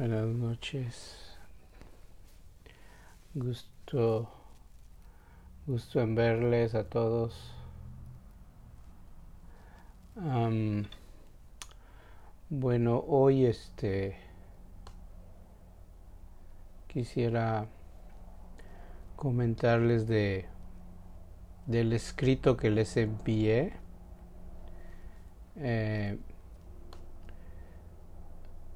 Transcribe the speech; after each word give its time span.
Buenas 0.00 0.28
noches. 0.28 1.36
Gusto, 3.34 4.30
gusto 5.66 6.00
en 6.00 6.14
verles 6.14 6.74
a 6.74 6.84
todos. 6.84 7.54
bueno, 12.48 13.04
hoy 13.08 13.44
este 13.44 14.16
quisiera 16.88 17.66
comentarles 19.16 20.08
de 20.08 20.46
del 21.66 21.92
escrito 21.92 22.56
que 22.56 22.70
les 22.70 22.96
envié. 22.96 23.74
Eh, 25.56 26.16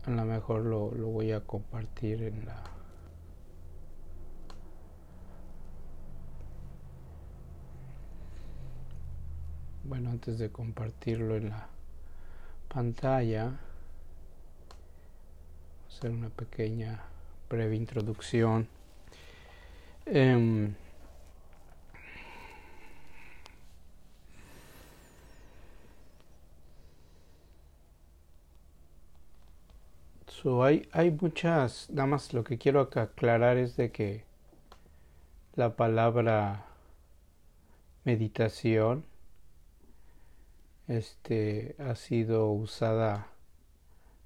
a 0.06 0.10
lo 0.10 0.24
mejor 0.24 0.62
lo, 0.62 0.88
voy 0.90 1.32
a 1.32 1.40
compartir 1.40 2.22
en 2.22 2.44
la 2.44 2.62
bueno 9.84 10.10
antes 10.10 10.38
de 10.38 10.50
compartirlo 10.50 11.36
en 11.36 11.50
la 11.50 11.68
pantalla 12.68 13.52
hacer 15.88 16.10
una 16.10 16.28
pequeña 16.28 17.00
breve 17.48 17.76
introducción. 17.76 18.66
Eh, 20.06 20.74
hay, 30.62 31.10
muchas, 31.20 31.88
nada 31.90 32.06
más 32.06 32.34
lo 32.34 32.44
que 32.44 32.58
quiero 32.58 32.80
aclarar 32.80 33.56
es 33.56 33.76
de 33.76 33.90
que 33.90 34.24
la 35.54 35.74
palabra 35.74 36.66
meditación 38.04 39.04
este 40.86 41.76
ha 41.78 41.94
sido 41.94 42.50
usada 42.50 43.28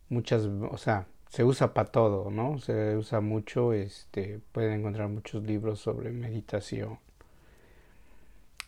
muchas, 0.08 0.42
o 0.44 0.76
sea, 0.76 1.06
se 1.28 1.44
usa 1.44 1.72
para 1.72 1.92
todo, 1.92 2.30
¿no? 2.32 2.58
Se 2.58 2.96
usa 2.96 3.20
mucho, 3.20 3.72
este, 3.72 4.40
pueden 4.50 4.80
encontrar 4.80 5.08
muchos 5.08 5.44
libros 5.44 5.78
sobre 5.78 6.10
meditación. 6.10 6.98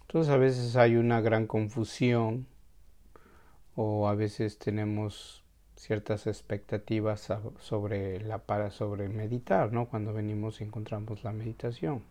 Entonces 0.02 0.32
a 0.32 0.36
veces 0.36 0.76
hay 0.76 0.96
una 0.96 1.20
gran 1.20 1.48
confusión 1.48 2.46
o 3.74 4.08
a 4.08 4.14
veces 4.14 4.58
tenemos 4.58 5.39
ciertas 5.80 6.26
expectativas 6.26 7.32
sobre 7.58 8.20
la 8.20 8.38
para 8.38 8.70
sobre 8.70 9.08
meditar, 9.08 9.72
¿no? 9.72 9.86
Cuando 9.86 10.12
venimos 10.12 10.60
y 10.60 10.64
encontramos 10.64 11.24
la 11.24 11.32
meditación. 11.32 12.02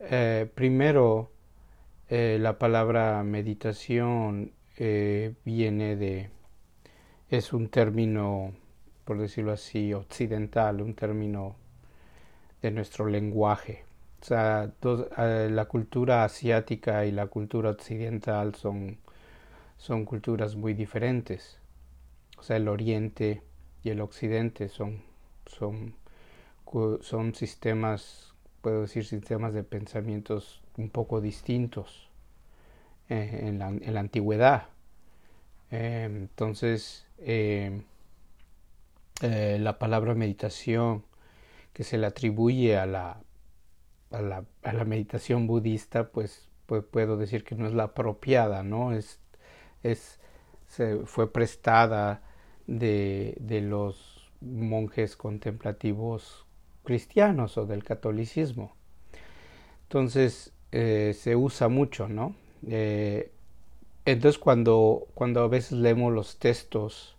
Eh, 0.00 0.50
primero, 0.54 1.30
eh, 2.08 2.38
la 2.40 2.58
palabra 2.58 3.22
meditación 3.24 4.52
eh, 4.78 5.34
viene 5.44 5.96
de 5.96 6.30
es 7.28 7.52
un 7.52 7.68
término, 7.68 8.54
por 9.04 9.18
decirlo 9.18 9.52
así, 9.52 9.92
occidental, 9.92 10.80
un 10.80 10.94
término 10.94 11.56
de 12.62 12.70
nuestro 12.70 13.06
lenguaje. 13.06 13.84
O 14.22 14.24
sea, 14.24 14.72
la 15.50 15.64
cultura 15.66 16.24
asiática 16.24 17.04
y 17.04 17.12
la 17.12 17.26
cultura 17.26 17.70
occidental 17.70 18.54
son, 18.54 18.96
son 19.76 20.06
culturas 20.06 20.56
muy 20.56 20.72
diferentes 20.72 21.60
o 22.38 22.42
sea, 22.42 22.56
el 22.56 22.68
oriente 22.68 23.42
y 23.82 23.90
el 23.90 24.00
occidente 24.00 24.68
son, 24.68 25.02
son, 25.46 25.94
son 27.00 27.34
sistemas, 27.34 28.34
puedo 28.60 28.82
decir, 28.82 29.04
sistemas 29.04 29.54
de 29.54 29.62
pensamientos 29.62 30.62
un 30.76 30.90
poco 30.90 31.20
distintos 31.20 32.08
eh, 33.08 33.40
en, 33.42 33.58
la, 33.58 33.68
en, 33.68 33.94
la, 33.94 34.00
antigüedad. 34.00 34.68
Eh, 35.70 36.04
entonces, 36.04 37.06
eh, 37.18 37.82
la 39.20 39.78
palabra 39.78 40.14
meditación 40.14 41.04
que 41.72 41.84
se 41.84 41.98
le 41.98 42.06
atribuye 42.06 42.76
a 42.76 42.86
la, 42.86 43.20
a 44.10 44.22
la, 44.22 44.44
a 44.62 44.72
la 44.72 44.84
meditación 44.84 45.46
budista, 45.46 46.10
pues, 46.10 46.48
pues, 46.66 46.84
puedo 46.84 47.16
decir 47.16 47.44
que 47.44 47.54
no 47.54 47.66
es 47.66 47.74
la 47.74 47.84
apropiada, 47.84 48.62
¿no? 48.62 48.92
Es, 48.92 49.20
es, 49.82 50.20
se 50.74 51.06
fue 51.06 51.32
prestada 51.32 52.22
de, 52.66 53.36
de 53.40 53.60
los 53.60 54.30
monjes 54.40 55.16
contemplativos 55.16 56.46
cristianos 56.82 57.56
o 57.58 57.66
del 57.66 57.84
catolicismo. 57.84 58.74
Entonces 59.84 60.52
eh, 60.72 61.14
se 61.16 61.36
usa 61.36 61.68
mucho, 61.68 62.08
¿no? 62.08 62.34
Eh, 62.68 63.30
entonces 64.04 64.38
cuando, 64.38 65.06
cuando 65.14 65.42
a 65.42 65.48
veces 65.48 65.72
leemos 65.72 66.12
los 66.12 66.38
textos 66.38 67.16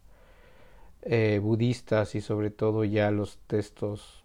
eh, 1.04 1.40
budistas 1.42 2.16
y 2.16 2.22
sobre 2.22 2.50
todo 2.50 2.84
ya 2.84 3.12
los 3.12 3.38
textos, 3.48 4.24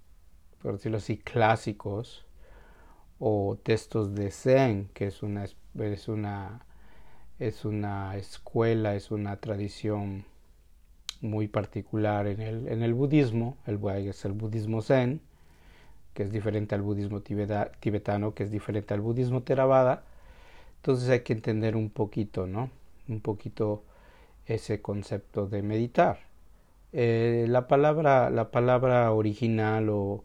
por 0.62 0.72
decirlo 0.72 0.98
así, 0.98 1.16
clásicos 1.18 2.26
o 3.18 3.58
textos 3.62 4.14
de 4.14 4.30
Zen, 4.30 4.90
que 4.94 5.06
es 5.06 5.22
una, 5.22 5.44
es 5.44 6.08
una, 6.08 6.64
es 7.40 7.64
una 7.64 8.16
escuela, 8.16 8.94
es 8.94 9.10
una 9.10 9.36
tradición 9.36 10.24
muy 11.22 11.48
particular 11.48 12.26
en 12.26 12.40
el, 12.40 12.68
en 12.68 12.82
el 12.82 12.94
budismo, 12.94 13.56
el, 13.66 13.80
es 14.06 14.24
el 14.24 14.32
budismo 14.32 14.82
zen, 14.82 15.20
que 16.14 16.22
es 16.22 16.32
diferente 16.32 16.74
al 16.74 16.82
budismo 16.82 17.20
tibetano, 17.20 18.34
que 18.34 18.44
es 18.44 18.50
diferente 18.50 18.94
al 18.94 19.00
budismo 19.00 19.42
theravada. 19.42 20.04
Entonces 20.76 21.08
hay 21.08 21.20
que 21.20 21.32
entender 21.32 21.76
un 21.76 21.90
poquito, 21.90 22.46
¿no? 22.46 22.70
Un 23.08 23.20
poquito 23.20 23.84
ese 24.46 24.82
concepto 24.82 25.46
de 25.46 25.62
meditar. 25.62 26.20
Eh, 26.92 27.46
la, 27.48 27.68
palabra, 27.68 28.30
la 28.30 28.50
palabra 28.50 29.12
original 29.12 29.88
o, 29.88 30.24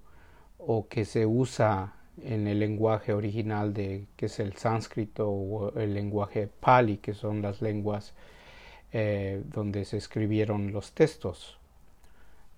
o, 0.57 0.87
que 0.87 1.05
se 1.05 1.25
usa 1.25 1.94
en 2.23 2.47
el 2.47 2.59
lenguaje 2.59 3.13
original 3.13 3.73
de 3.73 4.05
que 4.15 4.27
es 4.27 4.39
el 4.39 4.55
sánscrito 4.55 5.29
o 5.29 5.77
el 5.77 5.93
lenguaje 5.93 6.47
pali, 6.47 6.97
que 6.97 7.13
son 7.13 7.41
las 7.41 7.61
lenguas 7.61 8.13
eh, 8.97 9.43
donde 9.51 9.83
se 9.83 9.97
escribieron 9.97 10.71
los 10.71 10.93
textos, 10.93 11.57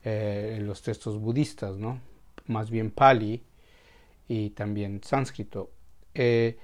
eh, 0.04 0.60
los 0.62 0.84
textos 0.84 1.20
budistas, 1.20 1.78
¿no? 1.78 2.00
Más 2.46 2.70
bien 2.70 2.92
Pali 2.92 3.42
y 4.28 4.52
también 4.52 5.02
sánscrito. 5.04 5.72
Eh, 6.14 6.60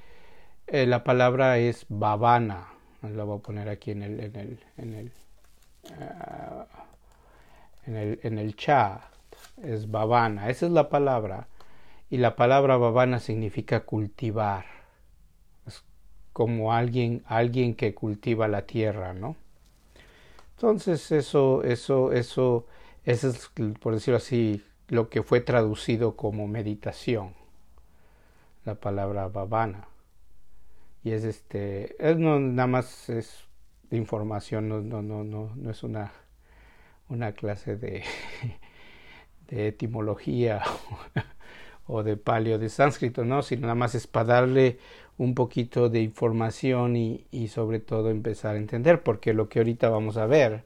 la 0.67 1.03
palabra 1.03 1.57
es 1.57 1.87
Bhavana, 1.89 2.67
la 3.01 3.23
voy 3.23 3.39
a 3.39 3.41
poner 3.41 3.67
aquí 3.67 3.89
en 3.91 4.03
el, 4.03 4.19
en 4.19 4.35
el, 4.35 4.59
en 4.77 4.93
el, 4.93 5.11
en 7.87 7.95
el, 7.95 8.19
en 8.21 8.37
el 8.37 8.55
chat, 8.55 9.01
es 9.63 9.89
Bhavana, 9.89 10.49
esa 10.49 10.67
es 10.67 10.71
la 10.71 10.87
palabra. 10.87 11.47
Y 12.13 12.17
la 12.17 12.35
palabra 12.35 12.77
Bhavana 12.77 13.19
significa 13.19 13.85
cultivar. 13.85 14.65
Es 15.65 15.83
como 16.31 16.71
alguien, 16.71 17.23
alguien 17.25 17.73
que 17.73 17.95
cultiva 17.95 18.47
la 18.47 18.67
tierra, 18.67 19.13
¿no? 19.13 19.35
Entonces 20.51 21.11
eso, 21.11 21.63
eso, 21.63 22.11
eso, 22.11 22.67
eso 23.03 23.27
es, 23.27 23.49
por 23.79 23.95
decirlo 23.95 24.17
así, 24.17 24.63
lo 24.89 25.09
que 25.09 25.23
fue 25.23 25.41
traducido 25.41 26.15
como 26.15 26.47
meditación, 26.47 27.33
la 28.63 28.75
palabra 28.75 29.27
babana. 29.27 29.87
Y 31.03 31.13
es 31.13 31.23
este, 31.23 31.95
es 31.97 32.15
no, 32.15 32.39
nada 32.39 32.67
más 32.67 33.09
es 33.09 33.47
información, 33.89 34.69
no, 34.69 34.81
no, 34.81 35.01
no, 35.01 35.23
no, 35.23 35.51
no 35.55 35.71
es 35.71 35.81
una, 35.81 36.11
una 37.09 37.31
clase 37.31 37.75
de, 37.75 38.03
de 39.47 39.67
etimología 39.69 40.61
o 41.87 42.03
de 42.03 42.17
palio 42.17 42.59
de 42.59 42.69
sánscrito, 42.69 43.25
no, 43.25 43.41
sino 43.41 43.63
nada 43.63 43.75
más 43.75 43.95
es 43.95 44.07
para 44.07 44.35
darle 44.35 44.77
un 45.17 45.35
poquito 45.35 45.89
de 45.89 46.01
información 46.01 46.95
y, 46.95 47.25
y, 47.31 47.49
sobre 47.49 47.79
todo 47.79 48.09
empezar 48.09 48.55
a 48.55 48.57
entender, 48.57 49.03
porque 49.03 49.33
lo 49.33 49.49
que 49.49 49.59
ahorita 49.59 49.89
vamos 49.89 50.17
a 50.17 50.25
ver, 50.25 50.63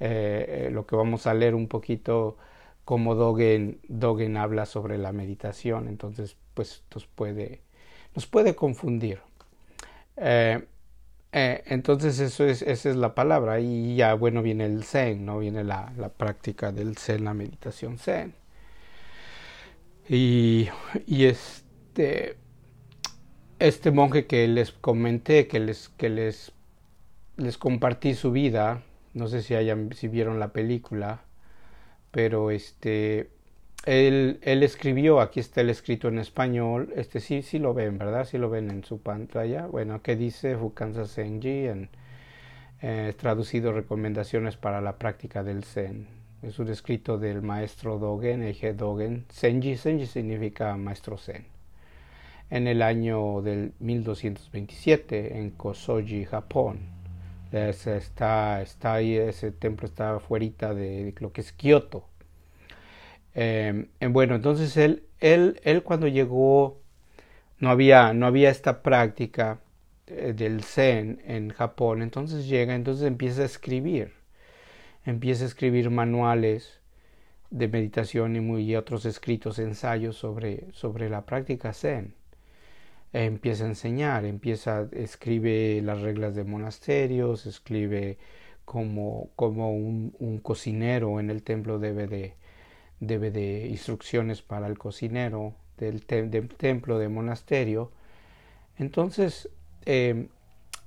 eh, 0.00 0.66
eh, 0.66 0.70
lo 0.72 0.86
que 0.86 0.96
vamos 0.96 1.26
a 1.26 1.34
leer 1.34 1.54
un 1.54 1.68
poquito 1.68 2.36
como 2.84 3.14
Dogen, 3.14 3.80
Dogen 3.88 4.36
habla 4.36 4.66
sobre 4.66 4.98
la 4.98 5.12
meditación, 5.12 5.88
entonces 5.88 6.36
pues 6.54 6.82
nos 6.94 7.06
puede, 7.06 7.60
nos 8.14 8.26
puede 8.26 8.54
confundir. 8.56 9.20
Eh, 10.16 10.66
entonces 11.32 12.18
eso 12.18 12.44
es, 12.44 12.62
esa 12.62 12.90
es 12.90 12.96
la 12.96 13.14
palabra 13.14 13.60
y 13.60 13.94
ya 13.94 14.14
bueno 14.14 14.42
viene 14.42 14.64
el 14.66 14.82
Zen, 14.84 15.24
no 15.24 15.38
viene 15.38 15.62
la, 15.64 15.92
la 15.96 16.08
práctica 16.08 16.72
del 16.72 16.96
Zen, 16.96 17.24
la 17.24 17.34
meditación 17.34 17.98
Zen. 17.98 18.39
Y, 20.12 20.68
este 21.06 22.36
este 23.60 23.90
monje 23.92 24.26
que 24.26 24.48
les 24.48 24.72
comenté, 24.72 25.46
que 25.46 25.60
les, 25.60 25.88
que 25.90 26.08
les, 26.08 26.52
les 27.36 27.58
compartí 27.58 28.14
su 28.14 28.32
vida, 28.32 28.82
no 29.14 29.28
sé 29.28 29.42
si, 29.42 29.54
hayan, 29.54 29.92
si 29.92 30.08
vieron 30.08 30.40
la 30.40 30.52
película, 30.52 31.22
pero 32.10 32.50
este, 32.50 33.30
él, 33.86 34.40
él, 34.42 34.64
escribió, 34.64 35.20
aquí 35.20 35.38
está 35.38 35.60
el 35.60 35.70
escrito 35.70 36.08
en 36.08 36.18
español, 36.18 36.92
este 36.96 37.20
sí, 37.20 37.42
sí 37.42 37.60
lo 37.60 37.72
ven, 37.72 37.96
¿verdad? 37.98 38.24
Sí 38.24 38.36
lo 38.38 38.50
ven 38.50 38.70
en 38.70 38.82
su 38.82 39.00
pantalla. 39.00 39.66
Bueno, 39.66 40.02
¿qué 40.02 40.16
dice 40.16 40.56
Fukansa 40.56 41.06
Senji? 41.06 41.66
En, 41.68 41.88
eh, 42.82 43.14
traducido 43.16 43.72
recomendaciones 43.72 44.56
para 44.56 44.80
la 44.80 44.98
práctica 44.98 45.44
del 45.44 45.62
Zen. 45.64 46.19
Es 46.42 46.58
un 46.58 46.68
escrito 46.68 47.18
del 47.18 47.42
maestro 47.42 47.98
Dogen, 47.98 48.42
Eje 48.42 48.72
Dogen. 48.74 49.26
Senji, 49.28 49.76
Senji 49.76 50.06
significa 50.06 50.76
maestro 50.76 51.18
Zen. 51.18 51.46
En 52.50 52.66
el 52.66 52.82
año 52.82 53.42
del 53.42 53.72
1227 53.78 55.38
en 55.38 55.50
Kosoji, 55.50 56.24
Japón. 56.24 56.80
está, 57.52 58.62
está 58.62 58.94
ahí, 58.94 59.16
ese 59.16 59.52
templo 59.52 59.86
está 59.86 60.16
afuera 60.16 60.74
de 60.74 61.14
lo 61.20 61.32
que 61.32 61.40
es 61.42 61.52
Kioto 61.52 62.10
eh, 63.34 63.86
bueno, 64.10 64.34
entonces 64.34 64.76
él, 64.76 65.04
él, 65.20 65.60
él 65.64 65.82
cuando 65.82 66.08
llegó 66.08 66.80
no 67.58 67.70
había, 67.70 68.12
no 68.12 68.26
había 68.26 68.50
esta 68.50 68.82
práctica 68.82 69.60
eh, 70.06 70.32
del 70.36 70.62
Zen 70.64 71.22
en 71.26 71.50
Japón, 71.50 72.02
entonces 72.02 72.48
llega, 72.48 72.74
entonces 72.74 73.06
empieza 73.06 73.42
a 73.42 73.46
escribir, 73.46 74.12
empieza 75.04 75.44
a 75.44 75.48
escribir 75.48 75.90
manuales 75.90 76.80
de 77.50 77.68
meditación 77.68 78.36
y, 78.58 78.76
otros 78.76 79.04
escritos, 79.06 79.58
ensayos 79.58 80.16
sobre, 80.16 80.66
sobre 80.72 81.10
la 81.10 81.26
práctica 81.26 81.72
Zen. 81.72 82.14
empieza 83.12 83.64
a 83.64 83.68
enseñar, 83.68 84.24
empieza, 84.24 84.88
escribe 84.92 85.82
las 85.82 86.00
reglas 86.00 86.34
de 86.34 86.44
monasterios, 86.44 87.46
escribe 87.46 88.18
como, 88.64 89.30
un, 89.36 90.40
cocinero 90.42 91.18
en 91.18 91.30
el 91.30 91.42
templo 91.42 91.80
debe 91.80 92.06
de, 92.06 92.34
debe 93.00 93.32
de 93.32 93.66
instrucciones 93.68 94.42
para 94.42 94.68
el 94.68 94.78
cocinero 94.78 95.54
del, 95.76 96.04
templo, 96.04 96.98
de 96.98 97.08
monasterio. 97.08 97.90
Entonces, 98.78 99.48
eh, 99.86 100.28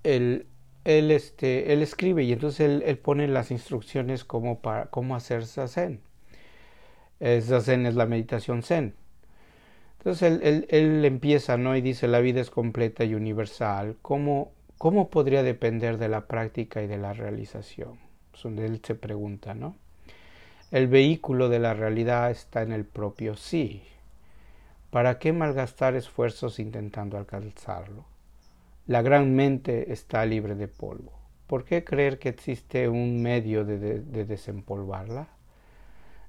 él, 0.03 0.47
él, 0.85 1.11
este, 1.11 1.73
él 1.73 1.81
escribe 1.81 2.23
y 2.23 2.33
entonces 2.33 2.81
él, 2.83 2.97
pone 2.97 3.27
las 3.27 3.51
instrucciones 3.51 4.23
como 4.23 4.59
para 4.59 4.87
cómo 4.87 5.15
hacer 5.15 5.45
zazen. 5.45 6.01
Zazen 7.19 7.85
es 7.85 7.95
la 7.95 8.05
meditación 8.05 8.63
zen. 8.63 8.95
Entonces 9.99 10.41
él, 10.43 10.67
él, 10.69 11.05
empieza, 11.05 11.55
¿no? 11.57 11.77
Y 11.77 11.81
dice, 11.81 12.09
la 12.09 12.19
vida 12.19 12.41
es 12.41 12.49
completa 12.49 13.05
y 13.05 13.15
universal. 13.15 13.95
¿Cómo, 14.01 14.51
¿Cómo 14.77 15.09
podría 15.09 15.43
depender 15.43 15.97
de 15.97 16.09
la 16.09 16.27
práctica 16.27 16.81
y 16.81 16.87
de 16.87 16.97
la 16.97 17.13
realización? 17.13 17.97
Él 18.43 18.81
se 18.83 18.95
pregunta, 18.95 19.53
¿no? 19.53 19.75
El 20.71 20.87
vehículo 20.87 21.49
de 21.49 21.59
la 21.59 21.73
realidad 21.73 22.31
está 22.31 22.63
en 22.63 22.73
el 22.73 22.83
propio 22.83 23.37
sí. 23.37 23.83
¿Para 24.89 25.19
qué 25.19 25.31
malgastar 25.31 25.95
esfuerzos 25.95 26.59
intentando 26.59 27.17
alcanzarlo? 27.17 28.05
La 28.85 29.01
gran 29.01 29.33
mente 29.35 29.93
está 29.93 30.25
libre 30.25 30.55
de 30.55 30.67
polvo. 30.67 31.13
¿Por 31.47 31.63
qué 31.63 31.83
creer 31.83 32.19
que 32.19 32.29
existe 32.29 32.89
un 32.89 33.21
medio 33.21 33.63
de, 33.63 33.99
desempolvarla? 34.25 35.27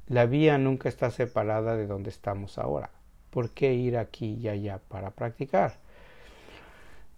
La 0.06 0.26
vía 0.26 0.58
nunca 0.58 0.88
está 0.88 1.10
separada 1.10 1.76
de 1.76 1.86
donde 1.86 2.10
estamos 2.10 2.58
ahora. 2.58 2.90
¿Por 3.30 3.50
qué 3.50 3.74
ir 3.74 3.96
aquí 3.96 4.34
y 4.34 4.48
allá 4.48 4.80
para 4.88 5.10
practicar? 5.10 5.78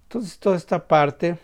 Entonces 0.04 0.38
toda 0.38 0.56
esta 0.56 0.86
parte 0.86 1.36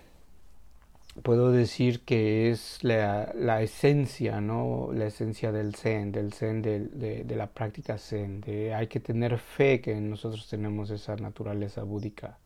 puedo 1.22 1.50
decir 1.52 2.00
que 2.00 2.50
es 2.50 2.78
la, 2.82 3.60
esencia, 3.60 4.40
¿no? 4.40 4.90
La 4.94 5.06
esencia 5.06 5.52
del 5.52 5.74
Zen, 5.74 6.12
del 6.12 6.32
Zen, 6.32 6.62
de, 6.62 6.80
de, 7.24 7.36
la 7.36 7.48
práctica 7.48 7.98
Zen. 7.98 8.40
De, 8.40 8.74
hay 8.74 8.86
que 8.86 9.00
tener 9.00 9.38
fe 9.38 9.80
que 9.80 9.94
nosotros 10.00 10.48
tenemos 10.48 10.90
esa 10.90 11.16
naturaleza 11.16 11.82
búdica, 11.82 12.38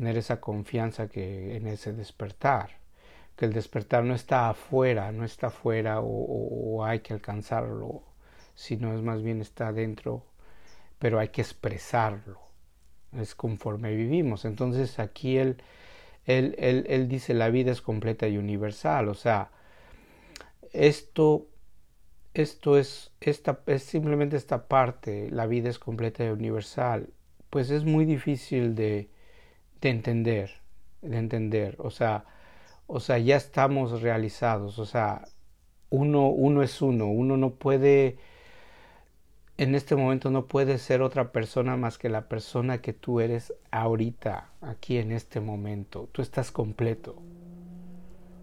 tener 0.00 0.16
esa 0.16 0.40
confianza 0.40 1.08
que 1.08 1.56
en 1.56 1.66
ese 1.66 1.92
despertar, 1.92 2.70
que 3.36 3.44
el 3.44 3.52
despertar 3.52 4.02
no 4.02 4.14
está 4.14 4.48
afuera, 4.48 5.12
no 5.12 5.26
está 5.26 5.48
afuera 5.48 6.00
o, 6.00 6.82
hay 6.86 7.00
que 7.00 7.12
alcanzarlo, 7.12 8.02
sino 8.54 8.94
es 8.94 9.02
más 9.02 9.22
bien 9.22 9.42
está 9.42 9.68
adentro, 9.68 10.24
pero 10.98 11.18
hay 11.18 11.28
que 11.28 11.42
expresarlo. 11.42 12.40
Es 13.14 13.34
conforme 13.34 13.94
vivimos. 13.94 14.46
Entonces 14.46 14.98
aquí 14.98 15.36
el 15.36 15.62
él, 16.24 16.54
él, 16.56 16.86
él 16.88 17.06
dice 17.06 17.34
la 17.34 17.50
vida 17.50 17.70
es 17.70 17.82
completa 17.82 18.26
y 18.26 18.38
universal, 18.38 19.06
o 19.08 19.14
sea, 19.14 19.50
esto, 20.72 21.46
esto 22.32 22.78
es, 22.78 23.12
esta, 23.20 23.60
es 23.66 23.82
simplemente 23.82 24.38
esta 24.38 24.66
parte, 24.66 25.28
la 25.30 25.46
vida 25.46 25.68
es 25.68 25.78
completa 25.78 26.24
y 26.24 26.28
universal, 26.28 27.10
pues 27.50 27.68
es 27.70 27.84
muy 27.84 28.06
difícil 28.06 28.74
de, 28.74 29.10
de 29.80 29.90
entender, 29.90 30.52
de 31.02 31.18
entender, 31.18 31.76
o 31.78 31.90
sea, 31.90 32.24
o 32.86 33.00
sea, 33.00 33.18
ya 33.18 33.36
estamos 33.36 34.02
realizados, 34.02 34.78
o 34.78 34.86
sea, 34.86 35.24
uno, 35.90 36.28
uno 36.28 36.62
es 36.62 36.82
uno, 36.82 37.06
uno 37.06 37.36
no 37.36 37.50
puede 37.54 38.18
en 39.60 39.74
este 39.74 39.94
momento 39.94 40.30
no 40.30 40.46
puedes 40.46 40.80
ser 40.80 41.02
otra 41.02 41.32
persona 41.32 41.76
más 41.76 41.98
que 41.98 42.08
la 42.08 42.28
persona 42.28 42.80
que 42.80 42.94
tú 42.94 43.20
eres 43.20 43.52
ahorita, 43.70 44.48
aquí 44.62 44.96
en 44.96 45.12
este 45.12 45.38
momento. 45.40 46.08
Tú 46.12 46.22
estás 46.22 46.50
completo. 46.50 47.16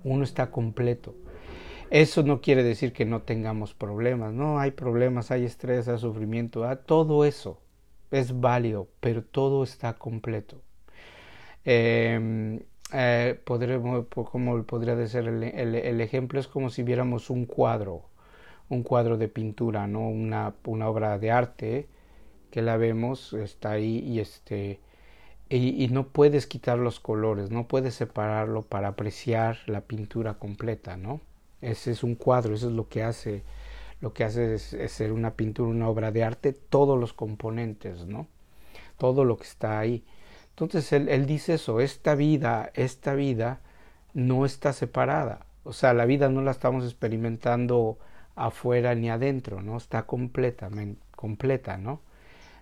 Uno 0.04 0.24
está 0.24 0.51
completo. 0.51 1.16
Eso 1.89 2.22
no 2.22 2.39
quiere 2.39 2.62
decir 2.62 2.94
que 2.94 3.06
no 3.06 3.24
tengamos 3.24 3.74
problemas. 3.74 4.31
No, 4.31 4.60
hay 4.60 4.69
problemas, 4.69 5.31
hay 5.31 5.45
estrés, 5.45 5.88
hay 5.88 5.98
sufrimiento. 5.98 6.63
Todo 6.86 7.25
eso 7.25 7.60
es 8.12 8.39
válido, 8.39 8.88
pero 9.00 9.24
todo 9.24 9.63
está 9.63 9.94
completo. 9.94 10.62
Em, 11.69 12.62
eh, 12.94 13.40
podremos, 13.44 14.08
como 14.08 14.64
podría 14.64 15.08
ser 15.08 15.28
el 15.28 16.02
ejemplo? 16.02 16.40
Es 16.40 16.48
como 16.48 16.69
si 16.69 16.84
viéramos 16.84 17.30
un 17.30 17.46
cuadro 17.46 18.06
un 18.69 18.84
cuadro 18.84 19.18
de 19.18 19.28
pintura, 19.28 19.88
¿no? 19.88 20.08
Una, 20.10 20.56
una 20.66 20.90
obra 20.90 21.18
de 21.19 21.31
arte 21.31 21.88
que 22.52 22.62
la 22.62 22.78
vemos, 22.78 23.34
está 23.34 23.72
ahí 23.72 24.00
y 24.00 24.19
este 24.19 24.80
y, 25.50 25.88
no 25.90 26.10
puedes 26.10 26.46
quitar 26.46 26.78
los 26.78 27.00
colores, 27.00 27.52
no 27.52 27.70
puedes 27.70 27.96
separarlo 27.96 28.63
para 28.63 28.90
apreciar 28.90 29.60
la 29.66 29.81
pintura 29.81 30.34
completa, 30.36 30.98
¿no? 30.98 31.22
Ese 31.62 31.92
es 31.92 32.04
un 32.04 32.16
cuadro, 32.16 32.54
eso 32.54 32.68
es 32.68 32.74
lo 32.74 32.90
que 32.90 33.04
hace, 33.04 33.44
lo 34.02 34.13
que 34.13 34.25
hace 34.25 34.56
es, 34.56 34.75
ser 34.92 35.13
una 35.13 35.36
pintura, 35.36 35.70
una 35.70 35.88
obra 35.88 36.12
de 36.12 36.24
arte, 36.24 36.51
todos 36.51 37.00
los 37.00 37.13
componentes, 37.13 38.06
¿no? 38.06 38.27
Todo 38.98 39.24
lo 39.24 39.38
que 39.38 39.46
está 39.46 39.80
ahí. 39.80 40.03
Entonces 40.60 40.92
él, 40.92 41.28
dice 41.28 41.54
eso, 41.54 41.82
esta 41.82 42.16
vida, 42.16 42.72
esta 42.74 43.14
vida 43.14 43.62
no 44.16 44.44
está 44.44 44.74
separada, 44.74 45.46
o 45.64 45.72
sea, 45.72 45.94
la 45.94 46.06
vida 46.08 46.30
no 46.30 46.42
la 46.42 46.50
estamos 46.50 46.84
experimentando 46.84 48.00
afuera 48.36 48.96
ni 48.96 49.08
adentro, 49.12 49.62
¿no? 49.62 49.78
Está 49.78 50.08
completamente 50.08 51.00
completa, 51.16 51.78
¿no? 51.78 52.02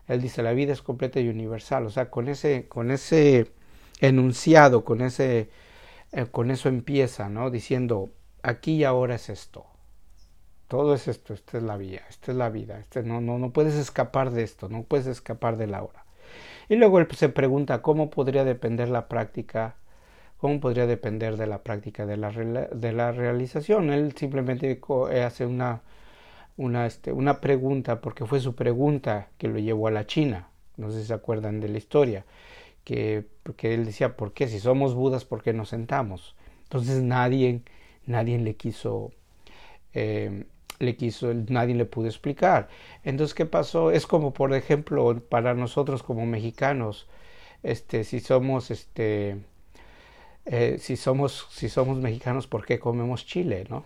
Él 0.10 0.22
dice 0.22 0.44
la 0.44 0.52
vida 0.52 0.74
es 0.74 0.82
completa 0.82 1.22
y 1.22 1.30
universal, 1.30 1.86
o 1.86 1.90
sea, 1.90 2.10
con 2.10 2.28
ese 2.28 2.68
con 2.68 2.92
ese 2.92 3.52
enunciado, 4.02 4.84
con 4.84 5.02
ese 5.02 5.50
eh, 6.12 6.26
con 6.32 6.52
eso 6.52 6.68
empieza, 6.68 7.30
¿no? 7.30 7.50
Diciendo 7.50 8.10
aquí 8.44 8.74
y 8.78 8.84
ahora 8.84 9.16
es 9.16 9.30
esto. 9.30 9.66
Todo 10.68 10.96
es 10.96 11.08
esto, 11.08 11.34
esta 11.34 11.58
es 11.58 11.64
la 11.64 11.78
vida, 11.78 12.02
esta 12.10 12.32
es 12.32 12.38
la 12.38 12.50
vida, 12.50 12.80
este, 12.80 13.04
no, 13.04 13.22
no, 13.22 13.40
no 13.40 13.52
puedes 13.52 13.76
escapar 13.76 14.32
de 14.32 14.44
esto, 14.44 14.68
no 14.70 14.84
puedes 14.84 15.08
escapar 15.08 15.58
de 15.58 15.68
la 15.68 15.84
hora. 15.84 16.05
Y 16.70 16.76
luego 16.76 17.00
él 17.00 17.08
se 17.16 17.30
pregunta 17.30 17.82
cómo 17.82 18.10
podría 18.10 18.44
depender 18.44 18.90
la 18.90 19.08
práctica 19.08 19.76
¿Cómo 20.38 20.60
podría 20.60 20.86
depender 20.86 21.38
de 21.38 21.48
la 21.48 21.64
práctica 21.64 22.06
de 22.06 22.18
la, 22.18 22.32
de 22.32 22.92
la 22.92 23.12
realización? 23.12 23.90
Él 23.92 24.14
simplemente 24.16 24.80
eh, 25.12 25.24
hace 25.24 25.46
una, 25.46 25.82
una, 26.58 26.86
este, 26.86 27.12
una 27.14 27.42
pregunta, 27.42 28.02
porque 28.02 28.26
fue 28.26 28.40
su 28.40 28.54
pregunta 28.54 29.30
que 29.38 29.48
lo 29.48 29.60
llevó 29.60 29.88
a 29.88 29.92
la 29.92 30.06
China. 30.06 30.50
No 30.78 30.92
sé 30.92 31.02
si 31.02 31.08
se 31.08 31.14
acuerdan 31.14 31.62
de 31.62 31.70
la 31.70 31.78
historia. 31.78 32.26
Que, 32.84 33.26
él 33.62 33.86
decía, 33.86 34.16
¿por 34.16 34.34
qué? 34.34 34.48
Si 34.48 34.60
somos 34.60 34.94
budas, 34.94 35.26
¿por 35.26 35.42
qué 35.42 35.54
nos 35.54 35.70
sentamos? 35.70 36.36
Entonces 36.64 37.02
nadie, 37.02 37.62
nadie 38.06 38.38
le 38.38 38.56
quiso, 38.56 39.14
eh, 39.94 40.46
le 40.80 40.96
quiso, 40.96 41.34
nadie 41.34 41.76
le 41.76 41.86
pudo 41.86 42.08
explicar. 42.08 42.70
Entonces, 43.04 43.34
¿qué 43.34 43.46
pasó? 43.46 43.92
Es 43.92 44.08
como, 44.08 44.34
por 44.34 44.54
ejemplo, 44.54 45.20
para 45.30 45.54
nosotros 45.54 46.04
como 46.04 46.26
mexicanos, 46.26 47.08
este, 47.64 48.04
si 48.04 48.20
somos, 48.20 48.72
este, 48.72 49.38
eh, 50.46 50.78
si, 50.80 50.98
somos, 50.98 51.48
si 51.52 51.70
somos 51.70 51.98
mexicanos, 51.98 52.48
¿por 52.48 52.66
qué 52.66 52.80
comemos 52.80 53.26
chile, 53.26 53.66
no? 53.70 53.86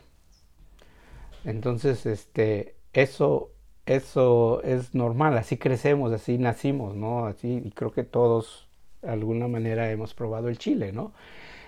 Entonces, 1.45 2.05
este, 2.05 2.75
eso, 2.93 3.51
eso 3.85 4.61
es 4.63 4.93
normal, 4.95 5.37
así 5.37 5.57
crecemos, 5.57 6.11
así 6.11 6.37
nacimos, 6.37 6.95
¿no? 6.95 7.25
Así, 7.25 7.61
y 7.63 7.71
creo 7.71 7.91
que 7.91 8.03
todos 8.03 8.67
de 9.01 9.09
alguna 9.11 9.47
manera 9.47 9.89
hemos 9.91 10.13
probado 10.13 10.49
el 10.49 10.57
chile, 10.57 10.91
¿no? 10.91 11.13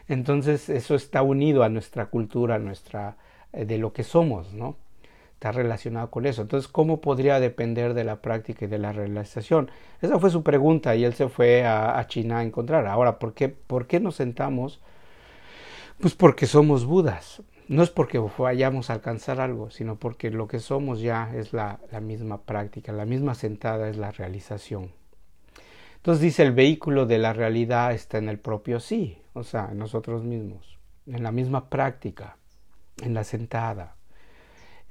Entonces, 0.07 0.69
eso 0.69 0.95
está 0.95 1.21
unido 1.23 1.63
a 1.63 1.69
nuestra 1.69 2.07
cultura, 2.07 2.55
a 2.55 2.59
nuestra, 2.59 3.17
eh, 3.53 3.65
de 3.65 3.77
lo 3.77 3.93
que 3.93 4.03
somos, 4.03 4.53
¿no? 4.53 4.75
Está 5.41 5.51
relacionado 5.51 6.11
con 6.11 6.27
eso. 6.27 6.43
Entonces, 6.43 6.71
¿cómo 6.71 7.01
podría 7.01 7.39
depender 7.39 7.95
de 7.95 8.03
la 8.03 8.21
práctica 8.21 8.65
y 8.65 8.67
de 8.67 8.77
la 8.77 8.91
realización? 8.91 9.71
Esa 9.99 10.19
fue 10.19 10.29
su 10.29 10.43
pregunta 10.43 10.95
y 10.95 11.03
él 11.03 11.15
se 11.15 11.29
fue 11.29 11.65
a, 11.65 12.05
China 12.07 12.37
a 12.37 12.43
encontrar. 12.43 12.85
Ahora, 12.85 13.17
¿por 13.17 13.33
qué, 13.33 13.49
¿por 13.49 13.87
qué 13.87 13.99
nos 13.99 14.17
sentamos? 14.17 14.81
Pues 15.99 16.13
porque 16.13 16.45
somos 16.45 16.85
Budas. 16.85 17.41
No 17.67 17.81
es 17.81 17.89
porque 17.89 18.19
vayamos 18.37 18.91
a 18.91 18.93
alcanzar 18.93 19.41
algo, 19.41 19.71
sino 19.71 19.95
porque 19.95 20.29
lo 20.29 20.47
que 20.47 20.59
somos 20.59 21.01
ya 21.01 21.31
es 21.33 21.53
la, 21.53 21.79
la 21.91 22.01
misma 22.01 22.43
práctica, 22.43 22.91
la 22.91 23.05
misma 23.05 23.33
sentada 23.33 23.89
es 23.89 23.97
la 23.97 24.11
realización. 24.11 24.91
Entonces 25.95 26.21
dice, 26.21 26.43
el 26.43 26.51
vehículo 26.51 27.07
de 27.07 27.17
la 27.17 27.33
realidad 27.33 27.93
está 27.93 28.19
en 28.19 28.29
el 28.29 28.37
propio 28.37 28.79
sí, 28.79 29.17
o 29.33 29.43
sea, 29.43 29.69
en 29.71 29.79
nosotros 29.79 30.23
mismos, 30.23 30.77
en 31.07 31.23
la 31.23 31.31
misma 31.31 31.67
práctica, 31.67 32.37
en 33.01 33.15
la 33.15 33.23
sentada. 33.23 33.95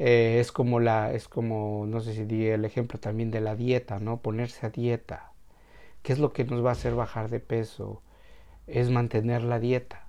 Eh, 0.02 0.40
es 0.40 0.50
como 0.50 0.80
la, 0.80 1.12
es 1.12 1.28
como, 1.28 1.84
no 1.86 2.00
sé 2.00 2.14
si 2.14 2.24
di 2.24 2.46
el 2.46 2.64
ejemplo 2.64 2.98
también 2.98 3.30
de 3.30 3.42
la 3.42 3.54
dieta, 3.54 3.98
¿no? 4.00 4.22
Ponerse 4.22 4.64
a 4.64 4.70
dieta. 4.70 5.32
¿Qué 6.02 6.14
es 6.14 6.18
lo 6.18 6.32
que 6.32 6.44
nos 6.44 6.64
va 6.64 6.70
a 6.70 6.72
hacer 6.72 6.94
bajar 6.94 7.28
de 7.28 7.38
peso? 7.38 8.00
Es 8.66 8.88
mantener 8.90 9.42
la 9.42 9.60
dieta. 9.60 10.06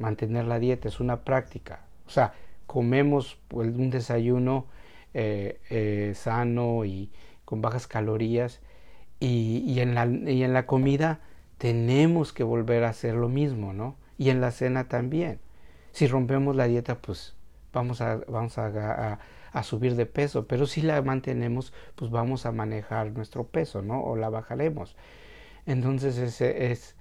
Mantener 0.00 0.46
la 0.46 0.58
dieta 0.58 0.88
es 0.88 0.98
una 0.98 1.22
práctica. 1.24 1.86
O 2.08 2.10
sea, 2.10 2.34
comemos 2.66 3.38
pues, 3.46 3.68
un 3.68 3.90
desayuno 3.90 4.66
eh, 5.14 5.60
eh, 5.70 6.12
sano 6.16 6.84
y 6.84 7.12
con 7.44 7.62
bajas 7.62 7.86
calorías 7.86 8.60
y, 9.20 9.62
y, 9.68 9.78
en 9.80 9.94
la, 9.94 10.06
y 10.06 10.42
en 10.42 10.52
la 10.52 10.66
comida 10.66 11.20
tenemos 11.58 12.32
que 12.32 12.42
volver 12.42 12.82
a 12.82 12.88
hacer 12.88 13.14
lo 13.14 13.28
mismo, 13.28 13.72
¿no? 13.72 13.94
Y 14.18 14.30
en 14.30 14.40
la 14.40 14.50
cena 14.50 14.88
también. 14.88 15.38
Si 15.92 16.08
rompemos 16.08 16.56
la 16.56 16.66
dieta, 16.66 16.96
pues 16.96 17.35
vamos 17.76 18.00
a, 18.00 18.16
vamos 18.26 18.56
a, 18.56 19.18
a, 19.52 19.62
subir 19.62 19.96
de 19.96 20.06
peso, 20.06 20.46
pero 20.46 20.66
si 20.66 20.80
la 20.80 21.00
mantenemos, 21.02 21.74
pues 21.94 22.10
vamos 22.10 22.46
a 22.46 22.52
manejar 22.52 23.12
nuestro 23.12 23.44
peso, 23.44 23.82
¿no? 23.82 24.02
O 24.02 24.16
la 24.16 24.30
bajaremos. 24.30 24.96
Entonces 25.66 26.16
ese 26.16 26.72
es 26.72 26.96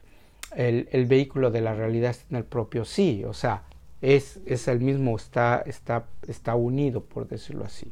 el, 0.53 0.89
el 0.91 1.05
vehículo 1.05 1.49
de 1.49 1.61
la 1.61 1.73
realidad 1.73 2.15
en 2.29 2.35
el 2.35 2.43
propio 2.43 2.83
sí, 2.83 3.23
o 3.23 3.33
sea, 3.33 3.63
es, 4.01 4.41
es 4.45 4.67
el 4.67 4.81
mismo, 4.81 5.15
está, 5.15 5.63
está, 5.65 6.07
está 6.27 6.55
unido, 6.55 7.05
por 7.05 7.25
decirlo 7.27 7.63
así. 7.63 7.91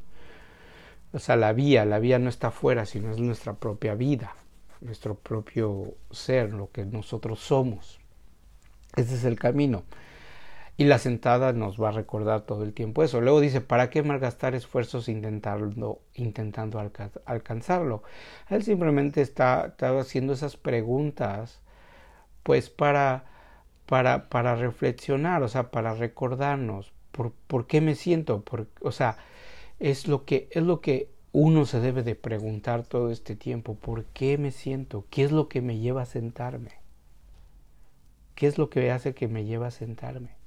O 1.14 1.20
sea, 1.20 1.38
la 1.38 1.54
vía, 1.54 1.86
la 1.86 2.00
vía 2.00 2.20
no 2.20 2.30
está 2.30 2.48
afuera, 2.48 2.86
sino 2.86 3.12
es 3.12 3.20
nuestra 3.20 3.54
propia 3.54 3.96
vida, 3.96 4.36
nuestro 4.82 5.16
propio 5.16 5.96
ser, 6.12 6.54
lo 6.54 6.70
que 6.72 6.86
nosotros 6.86 7.40
somos. 7.40 8.00
Ese 8.98 9.16
es 9.16 9.24
el 9.24 9.40
camino. 9.40 9.84
Y 10.76 10.86
la 10.86 10.98
sentada 10.98 11.54
nos 11.54 11.80
va 11.82 11.90
a 11.90 11.92
recordar 11.92 12.42
todo 12.42 12.64
el 12.64 12.74
tiempo 12.74 13.04
eso. 13.04 13.22
Luego 13.22 13.40
dice, 13.42 13.62
¿para 13.62 13.90
qué 13.90 14.02
malgastar 14.02 14.56
esfuerzos 14.56 15.08
intentando, 15.08 16.02
intentando 16.16 16.80
alcanzarlo? 17.26 18.04
Él 18.50 18.64
simplemente 18.64 19.22
está, 19.22 19.76
haciendo 20.00 20.34
esas 20.34 20.58
preguntas, 20.58 21.62
pues 22.44 22.70
para, 22.70 23.26
para, 23.86 24.30
para 24.30 24.56
reflexionar, 24.56 25.44
o 25.44 25.48
sea, 25.48 25.70
para 25.72 25.94
recordarnos 25.94 26.92
por, 27.12 27.34
por 27.48 27.68
qué 27.68 27.80
me 27.82 27.96
siento, 27.96 28.42
por, 28.44 28.68
o 28.82 28.92
sea, 28.92 29.18
es 29.80 30.08
lo 30.08 30.26
que, 30.26 30.50
es 30.52 30.64
lo 30.64 30.82
que 30.82 31.12
uno 31.34 31.66
se 31.66 31.80
debe 31.80 32.04
de 32.04 32.16
preguntar 32.16 32.84
todo 32.84 33.12
este 33.12 33.36
tiempo, 33.36 33.76
¿por 33.76 34.06
qué 34.06 34.38
me 34.38 34.52
siento? 34.52 35.06
¿Qué 35.10 35.24
es 35.24 35.32
lo 35.32 35.50
que 35.50 35.62
me 35.62 35.80
lleva 35.80 36.04
a 36.04 36.06
sentarme? 36.06 36.72
¿Qué 38.36 38.48
es 38.48 38.58
lo 38.58 38.70
que 38.70 38.92
hace 38.92 39.14
que 39.14 39.28
me 39.28 39.46
lleva 39.46 39.68
a 39.68 39.72
sentarme? 39.72 40.43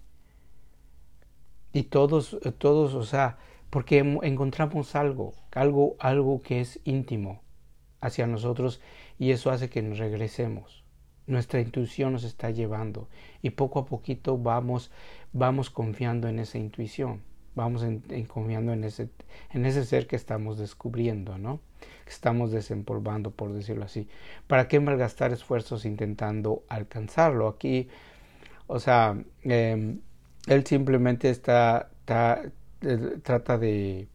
Y 1.77 1.83
todos, 1.83 2.39
eh, 2.43 2.53
todos, 2.53 2.95
o 2.95 3.05
sea, 3.05 3.37
porque 3.69 3.99
encontramos 4.23 4.97
algo, 4.97 5.35
algo, 5.53 5.95
algo 5.99 6.41
que 6.41 6.63
es 6.63 6.81
íntimo 6.85 7.43
hacia 8.01 8.27
nosotros 8.27 8.81
y 9.19 9.33
eso 9.33 9.51
hace 9.51 9.69
que 9.69 9.83
nos 9.83 9.99
regresemos. 9.99 10.85
Nuestra 11.27 11.61
intuición 11.61 12.15
nos 12.15 12.25
está 12.25 12.51
llevando 12.51 13.09
y 13.43 13.51
poco 13.51 13.81
a 13.81 13.85
poquito 13.85 14.39
vamos, 14.39 14.91
vamos 15.35 15.69
confiando 15.69 16.29
en 16.29 16.39
esa 16.39 16.57
intuición, 16.57 17.21
vamos 17.55 17.83
en, 17.83 18.01
confiando 18.25 18.73
en 18.73 18.83
ese, 18.83 19.11
en 19.53 19.67
ese 19.67 19.85
ser 19.85 20.07
que 20.07 20.17
estamos 20.17 20.57
descubriendo, 20.57 21.37
¿no? 21.37 21.61
Que 22.07 22.11
estamos 22.11 22.53
desempolvando, 22.53 23.33
por 23.33 23.53
decirlo 23.53 23.85
así. 23.85 24.09
¿Para 24.47 24.67
qué 24.67 24.81
malgastar 24.81 25.31
esfuerzos 25.31 25.85
intentando 25.85 26.63
alcanzarlo? 26.71 27.49
Aquí, 27.49 27.89
o 28.67 28.81
sea, 28.81 29.23
eh, 29.45 29.99
él 30.47 30.65
simplemente 30.67 31.31
está, 31.31 31.91
eh, 32.09 33.19
trata 33.23 33.59
de, 33.59 34.09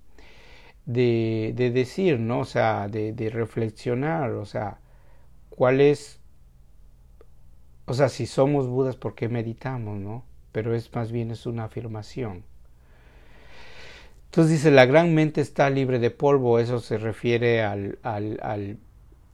de, 0.85 1.53
de, 1.55 1.71
decir, 1.71 2.19
¿no? 2.19 2.39
O 2.39 2.45
sea, 2.45 2.87
de, 2.87 3.29
reflexionar, 3.31 4.31
o 4.31 4.45
sea, 4.45 4.79
cuál 5.49 5.81
es, 5.81 6.19
o 7.85 7.93
sea, 7.93 8.09
si 8.09 8.25
somos 8.25 8.67
Budas, 8.67 8.95
¿por 8.95 9.15
qué 9.15 9.29
meditamos, 9.29 9.99
no? 9.99 10.25
Pero 10.51 10.75
es 10.75 10.93
más 10.93 11.11
bien 11.11 11.31
es 11.31 11.45
una 11.45 11.65
afirmación. 11.65 12.43
Entonces 14.25 14.51
dice, 14.53 14.71
la 14.71 14.85
gran 14.85 15.13
mente 15.13 15.41
está 15.41 15.69
libre 15.69 15.99
de 15.99 16.09
polvo, 16.11 16.59
eso 16.59 16.79
se 16.79 16.97
refiere 16.97 17.63
al, 17.63 17.99
al 18.03 18.77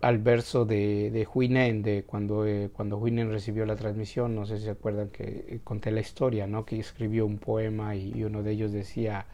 al 0.02 0.20
verso 0.20 0.66
de, 0.66 1.10
de 1.12 1.28
Huinen, 1.34 1.82
de 1.82 2.04
cuando, 2.04 2.46
eh, 2.46 2.70
cuando 2.72 2.98
Huinen 2.98 3.32
recibió 3.32 3.66
la 3.66 3.76
transmisión, 3.76 4.36
no 4.36 4.46
sé 4.46 4.58
si 4.58 4.66
se 4.66 4.72
acuerdan 4.72 5.10
que 5.10 5.46
eh, 5.48 5.60
conté 5.64 5.92
la 5.92 6.02
historia, 6.02 6.46
¿no? 6.46 6.66
que 6.66 6.80
escribió 6.80 7.26
un 7.26 7.40
poema 7.40 7.96
y, 7.96 8.24
uno 8.24 8.44
de 8.44 8.52
ellos 8.52 8.72
decía 8.72 9.26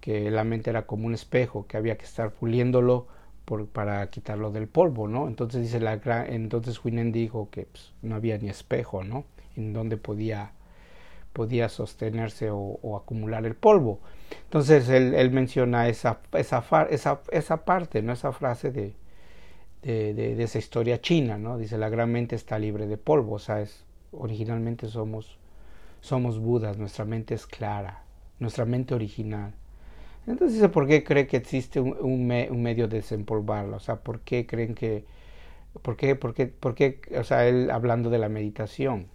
que 0.00 0.30
la 0.30 0.44
mente 0.44 0.70
era 0.70 0.86
como 0.86 1.06
un 1.06 1.14
espejo, 1.14 1.66
que 1.66 1.76
había 1.76 1.96
que 1.98 2.04
estar 2.04 2.32
puliéndolo 2.32 3.08
para 3.72 4.08
quitarlo 4.10 4.50
del 4.50 4.66
polvo, 4.66 5.06
¿no? 5.06 5.28
Entonces 5.28 5.62
dice 5.62 5.78
la 5.78 5.94
entonces 6.26 6.84
Huinen 6.84 7.12
dijo 7.12 7.48
que 7.50 7.66
pues, 7.66 7.92
no 8.02 8.16
había 8.16 8.38
ni 8.38 8.48
espejo, 8.48 9.04
¿no? 9.04 9.24
En 9.56 9.72
donde 9.72 9.96
podía 9.96 10.52
podía 11.32 11.68
sostenerse 11.68 12.48
o, 12.50 12.96
acumular 12.96 13.44
el 13.46 13.54
polvo. 13.54 14.00
Entonces 14.44 14.88
él, 14.88 15.14
él 15.14 15.30
menciona 15.30 15.86
esa, 15.88 16.20
esa, 16.32 16.64
esa, 16.90 17.20
esa 17.30 17.64
parte, 17.64 18.02
¿no? 18.02 18.14
esa 18.14 18.32
frase 18.32 18.72
de, 18.72 18.94
de, 19.82 20.42
esa 20.42 20.58
historia 20.58 21.00
china, 21.00 21.38
¿no? 21.38 21.58
Dice, 21.58 21.78
la 21.78 21.88
gran 21.88 22.10
mente 22.10 22.36
está 22.36 22.58
libre 22.58 22.86
de 22.86 22.96
polvo, 22.96 23.34
o 23.34 23.38
sea, 23.38 23.60
es, 23.60 23.84
originalmente 24.12 24.88
somos, 24.88 25.38
somos 26.00 26.38
Budas, 26.38 26.78
nuestra 26.78 27.04
mente 27.04 27.34
es 27.34 27.46
clara, 27.46 28.02
nuestra 28.38 28.64
mente 28.64 28.94
original. 28.94 29.54
Entonces 30.26 30.54
dice, 30.54 30.68
¿por 30.68 30.88
qué 30.88 31.04
cree 31.04 31.26
que 31.26 31.36
existe 31.36 31.80
un, 31.80 32.26
medio 32.26 32.88
de 32.88 32.96
desempolvarla? 32.96 33.76
O 33.76 33.80
sea, 33.80 33.96
¿por 33.96 34.20
qué 34.20 34.46
creen 34.46 34.74
que, 34.74 35.04
por 35.82 35.96
qué, 35.96 36.16
por 36.16 36.34
qué, 36.34 36.46
por 36.46 36.74
qué, 36.74 37.00
o 37.16 37.24
sea, 37.24 37.46
él 37.46 37.70
hablando 37.70 38.10
de 38.10 38.18
la 38.18 38.28
meditación, 38.28 39.06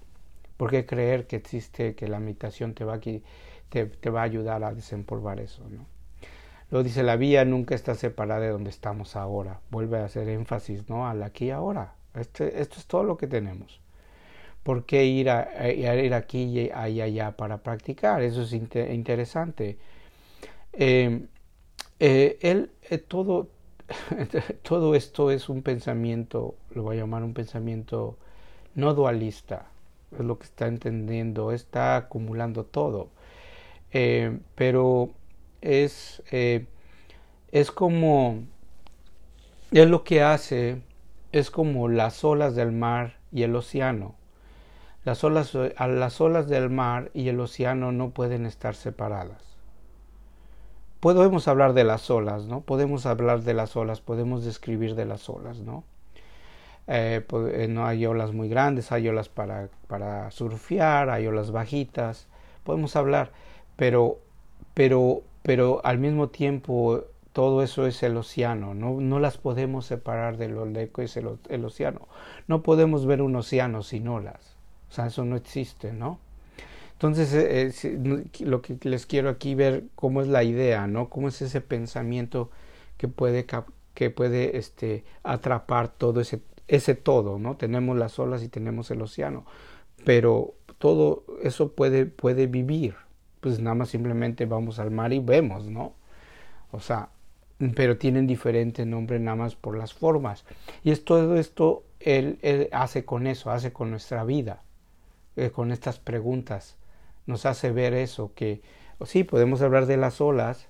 ¿por 0.58 0.72
qué 0.72 0.86
creer 0.86 1.28
que 1.28 1.36
existe, 1.36 1.96
que 1.96 2.08
la 2.08 2.20
meditación 2.20 2.74
te 2.74 2.86
va, 2.86 3.00
te, 3.00 3.22
te 3.70 4.10
va 4.10 4.22
a 4.22 4.24
ayudar 4.24 4.64
a 4.64 4.74
desempolvar 4.74 5.40
eso, 5.42 5.68
¿no? 5.70 5.91
Luego 6.72 6.84
dice, 6.86 7.04
la 7.04 7.18
vía 7.18 7.46
nunca 7.46 7.76
está 7.76 7.96
separada 7.96 8.42
de 8.42 8.50
donde 8.50 8.70
estamos 8.70 9.16
ahora. 9.16 9.60
Vuelve 9.70 10.00
a 10.00 10.06
hacer 10.06 10.30
énfasis, 10.30 10.90
¿no? 10.90 11.08
Al 11.08 11.22
aquí 11.22 11.48
y 11.48 11.52
ahora. 11.52 11.96
Este, 12.16 12.62
esto 12.62 12.78
es 12.80 12.88
todo 12.88 13.04
lo 13.04 13.18
que 13.18 13.28
tenemos. 13.28 13.82
¿Por 14.64 14.86
qué 14.86 15.06
ir, 15.06 15.30
a, 15.30 15.70
ir 15.70 16.14
aquí 16.14 16.44
y 16.44 16.72
allá 16.72 17.36
para 17.36 17.58
practicar? 17.58 18.22
Eso 18.22 18.44
es 18.44 18.54
interesante. 18.54 19.78
Em, 20.74 21.28
eh, 22.00 22.38
él, 22.42 22.72
eh, 22.90 22.98
todo, 23.00 23.50
todo 24.64 24.96
esto 24.96 25.32
es 25.32 25.50
un 25.50 25.64
pensamiento, 25.64 26.56
lo 26.72 26.84
voy 26.84 26.98
a 26.98 27.02
llamar 27.02 27.24
un 27.24 27.34
pensamiento 27.34 28.18
no 28.76 28.94
dualista, 28.94 29.68
es 30.12 30.20
lo 30.26 30.40
que 30.40 30.46
está 30.46 30.68
entendiendo, 30.68 31.52
está 31.52 31.98
acumulando 31.98 32.66
todo. 32.66 33.10
Eh, 33.92 34.40
pero 34.56 35.12
es, 35.62 36.22
eh, 36.32 36.66
es 37.52 37.72
como, 37.72 38.44
es 39.72 39.88
lo 39.88 40.04
que 40.04 40.22
hace, 40.22 40.82
es 41.32 41.52
como 41.52 41.88
las 41.88 42.24
olas 42.24 42.56
del 42.56 42.72
mar 42.72 43.18
y 43.32 43.44
el 43.44 43.56
océano. 43.56 44.16
Las 45.04 45.24
olas, 45.24 45.56
las 45.56 46.22
olas 46.22 46.48
del 46.48 46.70
mar 46.70 47.10
y 47.14 47.30
el 47.30 47.40
océano 47.40 47.92
no 47.92 48.12
pueden 48.12 48.46
estar 48.46 48.76
separadas. 48.76 49.58
Podemos 51.00 51.48
hablar 51.48 51.74
de 51.74 51.84
las 51.84 52.12
olas, 52.12 52.46
¿no? 52.46 52.62
Podemos 52.62 53.08
hablar 53.08 53.42
de 53.42 53.56
las 53.56 53.76
olas, 53.76 54.02
podemos 54.02 54.46
describir 54.46 54.94
de 54.94 55.06
las 55.06 55.28
olas, 55.30 55.58
¿no? 55.58 55.84
Eh, 56.86 57.26
eh, 57.54 57.68
no 57.68 57.88
hay 57.88 58.06
olas 58.06 58.34
muy 58.34 58.50
grandes, 58.50 58.92
hay 58.92 59.08
olas 59.08 59.28
para, 59.28 59.70
para 59.88 60.30
surfear, 60.30 61.10
hay 61.10 61.26
olas 61.26 61.52
bajitas, 61.52 62.28
podemos 62.64 62.96
hablar, 62.96 63.32
pero, 63.76 64.20
pero 64.76 65.24
pero 65.44 65.82
al 65.84 65.98
mismo 65.98 66.30
tiempo 66.30 67.06
todo 67.34 67.64
eso 67.64 67.88
es 67.88 68.04
el 68.04 68.18
océano, 68.18 68.74
no, 68.74 69.00
no 69.00 69.20
las 69.20 69.38
podemos 69.38 69.86
separar 69.86 70.38
de 70.38 70.50
lo 70.50 70.72
que 70.92 71.04
es 71.04 71.18
el, 71.18 71.66
océano. 71.66 72.08
No 72.48 72.62
podemos 72.62 73.06
ver 73.06 73.22
un 73.22 73.36
océano 73.36 73.84
sin 73.84 74.08
olas, 74.08 74.58
o 74.90 74.94
sea, 74.94 75.08
eso 75.08 75.24
no 75.24 75.36
existe, 75.36 75.94
¿no? 75.94 76.20
Entonces, 76.94 77.34
eh, 77.34 77.98
lo 78.42 78.62
que 78.62 78.78
les 78.84 79.08
quiero 79.08 79.30
aquí 79.30 79.56
ver 79.56 79.86
cómo 79.96 80.22
es 80.22 80.28
la 80.28 80.44
idea, 80.44 80.86
¿no? 80.86 81.10
Cómo 81.10 81.30
es 81.30 81.42
ese 81.42 81.60
pensamiento 81.60 82.52
que 82.98 83.08
puede, 83.08 83.48
que 83.96 84.12
puede 84.12 84.58
este, 84.58 85.04
atrapar 85.24 85.88
todo 85.88 86.22
ese, 86.22 86.42
ese 86.68 86.94
todo, 86.94 87.40
¿no? 87.40 87.58
Tenemos 87.58 87.98
las 87.98 88.20
olas 88.20 88.44
y 88.44 88.50
tenemos 88.50 88.92
el 88.92 89.02
océano, 89.02 89.46
pero 90.06 90.54
todo 90.78 91.24
eso 91.42 91.72
puede, 91.72 92.06
puede 92.06 92.46
vivir. 92.46 92.96
Pues 93.42 93.60
nada 93.60 93.76
más 93.76 93.90
simplemente 93.90 94.46
vamos 94.46 94.80
al 94.80 94.92
mar 94.92 95.12
y 95.12 95.20
vemos, 95.20 95.66
¿no? 95.66 95.94
O 96.72 96.80
sea, 96.80 97.10
pero 97.76 97.98
tienen 97.98 98.26
diferente 98.28 98.86
nombre 98.86 99.20
nada 99.20 99.36
más 99.36 99.56
por 99.56 99.78
las 99.78 99.94
formas. 99.94 100.46
Y 100.84 100.92
es 100.92 101.04
todo 101.04 101.36
esto 101.38 101.84
él, 102.00 102.40
él 102.42 102.70
hace 102.72 103.06
con 103.06 103.28
eso, 103.28 103.52
hace 103.52 103.72
con 103.72 103.92
nuestra 103.92 104.24
vida, 104.24 104.64
eh, 105.36 105.52
con 105.52 105.72
estas 105.72 106.00
preguntas. 106.00 106.78
Nos 107.26 107.46
hace 107.46 107.72
ver 107.72 107.94
eso, 107.94 108.32
que 108.34 108.62
sí, 109.06 109.24
podemos 109.24 109.62
hablar 109.62 109.86
de 109.86 109.98
las 109.98 110.22
olas, 110.22 110.68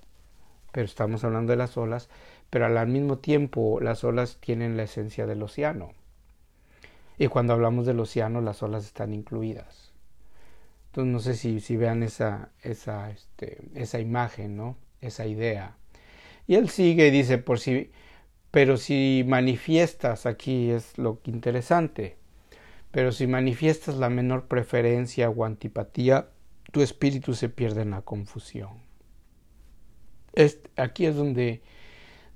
pero 0.71 0.85
estamos 0.85 1.23
hablando 1.23 1.51
de 1.51 1.57
las 1.57 1.77
olas, 1.77 2.09
pero 2.49 2.65
al 2.65 2.87
mismo 2.87 3.17
tiempo 3.17 3.79
las 3.79 4.03
olas 4.03 4.37
tienen 4.41 4.75
la 4.77 4.83
esencia 4.83 5.25
del 5.25 5.43
océano. 5.43 5.93
Y 7.17 7.27
cuando 7.27 7.53
hablamos 7.53 7.85
del 7.85 7.99
océano, 7.99 8.41
las 8.41 8.63
olas 8.63 8.85
están 8.85 9.13
incluidas. 9.13 9.90
Entonces 10.91 11.13
no 11.13 11.19
sé 11.19 11.35
si, 11.35 11.61
si 11.61 11.77
vean 11.77 12.03
esa, 12.03 12.49
esa, 12.63 13.11
este, 13.11 13.59
esa 13.75 14.01
imagen, 14.01 14.57
¿no? 14.57 14.75
Esa 14.99 15.25
idea. 15.25 15.77
Y 16.47 16.55
él 16.55 16.67
sigue 16.67 17.07
y 17.07 17.11
dice, 17.11 17.37
por 17.37 17.59
si, 17.59 17.91
pero 18.51 18.75
si 18.75 19.23
manifiestas, 19.25 20.25
aquí 20.25 20.69
es 20.69 20.97
lo 20.97 21.21
interesante, 21.23 22.17
pero 22.91 23.13
si 23.13 23.25
manifiestas 23.25 23.95
la 23.95 24.09
menor 24.09 24.49
preferencia 24.49 25.29
o 25.29 25.45
antipatía, 25.45 26.27
tu 26.73 26.81
espíritu 26.81 27.35
se 27.35 27.47
pierde 27.47 27.83
en 27.83 27.91
la 27.91 28.01
confusión. 28.01 28.71
aquí 30.75 31.05
es 31.05 31.15
donde, 31.15 31.61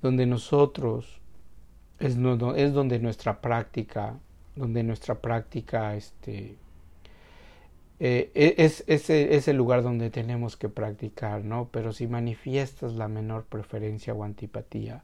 donde 0.02 0.26
nosotros, 0.26 1.20
es, 2.00 2.16
es 2.56 2.74
donde 2.74 3.00
nuestra 3.00 3.42
práctica, 3.42 4.18
donde 4.56 4.82
nuestra 4.84 5.16
práctica 5.16 5.98
este, 5.98 6.58
eh, 8.00 8.32
e, 8.36 8.56
es, 8.58 8.84
es, 8.88 9.48
el 9.48 9.56
lugar 9.56 9.82
donde 9.82 10.10
tenemos 10.10 10.58
que 10.58 10.68
practicar, 10.70 11.46
¿no? 11.46 11.70
Pero 11.72 11.94
si 11.94 12.08
manifiestas 12.08 12.94
la 12.94 13.08
menor 13.08 13.46
preferencia 13.46 14.14
o 14.14 14.24
antipatía, 14.24 15.04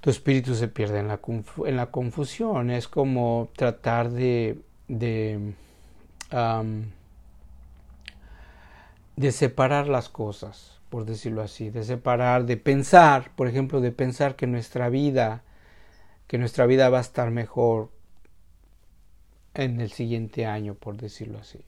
tu 0.00 0.08
espíritu 0.08 0.54
se 0.54 0.68
pierde 0.68 1.00
en 1.00 1.08
la, 1.08 1.20
en 1.66 1.76
la 1.76 1.90
confusión. 1.90 2.70
Es 2.70 2.88
como 2.88 3.50
tratar 3.56 4.10
de, 4.10 4.58
de, 4.88 5.52
de 9.16 9.32
separar 9.32 9.88
las 9.88 10.08
cosas, 10.08 10.80
por 10.88 11.04
decirlo 11.04 11.42
así, 11.42 11.68
de 11.68 11.84
separar, 11.84 12.46
de 12.46 12.56
pensar, 12.56 13.32
por 13.36 13.48
ejemplo, 13.48 13.82
de 13.82 13.92
pensar 13.92 14.34
que 14.34 14.46
nuestra 14.46 14.88
vida, 14.88 15.42
que 16.26 16.38
nuestra 16.38 16.64
vida 16.64 16.88
va 16.88 16.98
a 16.98 17.02
estar 17.02 17.30
mejor 17.30 17.90
en 19.54 19.80
el 19.80 19.90
siguiente 19.90 20.46
año, 20.46 20.74
por 20.74 20.96
decirlo 20.96 21.38
así. 21.38 21.64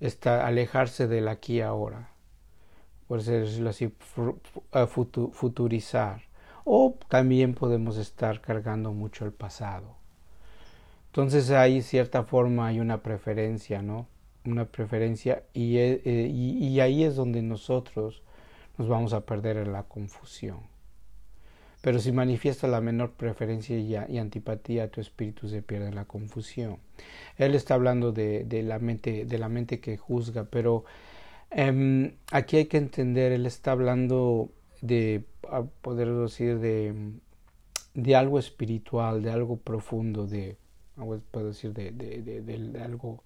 Está 0.00 0.46
alejarse 0.46 1.06
del 1.06 1.28
aquí 1.28 1.60
ahora, 1.60 2.10
por 3.06 3.22
decirlo 3.22 3.70
así, 3.70 3.92
futurizar. 5.32 6.22
O 6.64 6.98
también 7.08 7.54
podemos 7.54 7.96
estar 7.98 8.40
cargando 8.40 8.92
mucho 8.92 9.24
el 9.24 9.32
pasado. 9.32 9.96
Entonces 11.06 11.50
hay 11.50 11.82
cierta 11.82 12.24
forma, 12.24 12.66
hay 12.66 12.80
una 12.80 13.02
preferencia, 13.02 13.82
¿no? 13.82 14.08
Una 14.44 14.64
preferencia 14.64 15.44
y, 15.52 15.76
eh, 15.78 16.00
y, 16.04 16.66
y 16.66 16.80
ahí 16.80 17.04
es 17.04 17.16
donde 17.16 17.40
nosotros 17.42 18.22
nos 18.78 18.88
vamos 18.88 19.12
a 19.12 19.24
perder 19.24 19.58
en 19.58 19.72
la 19.72 19.84
confusión. 19.84 20.73
Pero 21.84 21.98
si 21.98 22.12
manifiesta 22.12 22.66
la 22.66 22.80
menor 22.80 23.10
preferencia 23.10 23.76
y, 23.76 24.16
antipatía, 24.16 24.90
tu 24.90 25.02
espíritu 25.02 25.48
se 25.48 25.60
pierde 25.60 25.88
en 25.88 25.94
la 25.94 26.06
confusión. 26.06 26.78
Él 27.36 27.54
está 27.54 27.74
hablando 27.74 28.10
de, 28.10 28.62
la, 28.64 28.78
mente, 28.78 29.26
de 29.26 29.36
la 29.36 29.50
mente 29.50 29.80
que 29.80 29.98
juzga, 29.98 30.44
pero 30.44 30.86
em, 31.50 32.12
aquí 32.32 32.56
hay 32.56 32.64
que 32.68 32.78
entender, 32.78 33.32
él 33.32 33.44
está 33.44 33.72
hablando 33.72 34.48
de, 34.80 35.24
poder 35.82 36.10
decir, 36.10 36.58
de, 36.58 38.16
algo 38.16 38.38
espiritual, 38.38 39.22
de 39.22 39.30
algo 39.30 39.58
profundo, 39.58 40.26
de, 40.26 40.56
puedo 41.30 41.48
decir, 41.48 41.74
de, 41.74 41.90
de, 41.92 42.82
algo, 42.82 43.22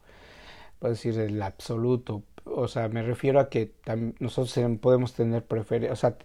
puedo 0.81 0.95
decir, 0.95 1.15
del 1.15 1.41
absoluto. 1.43 2.25
O 2.45 2.67
sea, 2.67 2.89
me 2.89 3.05
refiero 3.05 3.39
a 3.39 3.51
que 3.51 3.71
nosotros 4.19 4.53
podemos 4.81 5.15
tener 5.15 5.45
preferencias, 5.45 5.93
o 5.93 6.01
sea, 6.01 6.19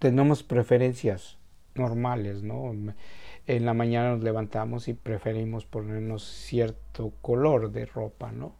tenemos 0.00 0.42
preferencias 0.42 1.38
normales, 1.78 2.42
¿no? 2.42 2.72
En 3.46 3.64
la 3.64 3.74
mañana 3.74 4.10
nos 4.10 4.24
levantamos 4.24 4.88
y 4.88 4.94
preferimos 4.94 5.66
ponernos 5.66 6.24
cierto 6.24 7.12
color 7.22 7.70
de 7.70 7.86
ropa, 7.86 8.32
¿no? 8.32 8.54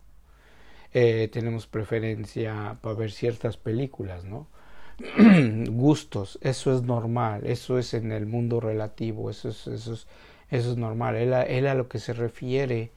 Eh, 0.94 1.28
tenemos 1.32 1.66
preferencia 1.66 2.78
para 2.80 2.94
ver 2.94 3.10
ciertas 3.10 3.56
películas, 3.56 4.24
¿no? 4.24 4.46
Gustos, 5.68 6.38
eso 6.40 6.74
es 6.74 6.82
normal, 6.82 7.46
eso 7.46 7.78
es 7.78 7.92
en 7.92 8.12
el 8.12 8.26
mundo 8.26 8.60
relativo, 8.60 9.28
eso 9.28 9.50
es, 9.50 9.66
eso 9.66 9.92
es, 9.94 10.06
eso 10.50 10.72
es 10.72 10.76
normal. 10.78 11.16
Él 11.16 11.34
a, 11.34 11.42
él 11.42 11.66
a 11.66 11.74
lo 11.74 11.88
que 11.88 11.98
se 11.98 12.14
refiere, 12.14 12.92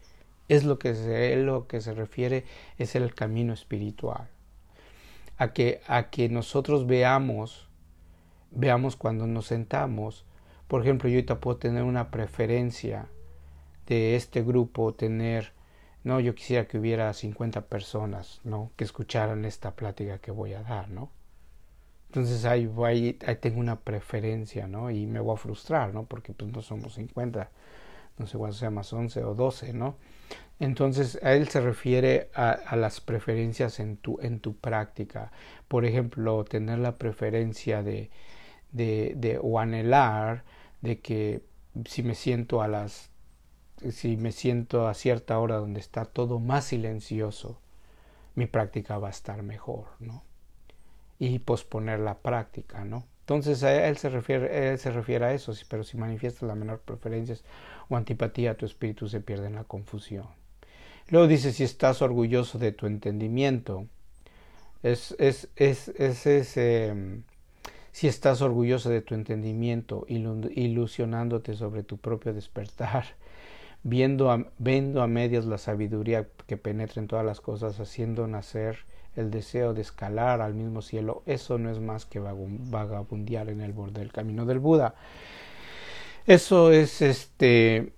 es 0.47 0.63
lo 0.63 0.79
que 0.79 0.95
se, 0.95 1.35
lo 1.37 1.67
que 1.67 1.81
se 1.81 1.93
refiere 1.93 2.45
es 2.77 2.95
el 2.95 3.13
camino 3.13 3.53
espiritual. 3.53 4.29
A 5.37 5.53
que, 5.53 5.81
a 5.87 6.09
que 6.09 6.29
nosotros 6.29 6.85
veamos 6.85 7.68
veamos 8.51 8.95
cuando 8.95 9.27
nos 9.27 9.47
sentamos. 9.47 10.25
Por 10.67 10.81
ejemplo, 10.81 11.09
yo 11.09 11.15
ahorita 11.15 11.39
puedo 11.39 11.57
tener 11.57 11.83
una 11.83 12.11
preferencia 12.11 13.07
de 13.87 14.15
este 14.15 14.43
grupo, 14.43 14.93
tener, 14.93 15.51
no, 16.03 16.19
yo 16.19 16.35
quisiera 16.35 16.67
que 16.67 16.77
hubiera 16.77 17.11
50 17.13 17.61
personas, 17.61 18.39
¿no? 18.43 18.71
Que 18.75 18.83
escucharan 18.83 19.45
esta 19.45 19.75
plática 19.75 20.19
que 20.19 20.31
voy 20.31 20.53
a 20.53 20.61
dar, 20.61 20.89
¿no? 20.89 21.09
Entonces 22.07 22.45
ahí, 22.45 22.69
ahí, 22.85 23.19
ahí 23.25 23.35
tengo 23.35 23.59
una 23.59 23.79
preferencia, 23.79 24.67
¿no? 24.67 24.89
Y 24.91 25.05
me 25.07 25.19
voy 25.19 25.35
a 25.35 25.37
frustrar, 25.37 25.93
¿no? 25.93 26.05
Porque 26.05 26.33
pues 26.33 26.51
no 26.51 26.61
somos 26.61 26.95
50, 26.95 27.49
no 28.17 28.27
sé 28.27 28.37
cuánto 28.37 28.57
sea 28.57 28.69
más 28.71 28.91
11 28.93 29.23
o 29.23 29.35
12, 29.35 29.73
¿no? 29.73 29.95
Entonces 30.59 31.19
a 31.23 31.33
él 31.33 31.47
se 31.49 31.61
refiere 31.61 32.29
a, 32.33 32.51
a, 32.51 32.75
las 32.75 32.99
preferencias 32.99 33.79
en 33.79 33.97
tu, 33.97 34.19
en 34.21 34.39
tu 34.39 34.55
práctica. 34.55 35.31
Por 35.67 35.85
ejemplo, 35.85 36.43
tener 36.45 36.79
la 36.79 36.97
preferencia 36.97 37.81
de, 37.81 38.09
de, 38.71 39.13
de, 39.15 39.39
o 39.41 39.59
anhelar 39.59 40.43
de 40.81 40.99
que 40.99 41.43
si 41.85 42.03
me 42.03 42.15
siento 42.15 42.61
a 42.61 42.67
las 42.67 43.09
si 43.91 44.17
me 44.17 44.33
siento 44.33 44.87
a 44.87 44.93
cierta 44.93 45.39
hora 45.39 45.55
donde 45.55 45.79
está 45.79 46.05
todo 46.05 46.39
más 46.39 46.65
silencioso 46.65 47.61
mi 48.35 48.45
práctica 48.45 48.97
va 48.97 49.07
a 49.07 49.11
estar 49.11 49.41
mejor 49.43 49.85
no 49.99 50.23
y 51.17 51.39
posponer 51.39 51.99
la 51.99 52.17
práctica 52.17 52.83
no 52.83 53.05
entonces 53.21 53.63
a 53.63 53.87
él 53.87 53.97
se 53.97 54.09
refiere 54.09 54.71
él 54.71 54.79
se 54.79 54.91
refiere 54.91 55.25
a 55.25 55.33
eso 55.33 55.53
pero 55.69 55.83
si 55.83 55.97
manifiestas 55.97 56.43
la 56.43 56.55
menor 56.55 56.79
preferencia 56.79 57.37
o 57.89 57.95
antipatía 57.95 58.57
tu 58.57 58.65
espíritu 58.65 59.07
se 59.07 59.19
pierde 59.19 59.47
en 59.47 59.55
la 59.55 59.63
confusión. 59.63 60.27
Luego 61.09 61.27
dice 61.27 61.51
si 61.51 61.63
estás 61.63 62.01
orgulloso 62.01 62.57
de 62.59 62.71
tu 62.71 62.85
entendimiento 62.85 63.87
es 64.83 65.15
es 65.19 65.49
es, 65.55 65.89
es, 65.89 66.25
es 66.25 66.57
eh, 66.57 67.21
si 67.99 68.07
estás 68.07 68.41
orgulloso 68.41 68.89
de 68.89 69.01
tu 69.01 69.13
entendimiento, 69.13 70.05
ilusionándote 70.07 71.53
sobre 71.53 71.83
tu 71.83 71.97
propio 71.97 72.33
despertar, 72.33 73.03
viendo 73.83 74.31
a, 74.31 74.45
viendo 74.57 75.01
a 75.01 75.07
medias 75.07 75.43
la 75.43 75.57
sabiduría 75.57 76.25
que 76.47 76.55
penetra 76.55 77.01
en 77.01 77.09
todas 77.09 77.25
las 77.25 77.41
cosas, 77.41 77.77
haciendo 77.81 78.25
nacer 78.25 78.85
el 79.17 79.29
deseo 79.29 79.73
de 79.73 79.81
escalar 79.81 80.39
al 80.39 80.53
mismo 80.53 80.81
cielo, 80.81 81.23
eso 81.25 81.57
no 81.57 81.69
es 81.69 81.81
más 81.81 82.05
que 82.05 82.21
vagabundear 82.21 83.49
en 83.49 83.59
el 83.59 83.73
borde 83.73 83.99
del 83.99 84.13
camino 84.13 84.45
del 84.45 84.59
Buda. 84.59 84.95
Eso 86.25 86.71
es 86.71 87.01
este, 87.01 87.91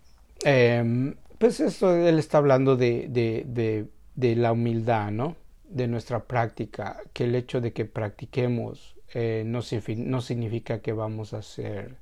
em, 0.44 1.14
pues 1.38 1.60
eso 1.60 1.96
él 1.96 2.18
está 2.18 2.40
hablando 2.40 2.76
de, 2.76 3.08
de, 3.08 3.46
de, 3.46 3.86
de 4.16 4.36
la 4.36 4.52
humildad, 4.52 5.12
¿no? 5.12 5.36
De 5.70 5.88
nuestra 5.88 6.24
práctica, 6.24 6.98
que 7.14 7.26
el 7.26 7.36
hecho 7.36 7.62
de 7.62 7.72
que 7.72 7.86
practiquemos 7.86 8.96
eh, 9.14 9.44
no, 9.46 9.62
significa 9.62 10.82
que 10.82 10.94
vamos 10.94 11.34
a 11.34 11.42
ser 11.42 11.98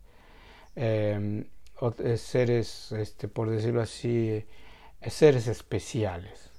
em, 0.76 1.46
eh, 2.04 2.18
seres, 2.18 2.92
este, 2.92 3.28
por 3.28 3.50
decirlo 3.50 3.82
así, 3.82 4.46
eh, 5.02 5.10
seres 5.10 5.48
especiales. 5.48 6.52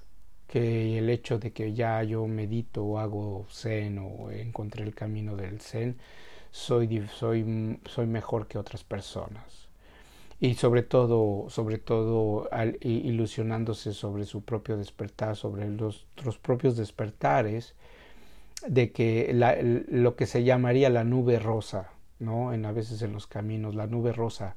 Que 0.47 0.99
el 0.99 1.11
hecho 1.11 1.39
de 1.39 1.53
que 1.53 1.73
ya 1.75 2.03
yo 2.03 2.27
medito 2.27 2.85
o 2.85 2.99
hago 2.99 3.47
zen 3.51 3.99
o 3.99 4.31
encontré 4.33 4.83
el 4.85 4.95
camino 4.95 5.37
del 5.37 5.61
zen, 5.61 5.99
soy, 6.51 7.07
soy, 7.09 7.79
soy 7.87 8.07
mejor 8.07 8.49
que 8.49 8.59
otras 8.59 8.85
personas. 8.85 9.69
y 10.41 10.55
sobre 10.55 10.83
todo, 10.83 11.47
sobre 11.51 11.79
todo 11.79 12.49
ilusionándose 12.83 13.93
sobre 13.95 14.25
su 14.25 14.43
propio 14.43 14.77
despertar, 14.79 15.37
sobre 15.37 15.69
los, 15.69 16.07
los 16.25 16.39
propios 16.39 16.77
despertares, 16.77 17.75
de 18.69 18.93
que 18.93 19.33
lo 19.89 20.17
que 20.17 20.27
se 20.27 20.45
llamaría 20.45 20.91
la 20.91 21.05
nube 21.05 21.39
rosa, 21.39 21.91
¿no? 22.19 22.53
En 22.53 22.65
a 22.67 22.73
veces 22.73 23.03
en 23.03 23.13
los 23.13 23.27
caminos, 23.27 23.75
la 23.75 23.87
nube 23.87 24.13
rosa, 24.13 24.57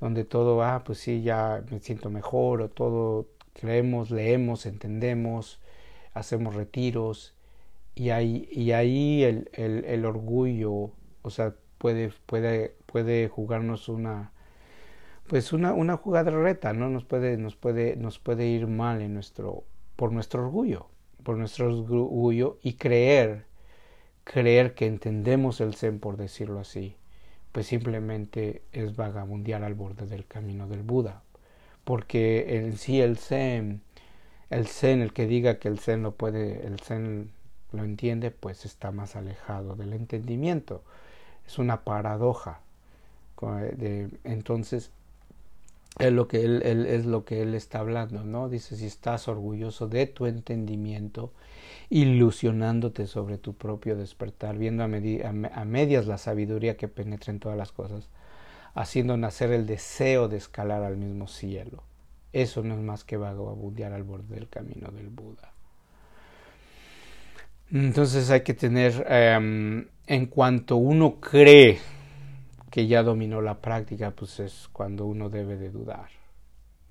donde 0.00 0.24
todo, 0.24 0.62
ah, 0.62 0.82
pues 0.84 0.98
sí, 0.98 1.22
ya 1.22 1.64
me 1.70 1.80
siento 1.80 2.10
mejor, 2.10 2.62
o 2.62 2.70
todo 2.70 3.28
creemos, 3.54 4.10
leemos, 4.10 4.66
entendemos, 4.66 5.60
hacemos 6.14 6.54
retiros, 6.54 7.34
y 7.94 8.10
ahí, 8.10 8.48
y 8.52 8.72
ahí 8.72 9.24
el, 9.24 9.50
el, 9.54 9.84
el 9.86 10.04
orgullo, 10.04 10.90
o 11.22 11.30
sea, 11.30 11.54
puede, 11.78 12.12
puede, 12.26 12.76
puede 12.86 13.28
jugarnos 13.28 13.88
una, 13.88 14.32
pues 15.28 15.52
una, 15.52 15.72
una 15.74 15.96
jugada 15.96 16.30
reta, 16.30 16.72
¿no? 16.72 16.90
Nos 16.90 17.04
puede, 17.04 17.36
nos 17.36 17.56
puede, 17.56 17.96
nos 17.96 18.18
puede 18.18 18.46
ir 18.46 18.66
mal 18.66 19.02
en 19.02 19.14
nuestro, 19.14 19.64
por 19.96 20.12
nuestro 20.12 20.44
orgullo, 20.44 20.88
por 21.26 21.36
nuestro 21.36 21.66
orgullo 21.76 22.56
y 22.62 22.74
creer, 22.74 23.46
creer 24.22 24.74
que 24.74 24.86
entendemos 24.86 25.60
el 25.60 25.74
Zen, 25.74 25.98
por 25.98 26.16
decirlo 26.16 26.60
así, 26.60 26.94
pues 27.50 27.66
simplemente 27.66 28.62
es 28.70 28.94
vagabundear 28.94 29.64
al 29.64 29.74
borde 29.74 30.06
del 30.06 30.24
camino 30.24 30.68
del 30.68 30.84
Buda. 30.84 31.24
Porque 31.82 32.58
en 32.58 32.78
sí 32.78 33.00
el 33.00 33.16
Zen, 33.18 33.82
el 34.50 34.68
Zen, 34.68 35.00
el 35.00 35.12
que 35.12 35.26
diga 35.26 35.58
que 35.58 35.66
el 35.66 35.80
Zen 35.80 36.04
lo 36.04 36.12
puede, 36.12 36.64
el 36.64 36.78
Zen 36.78 37.32
lo 37.72 37.82
entiende, 37.82 38.30
pues 38.30 38.64
está 38.64 38.92
más 38.92 39.16
alejado 39.16 39.74
del 39.74 39.94
entendimiento. 39.94 40.84
Es 41.44 41.58
una 41.58 41.82
paradoja. 41.82 42.60
De, 43.76 44.10
entonces, 44.22 44.92
es 45.98 46.12
lo 46.12 46.28
que 46.28 46.44
él, 46.44 46.62
es 46.62 47.06
lo 47.06 47.24
que 47.24 47.42
él 47.42 47.54
está 47.54 47.78
hablando, 47.78 48.22
¿no? 48.22 48.48
Dice, 48.48 48.76
si 48.76 48.86
estás 48.86 49.28
orgulloso 49.28 49.88
de 49.88 50.06
tu 50.06 50.26
entendimiento, 50.26 51.32
ilusionándote 51.88 53.06
sobre 53.06 53.38
tu 53.38 53.54
propio 53.54 53.96
despertar, 53.96 54.58
viendo 54.58 54.84
a, 54.84 54.88
medias 55.64 56.06
la 56.06 56.18
sabiduría 56.18 56.76
que 56.76 56.88
penetra 56.88 57.32
en 57.32 57.40
todas 57.40 57.56
las 57.56 57.72
cosas, 57.72 58.10
haciendo 58.74 59.16
nacer 59.16 59.52
el 59.52 59.66
deseo 59.66 60.28
de 60.28 60.36
escalar 60.36 60.82
al 60.82 60.98
mismo 60.98 61.28
cielo. 61.28 61.82
Eso 62.32 62.62
no 62.62 62.74
es 62.74 62.80
más 62.80 63.04
que 63.04 63.16
vagabundear 63.16 63.92
al 63.92 64.02
borde 64.02 64.34
del 64.34 64.48
camino 64.48 64.90
del 64.90 65.08
Buda. 65.08 65.52
Entonces 67.72 68.30
hay 68.30 68.42
que 68.42 68.52
tener, 68.52 69.06
em, 69.08 69.88
en 70.06 70.26
cuanto 70.26 70.76
uno 70.76 71.18
cree 71.20 71.78
que 72.76 72.86
ya 72.86 73.02
dominó 73.02 73.40
la 73.40 73.62
práctica, 73.62 74.10
pues 74.10 74.38
es 74.38 74.68
cuando 74.70 75.06
uno 75.06 75.30
debe 75.30 75.56
de 75.56 75.70
dudar. 75.70 76.10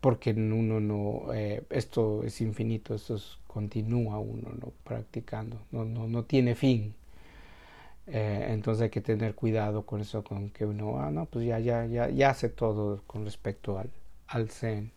Porque 0.02 0.32
uno 0.32 0.80
no, 0.80 1.32
eh, 1.32 1.64
esto 1.70 2.24
es 2.24 2.42
infinito, 2.42 2.96
esto 2.96 3.18
continúa 3.46 4.18
uno 4.18 4.50
¿no? 4.60 4.74
practicando, 4.84 5.60
no, 5.70 5.86
no, 5.86 6.08
no 6.08 6.24
tiene 6.24 6.56
fin. 6.56 6.96
Eh, 8.08 8.48
entonces 8.50 8.82
hay 8.82 8.90
que 8.90 9.02
tener 9.02 9.36
cuidado 9.36 9.86
con 9.86 10.02
eso, 10.02 10.24
con 10.24 10.50
que 10.50 10.66
uno, 10.66 11.00
ah, 11.00 11.12
no, 11.12 11.28
pues 11.28 11.46
ya, 11.46 11.60
ya, 11.60 11.86
ya, 11.86 12.10
ya 12.10 12.32
hace 12.32 12.50
todo 12.50 13.04
con 13.06 13.24
respecto 13.24 13.78
al, 13.78 13.92
al 14.26 14.50
Zen 14.50 14.92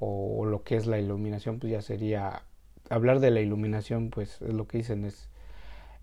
o, 0.00 0.46
lo 0.46 0.62
que 0.62 0.76
es 0.76 0.86
la 0.86 0.98
iluminación, 0.98 1.58
pues 1.58 1.70
ya 1.70 1.82
sería, 1.82 2.44
hablar 2.88 3.20
de 3.20 3.30
la 3.30 3.42
iluminación, 3.42 4.08
pues 4.08 4.40
es 4.40 4.54
lo 4.54 4.66
que 4.68 4.78
dicen, 4.78 5.04
es, 5.04 5.28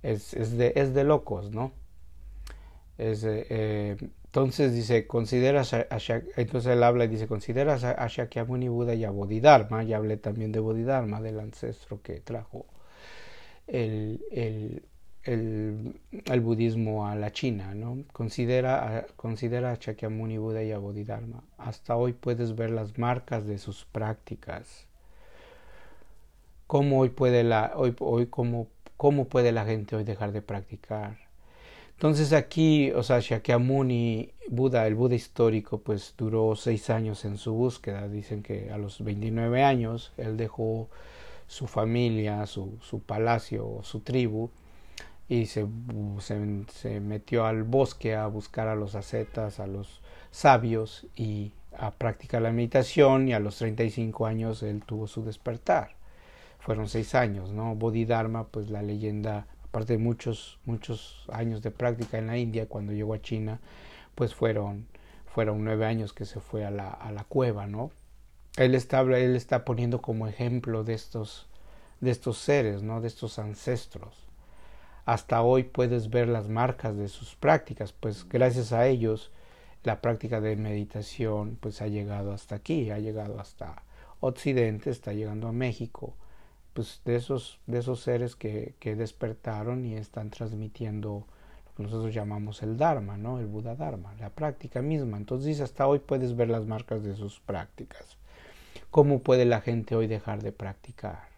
es, 0.03 0.35
es, 0.35 0.57
de, 0.57 0.73
es 0.75 0.93
de 0.93 1.05
locos, 1.05 1.49
¿no? 1.49 1.71
Eh, 3.03 3.97
entonces 4.25 4.73
dice, 4.73 5.07
considera 5.07 5.63
entonces 6.37 6.71
él 6.71 6.83
habla 6.83 7.05
y 7.05 7.07
dice, 7.07 7.27
considera 7.27 7.73
a 7.73 8.07
Shakyamuni 8.07 8.69
Buda 8.69 8.93
y 8.93 9.03
a 9.03 9.11
Bodhidharma, 9.11 9.83
ya 9.83 9.97
hablé 9.97 10.17
también 10.17 10.51
de 10.51 10.59
Bodhidharma, 10.59 11.19
del 11.21 11.39
ancestro 11.39 12.01
que 12.01 12.19
trajo 12.21 12.65
el, 13.67 14.21
el, 14.31 14.83
el, 15.23 16.41
budismo 16.41 17.07
a 17.07 17.15
la 17.15 17.31
China, 17.31 17.73
¿no? 17.75 18.03
Considera, 18.13 19.07
considera 19.15 19.71
a 19.71 19.75
Shakyamuni 19.75 20.37
Buda 20.37 20.63
y 20.63 20.71
a 20.71 20.77
Bodhidharma. 20.77 21.43
Hasta 21.57 21.95
hoy 21.95 22.13
puedes 22.13 22.55
ver 22.55 22.69
las 22.69 22.97
marcas 22.97 23.45
de 23.47 23.57
sus 23.57 23.85
prácticas. 23.85 24.87
¿Cómo 26.67 26.99
hoy 26.99 27.09
puede 27.09 27.43
la, 27.43 27.73
hoy, 27.75 27.95
hoy 27.99 28.27
cómo, 28.27 28.67
cómo 28.97 29.25
puede 29.27 29.51
la 29.51 29.65
gente 29.65 29.95
hoy 29.95 30.03
dejar 30.03 30.31
de 30.31 30.41
practicar? 30.41 31.17
Entonces 32.01 32.33
aquí, 32.33 32.89
o 32.93 33.03
sea, 33.03 33.19
Shakyamuni, 33.19 34.31
Buda, 34.49 34.87
el 34.87 34.95
Buda 34.95 35.13
histórico, 35.13 35.81
pues 35.81 36.15
duró 36.17 36.55
seis 36.55 36.89
años 36.89 37.25
en 37.25 37.37
su 37.37 37.53
búsqueda. 37.53 38.07
Dicen 38.07 38.41
que 38.41 38.71
a 38.71 38.79
los 38.79 39.03
29 39.03 39.61
años 39.61 40.11
él 40.17 40.35
dejó 40.35 40.89
su 41.45 41.67
familia, 41.67 42.47
su, 42.47 42.79
su 42.81 43.01
palacio, 43.01 43.81
su 43.83 43.99
tribu, 43.99 44.49
y 45.29 45.45
se, 45.45 45.67
se, 46.21 46.63
se, 46.73 46.99
metió 47.01 47.45
al 47.45 47.61
bosque 47.61 48.15
a 48.15 48.25
buscar 48.25 48.67
a 48.67 48.73
los 48.73 48.95
ascetas, 48.95 49.59
a 49.59 49.67
los 49.67 50.01
sabios 50.31 51.05
y 51.15 51.51
a 51.77 51.91
practicar 51.91 52.41
la 52.41 52.51
meditación 52.51 53.27
y 53.27 53.33
a 53.33 53.39
los 53.39 53.57
35 53.57 54.25
años 54.25 54.63
él 54.63 54.81
tuvo 54.83 55.05
su 55.05 55.23
despertar. 55.23 55.91
Fueron 56.61 56.89
seis 56.89 57.13
años, 57.13 57.51
¿no? 57.51 57.75
Bodhidharma, 57.75 58.47
pues 58.47 58.71
la 58.71 58.81
leyenda 58.81 59.45
aparte 59.71 59.93
de 59.93 59.99
muchos, 59.99 60.59
muchos 60.65 61.23
años 61.31 61.61
de 61.61 61.71
práctica 61.71 62.17
en 62.17 62.27
la 62.27 62.37
India, 62.37 62.67
cuando 62.67 62.91
llegó 62.91 63.13
a 63.13 63.21
China, 63.21 63.61
pues 64.15 64.35
fueron, 64.35 64.85
fueron 65.25 65.63
nueve 65.63 65.85
años 65.85 66.11
que 66.11 66.25
se 66.25 66.41
fue 66.41 66.65
a 66.65 66.71
la, 66.71 66.89
a 66.89 67.09
la 67.13 67.23
cueva, 67.23 67.67
¿no? 67.67 67.89
Él 68.57 68.75
está, 68.75 68.99
él 68.99 69.37
está 69.37 69.63
poniendo 69.63 70.01
como 70.01 70.27
ejemplo 70.27 70.83
de 70.83 70.93
estos, 70.93 71.47
de 72.01 72.11
estos 72.11 72.37
seres, 72.37 72.83
¿no? 72.83 72.99
De 72.99 73.07
estos 73.07 73.39
ancestros. 73.39 74.27
Hasta 75.05 75.41
hoy 75.41 75.63
puedes 75.63 76.09
ver 76.09 76.27
las 76.27 76.49
marcas 76.49 76.97
de 76.97 77.07
sus 77.07 77.35
prácticas, 77.35 77.93
pues 77.93 78.27
gracias 78.27 78.73
a 78.73 78.87
ellos 78.87 79.31
la 79.83 80.01
práctica 80.01 80.41
de 80.41 80.57
meditación 80.57 81.57
pues 81.61 81.81
ha 81.81 81.87
llegado 81.87 82.33
hasta 82.33 82.55
aquí, 82.55 82.91
ha 82.91 82.99
llegado 82.99 83.39
hasta 83.39 83.83
Occidente, 84.19 84.89
está 84.89 85.13
llegando 85.13 85.47
a 85.47 85.53
México, 85.53 86.13
pues 86.73 87.01
de 87.05 87.15
esos, 87.15 87.59
de 87.67 87.79
esos 87.79 88.01
seres 88.01 88.35
que, 88.35 88.75
que 88.79 88.95
despertaron 88.95 89.85
y 89.85 89.95
están 89.95 90.29
transmitiendo 90.29 91.25
lo 91.65 91.75
que 91.75 91.83
nosotros 91.83 92.13
llamamos 92.13 92.63
el 92.63 92.77
Dharma, 92.77 93.17
¿no? 93.17 93.39
El 93.39 93.47
Buda 93.47 93.75
Dharma, 93.75 94.13
la 94.19 94.29
práctica 94.29 94.81
misma. 94.81 95.17
Entonces 95.17 95.59
hasta 95.61 95.87
hoy 95.87 95.99
puedes 95.99 96.35
ver 96.35 96.49
las 96.49 96.65
marcas 96.65 97.03
de 97.03 97.15
sus 97.15 97.39
prácticas. 97.39 98.17
¿Cómo 98.89 99.19
puede 99.19 99.45
la 99.45 99.61
gente 99.61 99.95
hoy 99.95 100.07
dejar 100.07 100.41
de 100.43 100.51
practicar? 100.51 101.29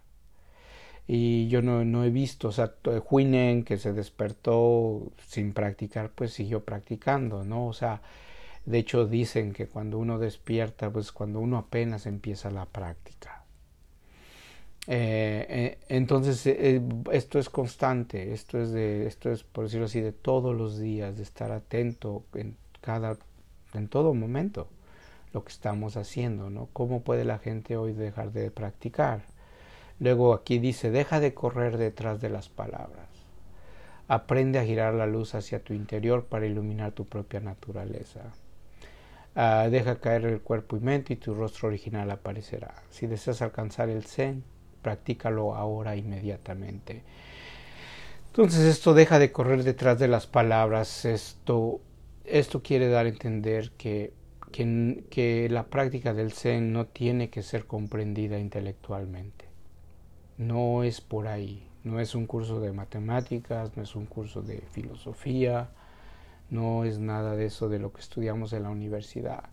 Y 1.07 1.47
yo 1.49 1.61
no, 1.61 1.83
no 1.83 2.03
he 2.05 2.09
visto, 2.09 2.47
o 2.47 2.51
sea, 2.51 2.73
Huinen 3.09 3.63
que 3.63 3.77
se 3.77 3.91
despertó 3.91 5.11
sin 5.27 5.53
practicar, 5.53 6.11
pues 6.11 6.31
siguió 6.33 6.63
practicando, 6.63 7.43
¿no? 7.43 7.67
O 7.67 7.73
sea, 7.73 8.01
de 8.65 8.77
hecho 8.79 9.05
dicen 9.05 9.51
que 9.51 9.67
cuando 9.67 9.97
uno 9.97 10.19
despierta, 10.19 10.89
pues 10.91 11.11
cuando 11.11 11.39
uno 11.39 11.57
apenas 11.57 12.05
empieza 12.05 12.49
la 12.51 12.65
práctica 12.65 13.42
eh, 14.87 15.45
eh, 15.49 15.77
entonces 15.87 16.45
eh, 16.45 16.81
esto 17.11 17.39
es 17.39 17.49
constante, 17.49 18.33
esto 18.33 18.61
es 18.61 18.71
de, 18.71 19.07
esto 19.07 19.31
es 19.31 19.43
por 19.43 19.63
decirlo 19.65 19.85
así 19.85 20.01
de 20.01 20.11
todos 20.11 20.55
los 20.55 20.77
días, 20.77 21.15
de 21.15 21.23
estar 21.23 21.51
atento 21.51 22.23
en 22.33 22.57
cada, 22.81 23.17
en 23.73 23.87
todo 23.87 24.13
momento 24.13 24.67
lo 25.31 25.43
que 25.43 25.51
estamos 25.51 25.95
haciendo, 25.95 26.49
¿no? 26.49 26.67
¿Cómo 26.73 27.01
puede 27.01 27.23
la 27.25 27.39
gente 27.39 27.77
hoy 27.77 27.93
dejar 27.93 28.33
de 28.33 28.51
practicar? 28.51 29.23
Luego 29.99 30.33
aquí 30.33 30.59
dice, 30.59 30.91
deja 30.91 31.19
de 31.19 31.33
correr 31.33 31.77
detrás 31.77 32.19
de 32.19 32.29
las 32.29 32.49
palabras. 32.49 33.07
Aprende 34.09 34.59
a 34.59 34.65
girar 34.65 34.93
la 34.93 35.07
luz 35.07 35.33
hacia 35.33 35.63
tu 35.63 35.73
interior 35.73 36.25
para 36.25 36.45
iluminar 36.45 36.91
tu 36.91 37.05
propia 37.05 37.39
naturaleza. 37.39 38.33
Ah, 39.35 39.67
deja 39.71 39.99
caer 39.99 40.25
el 40.25 40.41
cuerpo 40.41 40.75
y 40.77 40.81
mente 40.81 41.13
y 41.13 41.15
tu 41.15 41.33
rostro 41.33 41.69
original 41.69 42.11
aparecerá. 42.11 42.75
Si 42.89 43.07
deseas 43.07 43.41
alcanzar 43.41 43.89
el 43.89 44.03
Zen, 44.03 44.43
practícalo 44.83 45.55
ahora 45.55 45.95
inmediatamente. 45.95 47.01
Entonces 48.27 48.61
esto 48.65 48.93
deja 48.93 49.17
de 49.17 49.31
correr 49.31 49.63
detrás 49.63 49.97
de 49.97 50.07
las 50.07 50.27
palabras, 50.27 51.05
esto, 51.05 51.81
esto 52.25 52.61
quiere 52.61 52.87
dar 52.89 53.05
a 53.05 53.09
entender 53.09 53.71
que, 53.77 54.13
que, 54.51 55.03
que 55.09 55.49
la 55.49 55.67
práctica 55.67 56.13
del 56.13 56.31
Zen 56.31 56.73
no 56.73 56.85
tiene 56.85 57.29
que 57.29 57.41
ser 57.41 57.65
comprendida 57.65 58.39
intelectualmente. 58.39 59.45
No 60.37 60.83
es 60.83 60.99
por 60.99 61.27
ahí, 61.27 61.67
no 61.83 61.99
es 61.99 62.15
un 62.15 62.25
curso 62.25 62.59
de 62.59 62.71
matemáticas, 62.71 63.77
no 63.77 63.83
es 63.83 63.95
un 63.95 64.05
curso 64.07 64.41
de 64.41 64.63
filosofía, 64.71 65.69
no 66.49 66.85
es 66.85 66.99
nada 66.99 67.35
de 67.35 67.45
eso 67.45 67.69
de 67.69 67.79
lo 67.79 67.93
que 67.93 68.01
estudiamos 68.01 68.53
en 68.53 68.63
la 68.63 68.69
universidad. 68.69 69.43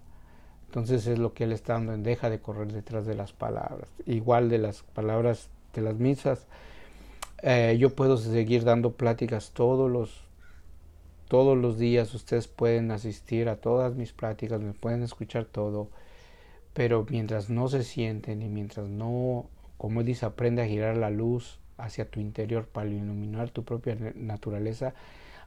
Entonces 0.70 1.04
es 1.09 1.18
lo 1.18 1.35
que 1.35 1.42
él 1.42 1.52
está 1.52 1.72
dando 1.72 1.96
deja 1.96 2.30
de 2.30 2.38
correr 2.38 2.72
detrás 2.72 3.04
de 3.04 3.16
las 3.16 3.33
palabras. 3.33 3.88
Igual 4.06 4.48
de 4.48 4.59
las 4.59 4.83
palabras 4.83 5.48
de 5.74 5.83
las 5.83 5.96
misas, 5.96 6.46
eh, 7.42 7.76
yo 7.76 7.90
puedo 7.90 8.16
seguir 8.16 8.62
dando 8.62 8.92
pláticas 8.92 9.50
todos 9.50 9.90
los 9.90 10.28
todos 11.26 11.59
los 11.59 11.76
días 11.76 12.14
ustedes 12.14 12.46
pueden 12.46 12.92
asistir 12.92 13.48
a 13.48 13.56
todas 13.56 13.96
mis 13.96 14.12
prácticas, 14.12 14.61
me 14.61 14.72
pueden 14.72 15.02
escuchar 15.02 15.44
todo, 15.44 15.88
pero 16.72 17.04
mientras 17.11 17.50
no 17.50 17.66
se 17.66 17.83
sienten 17.83 18.40
y 18.40 18.48
mientras 18.48 18.88
no, 18.88 19.46
como 19.76 20.00
él 20.00 20.06
dice, 20.06 20.26
aprende 20.26 20.62
a 20.62 20.68
girar 20.68 20.96
la 20.96 21.11
luz 21.11 21.59
hacia 21.78 22.09
tu 22.09 22.20
interior 22.20 22.66
para 22.68 22.88
iluminar 22.88 23.50
tu 23.50 23.64
propia 23.64 23.96
naturaleza, 24.14 24.94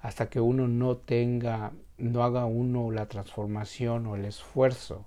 hasta 0.02 0.30
que 0.30 0.42
uno 0.42 0.68
no 0.68 0.98
tenga, 0.98 1.72
no 1.98 2.24
haga 2.26 2.46
uno 2.46 2.92
la 2.92 3.06
transformación 3.06 4.06
o 4.08 4.16
el 4.18 4.26
esfuerzo 4.26 5.06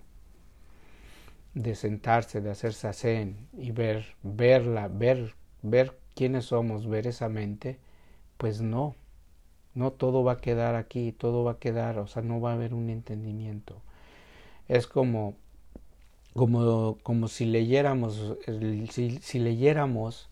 de 1.56 1.74
sentarse, 1.74 2.42
de 2.42 2.50
hacerse 2.50 2.92
zen 2.92 3.48
y 3.56 3.70
ver, 3.70 4.14
verla, 4.22 4.88
ver, 4.88 5.34
ver 5.62 5.98
quiénes 6.14 6.44
somos, 6.44 6.86
ver 6.86 7.06
esa 7.06 7.30
mente, 7.30 7.78
pues 8.36 8.60
no, 8.60 8.94
no 9.74 9.90
todo 9.90 10.22
va 10.22 10.32
a 10.32 10.40
quedar 10.40 10.74
aquí, 10.74 11.12
todo 11.12 11.44
va 11.44 11.52
a 11.52 11.58
quedar, 11.58 11.98
o 11.98 12.06
sea, 12.08 12.22
no 12.22 12.42
va 12.42 12.50
a 12.50 12.54
haber 12.54 12.74
un 12.74 12.90
entendimiento. 12.90 13.80
Es 14.68 14.86
como, 14.86 15.34
como, 16.34 16.98
como 17.02 17.26
si 17.26 17.46
leyéramos, 17.46 18.36
si, 18.90 19.18
si 19.22 19.38
leyéramos, 19.38 20.28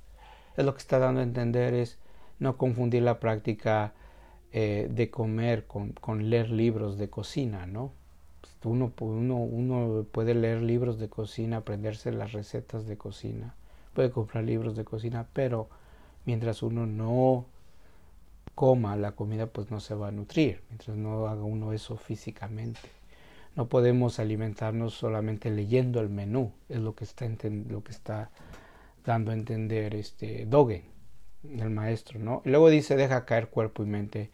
es 0.58 0.64
lo 0.66 0.74
que 0.74 0.80
está 0.80 0.98
dando 0.98 1.20
a 1.20 1.24
entender 1.24 1.72
es 1.72 1.98
no 2.38 2.58
confundir 2.58 3.02
la 3.02 3.18
práctica 3.18 3.94
eh, 4.52 4.88
de 4.90 5.10
comer 5.10 5.66
con, 5.66 5.92
con, 5.92 6.28
leer 6.28 6.50
libros 6.50 6.98
de 6.98 7.08
cocina, 7.08 7.64
¿no? 7.64 7.92
Uno 8.64 8.90
puede 8.90 10.35
leer 10.35 10.62
libros 10.62 10.98
de 10.98 11.09
cocina, 11.09 11.59
aprenderse 11.59 12.12
las 12.12 12.33
recetas 12.33 12.87
de 12.87 12.96
cocina, 12.96 13.55
puede 13.92 14.11
comprar 14.11 14.44
libros 14.44 14.77
de 14.77 14.85
cocina, 14.85 15.27
pero 15.33 15.68
mientras 16.24 16.62
uno 16.62 16.87
no 16.87 17.46
coma 18.55 18.96
la 18.96 19.12
comida, 19.12 19.46
pues 19.46 19.70
no 19.70 19.81
se 19.81 19.94
va 19.94 20.09
a 20.09 20.12
nutrir, 20.12 20.62
mientras 20.68 20.96
no 20.96 21.27
haga 21.27 21.42
uno 21.42 21.72
eso 21.72 21.96
físicamente. 21.96 22.81
No 23.57 23.68
podemos 23.68 24.18
alimentarnos 24.18 24.94
solamente 24.94 25.50
leyendo 25.50 26.00
el 26.00 26.09
menú, 26.09 26.53
es 26.68 26.79
lo 26.79 26.94
que 26.94 27.05
está, 27.05 27.27
lo 27.68 27.85
que 27.85 27.92
está 27.92 28.31
dando 29.05 29.31
a 29.31 29.35
entender 29.35 29.94
este 29.94 30.46
Dogen 30.46 30.83
el 31.44 31.70
maestro, 31.70 32.18
¿no? 32.18 32.42
Y 32.44 32.48
luego 32.48 32.70
dice, 32.70 32.96
deja 32.96 33.27
caer 33.27 33.48
cuerpo 33.48 33.83
y 33.83 33.87
mente 33.87 34.31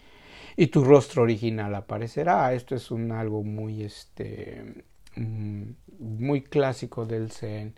y 0.56 0.68
tu 0.68 0.84
rostro 0.84 1.22
original 1.22 1.74
aparecerá. 1.74 2.52
Esto 2.52 2.74
es 2.74 2.90
un 2.90 3.12
algo 3.12 3.42
muy, 3.42 3.82
este, 3.82 4.84
mm, 5.16 5.62
muy 5.98 6.42
clásico 6.42 7.06
del 7.06 7.30
Zen 7.30 7.74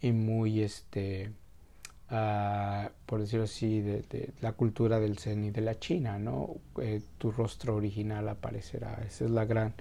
y 0.00 0.12
muy, 0.12 0.62
este, 0.62 1.32
uh, 2.10 2.88
por 3.06 3.20
decirlo 3.20 3.44
así, 3.44 3.80
de, 3.80 4.32
la 4.40 4.52
cultura 4.52 5.00
del 5.00 5.18
Zen 5.18 5.44
y 5.44 5.50
de 5.50 5.60
la 5.60 5.78
China, 5.78 6.18
¿no? 6.18 6.56
Eh, 6.80 7.02
tu 7.18 7.30
rostro 7.30 7.76
original 7.76 8.28
aparecerá. 8.28 9.02
Esa 9.06 9.24
es 9.24 9.30
la 9.30 9.44
gran, 9.44 9.74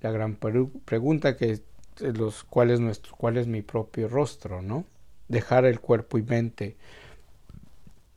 la 0.00 0.10
gran 0.10 0.36
pregunta 0.36 1.36
que 1.36 1.60
los 2.00 2.46
nuestro, 2.80 3.16
cuál 3.16 3.36
es 3.36 3.46
mi 3.46 3.62
propio 3.62 4.08
rostro, 4.08 4.62
¿no? 4.62 4.84
Dejar 5.28 5.64
el 5.64 5.80
cuerpo 5.80 6.18
y 6.18 6.22
mente 6.22 6.76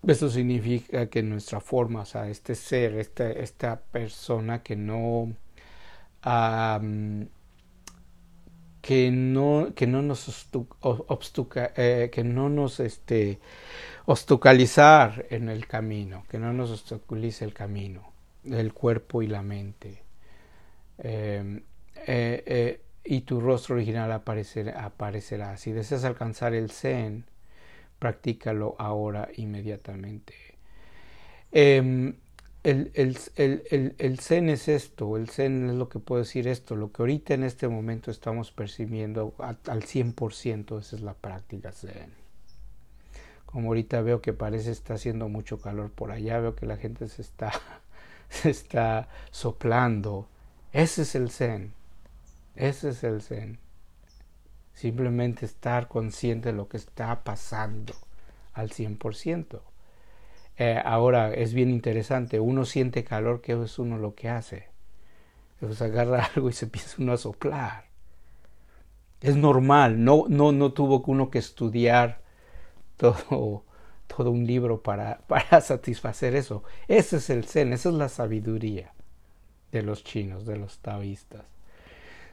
eso 0.07 0.29
significa 0.29 1.07
que 1.07 1.23
nuestra 1.23 1.59
forma, 1.59 2.01
o 2.01 2.05
sea, 2.05 2.27
este 2.29 2.55
ser, 2.55 2.95
esta, 2.95 3.31
esta 3.31 3.79
persona 3.79 4.61
que 4.61 4.75
no, 4.75 5.35
que 8.81 9.09
no, 9.11 9.73
que 9.75 9.87
no 9.87 10.01
nos 10.01 10.47
obstuca, 10.81 11.73
eh, 11.75 12.09
que 12.11 12.23
no 12.23 12.49
nos 12.49 12.79
este, 12.79 13.39
obstaculizar 14.05 15.25
en 15.29 15.49
el 15.49 15.65
camino, 15.67 16.23
que 16.29 16.37
no 16.37 16.53
nos 16.53 16.71
obstaculice 16.71 17.45
el 17.45 17.53
camino, 17.53 18.11
el 18.43 18.73
cuerpo 18.73 19.21
y 19.23 19.27
la 19.27 19.41
mente. 19.41 20.03
Em, 20.99 21.63
eh, 22.07 22.43
eh, 22.45 22.81
y 23.03 23.21
tu 23.21 23.39
rostro 23.39 23.75
original 23.75 24.11
aparecerá, 24.11 24.85
aparecerá. 24.85 25.57
Si 25.57 25.71
deseas 25.71 26.03
alcanzar 26.03 26.53
el 26.53 26.69
Zen, 26.71 27.25
practícalo 27.99 28.75
ahora 28.77 29.29
inmediatamente. 29.35 30.33
Eh, 31.51 32.13
el, 32.65 32.91
el, 32.95 33.17
el, 33.35 33.95
el, 33.99 34.19
zen 34.19 34.49
es 34.49 34.67
esto, 34.67 35.17
el 35.17 35.29
zen 35.29 35.69
es 35.69 35.75
lo 35.75 35.87
que 35.87 35.99
puedo 35.99 36.23
decir 36.23 36.47
esto, 36.47 36.75
lo 36.75 36.91
que 36.91 37.03
ahorita 37.03 37.35
en 37.35 37.43
este 37.43 37.67
momento 37.67 38.09
estamos 38.09 38.51
percibiendo 38.51 39.35
al 39.37 39.83
100%, 39.83 40.79
esa 40.79 40.95
es 40.95 41.01
la 41.03 41.13
práctica 41.13 41.71
zen. 41.71 42.11
Como 43.45 43.67
ahorita 43.67 44.01
veo 44.01 44.19
que 44.19 44.33
parece 44.33 44.71
está 44.71 44.95
haciendo 44.95 45.29
mucho 45.29 45.59
calor 45.61 45.91
por 45.91 46.11
allá, 46.11 46.39
veo 46.39 46.55
que 46.55 46.65
la 46.65 46.77
gente 46.77 47.07
se 47.07 47.21
está, 47.21 47.51
se 48.29 48.49
está 48.49 49.09
soplando. 49.29 50.27
Ese 50.73 51.03
es 51.03 51.13
el 51.13 51.29
zen, 51.29 51.71
ese 52.55 52.89
es 52.89 53.03
el 53.03 53.21
zen. 53.21 53.59
Simplemente 54.75 55.45
estar 55.45 55.87
consciente 55.87 56.49
de 56.49 56.57
lo 56.57 56.67
que 56.67 56.77
está 56.77 57.23
pasando 57.23 57.95
al 58.53 58.69
100%. 58.69 59.61
Eh, 60.57 60.81
ahora 60.83 61.33
es 61.33 61.53
bien 61.53 61.69
interesante, 61.69 62.39
uno 62.39 62.65
siente 62.65 63.03
calor, 63.03 63.41
que 63.41 63.53
es 63.61 63.79
uno 63.79 63.97
lo 63.97 64.15
que 64.15 64.29
hace? 64.29 64.67
Pues 65.59 65.81
agarra 65.81 66.25
algo 66.35 66.49
y 66.49 66.53
se 66.53 66.65
empieza 66.65 67.01
uno 67.01 67.13
a 67.13 67.17
soplar. 67.17 67.85
Es 69.21 69.37
normal, 69.37 70.03
no, 70.03 70.25
no, 70.27 70.51
no 70.51 70.73
tuvo 70.73 71.01
uno 71.07 71.29
que 71.29 71.39
estudiar 71.39 72.21
todo, 72.97 73.63
todo 74.07 74.29
un 74.29 74.45
libro 74.45 74.83
para, 74.83 75.19
para 75.27 75.61
satisfacer 75.61 76.35
eso. 76.35 76.63
Ese 76.89 77.17
es 77.17 77.29
el 77.29 77.45
zen, 77.45 77.71
esa 77.71 77.89
es 77.89 77.95
la 77.95 78.09
sabiduría 78.09 78.93
de 79.71 79.83
los 79.83 80.03
chinos, 80.03 80.45
de 80.45 80.57
los 80.57 80.79
taoístas. 80.79 81.45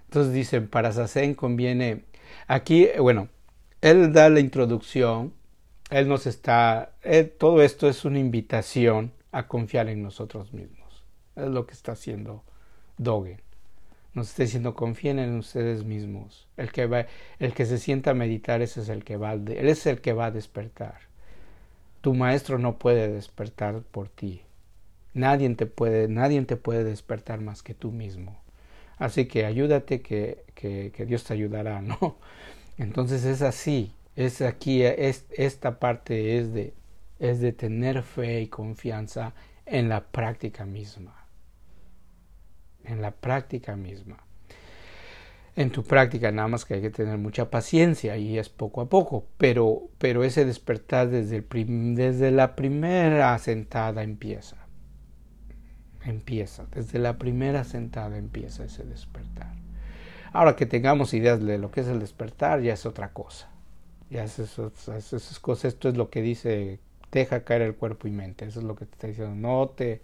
Entonces 0.05 0.35
dicen, 0.35 0.69
para 0.69 0.93
Sazen 0.93 1.35
conviene 1.35 2.05
Aquí, 2.47 2.89
bueno, 2.99 3.29
él 3.81 4.13
da 4.13 4.29
la 4.29 4.41
introducción, 4.41 5.33
él 5.91 6.09
nos 6.09 6.27
está, 6.27 6.93
todo 7.39 7.63
esto 7.63 7.89
es 7.89 8.05
una 8.05 8.19
invitación 8.19 9.13
a 9.33 9.49
confiar 9.49 9.89
en 9.89 10.03
nosotros 10.03 10.53
mismos. 10.53 11.05
Es 11.37 11.49
lo 11.49 11.67
que 11.67 11.73
está 11.73 11.93
haciendo 11.93 12.45
Dogen. 12.99 13.41
Nos 14.15 14.29
está 14.29 14.43
diciendo 14.43 14.75
confíen 14.75 15.19
en 15.19 15.37
ustedes 15.39 15.85
mismos. 15.85 16.47
El 16.59 16.71
que 16.71 16.87
va, 16.87 17.07
el 17.39 17.55
que 17.55 17.65
se 17.65 17.79
sienta 17.79 18.11
a 18.11 18.15
meditar, 18.15 18.61
ese 18.61 18.83
es 18.83 18.91
el 18.91 19.05
que 19.05 19.17
va, 19.17 19.33
él 19.33 19.69
es 19.69 19.87
el 19.87 20.01
que 20.01 20.13
va 20.13 20.27
a 20.27 20.31
despertar. 20.31 20.99
Tu 22.03 22.15
maestro 22.15 22.59
no 22.59 22.79
puede 22.79 23.09
despertar 23.09 23.81
por 23.83 24.09
ti. 24.09 24.43
Nadie 25.15 25.49
te 25.55 25.67
puede, 25.67 26.09
nadie 26.09 26.43
te 26.43 26.57
puede 26.57 26.85
despertar 26.85 27.41
más 27.41 27.63
que 27.63 27.75
tú 27.75 27.91
mismo. 27.91 28.42
Así 29.03 29.27
que 29.27 29.45
ayúdate 29.47 30.01
que, 30.01 30.45
que, 30.55 31.05
Dios 31.07 31.25
te 31.25 31.35
ayudará, 31.35 31.83
¿no? 31.83 32.19
Entonces 32.79 33.25
es 33.25 33.43
así, 33.43 33.93
es 34.15 34.41
aquí, 34.43 34.85
es, 34.85 35.27
esta 35.33 35.81
parte 35.81 36.39
es 36.39 36.55
de, 36.55 36.73
es 37.19 37.41
de 37.41 37.51
tener 37.53 38.05
fe 38.05 38.43
y 38.43 38.47
confianza 38.47 39.35
en 39.67 39.89
la 39.89 40.05
práctica 40.05 40.67
misma. 40.67 41.27
En 42.85 43.03
la 43.03 43.11
práctica 43.11 43.75
misma. 43.75 44.19
En 45.57 45.71
tu 45.71 45.83
práctica 45.83 46.31
nada 46.31 46.47
más 46.47 46.65
que 46.65 46.75
hay 46.75 46.81
que 46.81 46.91
tener 46.91 47.19
mucha 47.19 47.51
paciencia 47.51 48.17
y 48.19 48.39
es 48.39 48.51
poco 48.51 48.83
a 48.83 48.89
poco, 48.89 49.27
pero, 49.37 49.89
pero 49.99 50.23
ese 50.23 50.45
despertar 50.45 51.09
desde, 51.09 51.41
desde 51.41 52.31
la 52.31 52.55
primera 52.55 53.37
sentada 53.41 54.05
empieza 54.05 54.62
empieza, 56.05 56.67
desde 56.75 56.99
la 56.99 57.19
primera 57.19 57.65
sentada 57.65 58.19
empieza 58.19 58.65
ese 58.65 58.85
despertar. 58.85 59.55
Ahora 60.33 60.57
que 60.57 60.67
tengamos 60.67 61.13
ideas 61.13 61.41
de 61.43 61.59
lo 61.59 61.71
que 61.71 61.81
es 61.81 61.89
el 61.89 62.01
despertar, 62.01 62.61
ya 62.63 62.73
es 62.73 62.87
otra 62.87 63.13
cosa. 63.13 63.51
Ya 64.11 64.25
es 64.25 64.39
esas 64.39 65.39
cosas, 65.41 65.65
esto 65.67 65.89
es 65.89 65.97
lo 65.97 66.11
que 66.11 66.23
dice, 66.23 66.81
deja 67.11 67.45
caer 67.45 67.63
el 67.63 67.75
cuerpo 67.75 68.09
y 68.09 68.11
mente, 68.11 68.45
eso 68.45 68.61
es 68.61 68.67
lo 68.67 68.77
que 68.77 68.85
te 68.85 68.93
está 68.93 69.07
diciendo, 69.07 69.35
no 69.35 69.69
te, 69.69 70.03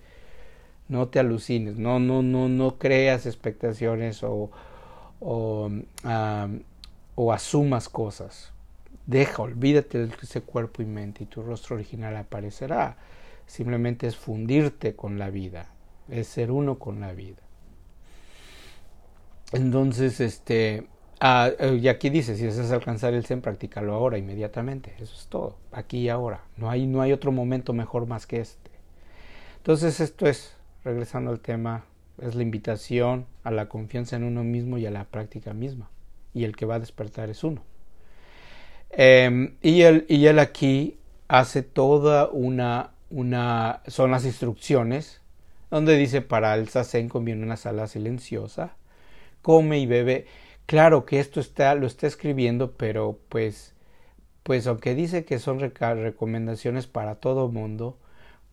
no 0.88 1.08
te 1.08 1.18
alucines, 1.18 1.76
no, 1.76 1.98
no, 1.98 2.22
no, 2.22 2.48
no 2.48 2.78
creas 2.78 3.26
expectaciones 3.26 4.22
o, 4.22 4.50
o, 5.20 5.70
asumas 7.32 7.88
cosas. 7.88 8.52
Deja, 9.06 9.42
olvídate 9.42 10.06
de 10.06 10.14
ese 10.22 10.42
cuerpo 10.42 10.82
y 10.82 10.86
mente 10.86 11.24
y 11.24 11.26
tu 11.26 11.42
rostro 11.42 11.76
original 11.76 12.16
aparecerá. 12.16 12.96
Simplemente 13.46 14.06
es 14.06 14.16
fundirte 14.16 14.94
con 14.94 15.18
la 15.18 15.30
vida, 15.30 15.70
es 16.10 16.26
ser 16.26 16.50
uno 16.50 16.78
con 16.78 17.00
la 17.00 17.12
vida. 17.12 17.38
Entonces, 19.52 20.20
este, 20.20 20.86
ah, 21.20 21.50
eh, 21.58 21.78
y 21.80 21.88
aquí 21.88 22.10
dice, 22.10 22.36
si 22.36 22.44
deseas 22.44 22.70
alcanzar 22.70 23.14
el 23.14 23.24
Zen, 23.24 23.40
practícalo 23.40 23.94
ahora, 23.94 24.18
inmediatamente. 24.18 24.94
Eso 24.98 25.14
es 25.14 25.26
todo, 25.28 25.56
aquí 25.72 25.98
y 26.00 26.08
ahora. 26.08 26.42
No 26.56 26.70
hay, 26.70 26.86
no 26.86 27.00
hay 27.00 27.12
otro 27.12 27.32
momento 27.32 27.72
mejor 27.72 28.06
más 28.06 28.26
que 28.26 28.40
este. 28.40 28.70
Entonces, 29.56 30.00
esto 30.00 30.26
es, 30.26 30.54
regresando 30.84 31.30
al 31.30 31.40
tema, 31.40 31.84
es 32.20 32.34
la 32.34 32.42
invitación 32.42 33.26
a 33.42 33.50
la 33.50 33.68
confianza 33.68 34.16
en 34.16 34.24
uno 34.24 34.44
mismo 34.44 34.76
y 34.78 34.86
a 34.86 34.90
la 34.90 35.04
práctica 35.04 35.54
misma. 35.54 35.90
Y 36.34 36.44
el 36.44 36.54
que 36.56 36.66
va 36.66 36.74
a 36.74 36.80
despertar 36.80 37.30
es 37.30 37.42
uno. 37.42 37.62
Em, 38.90 39.56
y, 39.62 39.82
él, 39.82 40.06
y 40.08 40.26
aquí 40.26 40.98
hace 41.28 41.62
toda 41.62 42.28
una, 42.28 42.92
una, 43.10 43.82
son 43.86 44.10
las 44.10 44.24
instrucciones 44.24 45.20
donde 45.70 45.96
dice 45.96 46.22
para 46.22 46.54
el 46.54 46.68
sasen 46.68 47.08
conviene 47.08 47.44
una 47.44 47.56
sala 47.56 47.86
silenciosa, 47.86 48.76
come 49.42 49.78
y 49.78 49.86
bebe. 49.86 50.26
Claro 50.66 51.06
que 51.06 51.20
esto 51.20 51.40
está, 51.40 51.74
lo 51.74 51.86
está 51.86 52.06
escribiendo, 52.06 52.72
pero 52.72 53.18
pues, 53.28 53.74
pues 54.42 54.66
aunque 54.66 54.94
dice 54.94 55.24
que 55.24 55.38
son 55.38 55.60
recomendaciones 55.60 56.86
para 56.86 57.16
todo 57.16 57.48
mundo, 57.48 57.98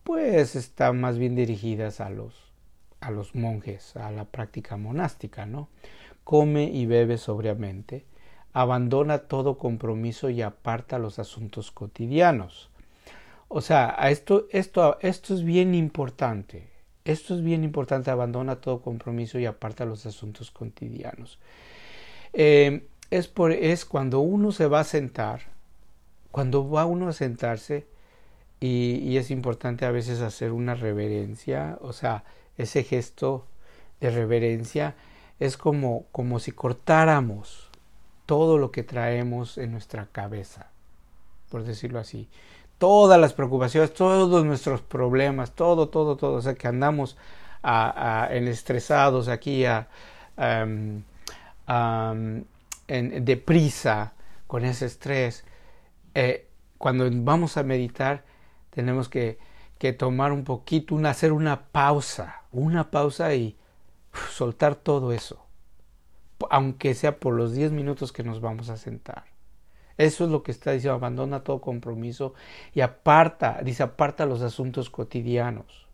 pues 0.02 0.56
están 0.56 1.00
más 1.00 1.18
bien 1.18 1.34
dirigidas 1.34 2.00
a 2.00 2.10
los, 2.10 2.34
a 3.00 3.10
los 3.10 3.34
monjes, 3.34 3.96
a 3.96 4.10
la 4.10 4.24
práctica 4.24 4.76
monástica, 4.76 5.46
¿no? 5.46 5.68
Come 6.24 6.64
y 6.64 6.86
bebe 6.86 7.18
sobriamente, 7.18 8.04
abandona 8.52 9.18
todo 9.18 9.58
compromiso 9.58 10.30
y 10.30 10.42
aparta 10.42 10.98
los 10.98 11.18
asuntos 11.18 11.70
cotidianos. 11.70 12.70
O 13.48 13.60
sea, 13.60 13.96
esto, 14.10 14.46
esto, 14.50 14.98
esto 15.02 15.34
es 15.34 15.44
bien 15.44 15.74
importante. 15.74 16.75
Esto 17.06 17.36
es 17.36 17.42
bien 17.42 17.62
importante, 17.62 18.10
abandona 18.10 18.56
todo 18.56 18.80
compromiso 18.80 19.38
y 19.38 19.46
aparta 19.46 19.84
los 19.84 20.04
asuntos 20.06 20.50
cotidianos. 20.50 21.38
Eh, 22.32 22.84
es, 23.10 23.28
por, 23.28 23.54
cuando 23.88 24.18
uno 24.18 24.50
se 24.50 24.66
va 24.66 24.80
a 24.80 24.84
sentar, 24.84 25.42
cuando 26.32 26.68
va 26.68 26.84
uno 26.84 27.06
a 27.06 27.12
sentarse, 27.12 27.86
y, 28.58 28.96
y, 29.04 29.18
es 29.18 29.30
importante 29.30 29.84
a 29.84 29.92
veces 29.92 30.20
hacer 30.20 30.50
una 30.50 30.74
reverencia, 30.74 31.78
o 31.80 31.92
sea, 31.92 32.24
ese 32.58 32.82
gesto 32.82 33.46
de 34.00 34.10
reverencia 34.10 34.96
es 35.38 35.56
como, 35.56 36.06
como 36.10 36.40
si 36.40 36.50
cortáramos 36.50 37.68
todo 38.24 38.58
lo 38.58 38.72
que 38.72 38.82
traemos 38.82 39.58
en 39.58 39.70
nuestra 39.70 40.08
cabeza, 40.10 40.70
por 41.50 41.62
decirlo 41.62 42.00
así 42.00 42.28
todas 42.78 43.20
las 43.20 43.32
preocupaciones, 43.32 43.94
todos 43.94 44.44
nuestros 44.44 44.80
problemas, 44.82 45.52
todo, 45.52 45.88
todo, 45.88 46.16
todo, 46.16 46.34
o 46.34 46.42
sea, 46.42 46.54
que 46.54 46.68
andamos 46.68 47.16
en 47.62 48.48
estresados 48.48 49.28
aquí 49.28 49.64
a, 49.64 49.88
en, 50.36 51.04
deprisa 53.24 54.14
con 54.46 54.64
ese 54.64 54.86
estrés. 54.86 55.44
Eh, 56.14 56.48
cuando 56.78 57.08
vamos 57.10 57.56
a 57.56 57.62
meditar, 57.62 58.24
tenemos 58.70 59.08
que, 59.08 59.38
tomar 59.98 60.32
un 60.32 60.44
poquito, 60.44 60.96
hacer 61.06 61.32
una 61.32 61.66
pausa, 61.66 62.42
una 62.52 62.90
pausa 62.90 63.34
y 63.34 63.56
soltar 64.30 64.74
todo 64.74 65.12
eso, 65.12 65.46
aunque 66.50 66.94
sea 66.94 67.18
por 67.18 67.34
los 67.34 67.52
10 67.52 67.72
minutos 67.72 68.12
que 68.12 68.22
nos 68.22 68.40
vamos 68.40 68.68
a 68.68 68.76
sentar. 68.76 69.35
Eso 69.98 70.24
es 70.24 70.30
lo 70.30 70.42
que 70.42 70.52
está 70.52 70.72
diciendo, 70.72 70.96
abandona 70.96 71.42
todo 71.42 71.60
compromiso 71.60 72.34
y 72.74 72.82
aparta, 72.82 73.60
dice, 73.62 73.82
aparta 73.82 74.26
los 74.26 74.42
asuntos 74.42 74.90
cotidianos. 74.90 75.86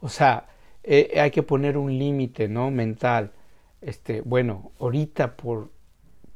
O 0.00 0.08
sea, 0.08 0.48
eh, 0.82 1.18
hay 1.20 1.30
que 1.30 1.42
poner 1.42 1.78
un 1.78 1.98
límite, 1.98 2.48
¿no? 2.48 2.70
Mental. 2.70 3.32
Este, 3.80 4.20
bueno, 4.20 4.72
ahorita 4.78 5.36
por, 5.36 5.70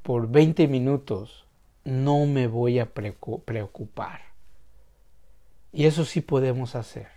por 0.02 0.28
20 0.28 0.66
minutos 0.68 1.46
no 1.84 2.24
me 2.24 2.46
voy 2.46 2.78
a 2.78 2.92
preocupar. 2.94 4.22
Y 5.70 5.84
eso 5.84 6.04
sí 6.04 6.22
podemos 6.22 6.76
hacer. 6.76 7.08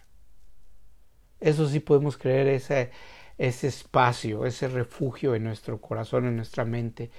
Eso 1.40 1.70
sí 1.70 1.80
podemos 1.80 2.18
creer 2.18 2.48
ese, 2.48 2.92
ese 3.38 3.68
espacio, 3.68 4.46
ese 4.46 4.68
refugio 4.68 5.36
en 5.36 5.44
nuestro 5.46 5.80
corazón, 5.80 6.26
en 6.26 6.36
nuestra 6.36 6.66
mente, 6.66 7.12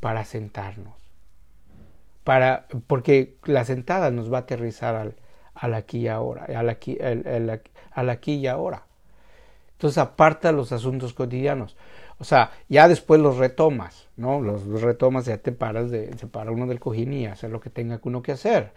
para 0.00 0.24
sentarnos 0.24 1.05
para, 2.26 2.66
porque 2.88 3.36
la 3.44 3.64
sentada 3.64 4.10
nos 4.10 4.32
va 4.32 4.38
a 4.38 4.40
aterrizar 4.40 4.96
al, 4.96 5.14
al 5.54 5.74
aquí 5.74 5.98
y 5.98 6.08
ahora, 6.08 6.46
al 6.46 6.68
aquí, 6.68 6.98
al 7.00 8.10
aquí 8.10 8.34
y 8.34 8.48
ahora. 8.48 8.82
Entonces 9.74 9.98
aparta 9.98 10.50
los 10.50 10.72
asuntos 10.72 11.14
cotidianos. 11.14 11.76
O 12.18 12.24
sea, 12.24 12.50
ya 12.68 12.88
después 12.88 13.20
los 13.20 13.36
retomas, 13.36 14.08
¿no? 14.16 14.40
Los, 14.40 14.66
retomas, 14.82 15.26
ya 15.26 15.38
te 15.38 15.52
paras, 15.52 15.92
de, 15.92 16.18
se 16.18 16.26
para 16.26 16.50
uno 16.50 16.66
del 16.66 16.80
cojín 16.80 17.12
y 17.12 17.26
hacer 17.26 17.50
lo 17.50 17.60
que 17.60 17.70
tenga 17.70 18.00
uno 18.02 18.22
que 18.22 18.32
hacer. 18.32 18.72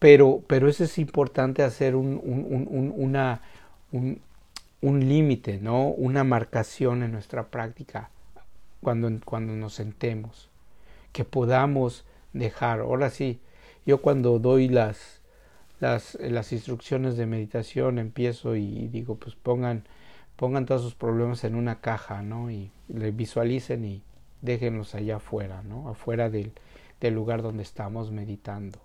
Pero, 0.00 0.42
pero 0.48 0.68
eso 0.68 0.82
es 0.82 0.98
importante 0.98 1.62
hacer 1.62 1.94
un, 1.94 2.20
un, 2.20 2.92
un, 3.92 4.22
un 4.80 5.08
límite, 5.08 5.60
¿no? 5.60 5.86
Una 5.86 6.24
marcación 6.24 7.04
en 7.04 7.12
nuestra 7.12 7.46
práctica 7.46 8.10
cuando, 8.80 9.08
cuando 9.24 9.52
nos 9.52 9.74
sentemos. 9.74 10.50
Que 11.12 11.24
podamos 11.24 12.04
dejar. 12.32 12.80
Ahora 12.80 13.10
sí, 13.10 13.40
yo 13.86 14.00
cuando 14.02 14.38
doy 14.38 14.68
las, 14.68 15.20
las, 15.80 16.16
las 16.20 16.52
instrucciones 16.52 17.16
de 17.16 17.26
meditación 17.26 17.98
empiezo 17.98 18.56
y 18.56 18.88
digo, 18.88 19.16
pues 19.16 19.34
pongan, 19.34 19.84
pongan 20.36 20.66
todos 20.66 20.82
sus 20.82 20.94
problemas 20.94 21.44
en 21.44 21.54
una 21.54 21.80
caja, 21.80 22.22
¿no? 22.22 22.50
Y 22.50 22.70
le 22.88 23.10
visualicen 23.10 23.84
y 23.84 24.02
déjenlos 24.40 24.94
allá 24.94 25.16
afuera, 25.16 25.62
¿no? 25.62 25.88
Afuera 25.88 26.30
del, 26.30 26.52
del 27.00 27.14
lugar 27.14 27.42
donde 27.42 27.62
estamos 27.62 28.10
meditando. 28.10 28.78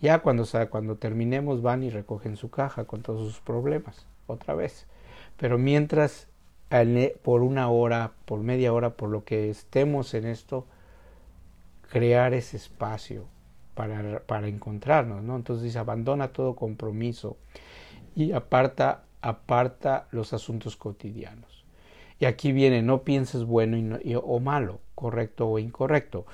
Ya 0.00 0.20
cuando, 0.20 0.46
cuando 0.70 0.96
terminemos 0.96 1.60
van 1.60 1.82
y 1.82 1.90
recogen 1.90 2.36
su 2.36 2.50
caja 2.50 2.84
con 2.84 3.02
todos 3.02 3.26
sus 3.26 3.40
problemas, 3.40 4.06
otra 4.26 4.54
vez. 4.54 4.86
Pero 5.36 5.58
mientras, 5.58 6.28
por 7.22 7.42
una 7.42 7.68
hora, 7.68 8.12
por 8.24 8.40
media 8.40 8.72
hora, 8.72 8.90
por 8.90 9.08
lo 9.08 9.24
que 9.24 9.50
estemos 9.50 10.14
en 10.14 10.26
esto, 10.26 10.66
crear 11.88 12.34
ese 12.34 12.56
espacio 12.56 13.26
para, 13.74 14.20
para 14.20 14.48
encontrarnos, 14.48 15.22
¿no? 15.22 15.36
Entonces 15.36 15.64
dice, 15.64 15.78
abandona 15.78 16.28
todo 16.28 16.56
compromiso 16.56 17.36
y 18.14 18.32
aparta, 18.32 19.04
aparta 19.20 20.08
los 20.10 20.32
asuntos 20.32 20.76
cotidianos. 20.76 21.64
Y 22.18 22.24
aquí 22.24 22.52
viene, 22.52 22.82
no 22.82 23.02
pienses 23.02 23.44
bueno 23.44 23.98
o 24.24 24.40
malo, 24.40 24.80
correcto 24.94 25.48
o 25.48 25.58
incorrecto. 25.58 26.26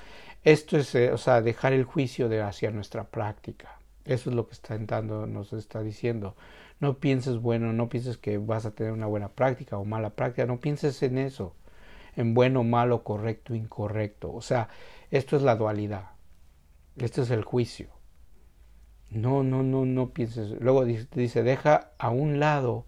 Esto 0.43 0.79
es, 0.79 0.95
eh, 0.95 1.13
o 1.13 1.19
sea, 1.19 1.43
dejar 1.43 1.73
el 1.73 1.85
juicio 1.85 2.29
hacia 2.45 2.71
nuestra 2.71 3.05
práctica. 3.05 3.79
Eso 4.05 4.31
es 4.31 4.37
lo 4.37 4.47
que 4.47 4.55
está 4.55 4.75
entrando, 4.75 5.27
nos 5.27 5.53
está 5.53 5.83
diciendo. 5.83 6.37
No 6.81 6.99
pienses 6.99 7.39
bueno, 7.39 7.73
no 7.73 7.89
pienses 7.89 8.19
que 8.19 8.39
vas 8.39 8.67
a 8.67 8.73
tener 8.73 8.93
una 8.93 9.07
buena 9.07 9.29
práctica 9.29 9.79
o 9.79 9.85
mala 9.85 10.11
práctica, 10.11 10.47
no 10.47 10.61
pienses 10.61 11.03
en 11.03 11.19
eso, 11.19 11.55
en 12.17 12.35
bueno, 12.35 12.65
malo, 12.65 13.05
correcto, 13.05 13.55
incorrecto. 13.55 14.33
O 14.33 14.43
sea, 14.43 14.69
esto 15.17 15.37
es 15.37 15.43
la 15.43 15.55
dualidad. 15.55 16.11
Este 16.97 17.23
es 17.23 17.31
el 17.31 17.45
juicio. 17.45 17.89
No, 19.11 19.45
no, 19.45 19.63
no, 19.63 19.85
no 19.85 20.11
pienses. 20.11 20.51
Luego 20.61 20.85
dice, 20.85 21.45
deja 21.45 21.93
a 21.99 22.11
un 22.11 22.41
lado 22.41 22.85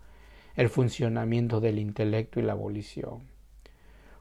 el 0.56 0.68
funcionamiento 0.68 1.60
del 1.60 1.78
intelecto 1.78 2.40
y 2.40 2.42
la 2.42 2.54
abolición. 2.54 3.28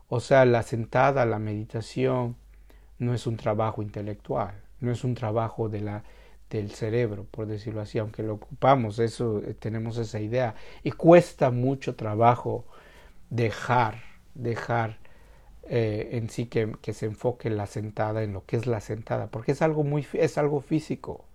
O 0.07 0.19
sea, 0.19 0.45
la 0.45 0.61
sentada, 0.61 1.25
la 1.25 1.39
meditación, 1.39 2.35
no 2.99 3.15
es 3.15 3.25
un 3.25 3.37
trabajo 3.37 3.81
intelectual, 3.81 4.53
no 4.81 4.91
es 4.91 5.03
un 5.03 5.15
trabajo 5.15 5.67
de 5.67 5.81
la, 5.81 6.03
del 6.51 6.69
cerebro, 6.71 7.25
por 7.31 7.47
decirlo 7.47 7.81
así, 7.81 7.97
aunque 7.97 8.21
lo 8.21 8.35
ocupamos, 8.35 8.99
eso 8.99 9.39
eh, 9.39 9.55
tenemos 9.55 9.97
esa 9.97 10.19
idea. 10.19 10.53
Y 10.83 10.91
cuesta 10.91 11.49
mucho 11.49 11.95
trabajo 11.95 12.65
dejar, 13.31 13.95
dejar 14.35 14.99
eh, 15.67 16.09
en 16.13 16.29
sí 16.29 16.45
que, 16.45 16.75
que, 16.81 16.93
se 16.93 17.07
enfoque 17.07 17.49
la 17.49 17.65
sentada 17.65 18.23
en 18.23 18.33
lo 18.33 18.45
que 18.45 18.55
es 18.57 18.67
la 18.67 18.81
sentada, 18.81 19.27
porque 19.27 19.53
es 19.53 19.61
algo 19.61 19.83
muy 19.83 20.05
es 20.13 20.37
algo 20.37 20.61
físico, 20.61 21.25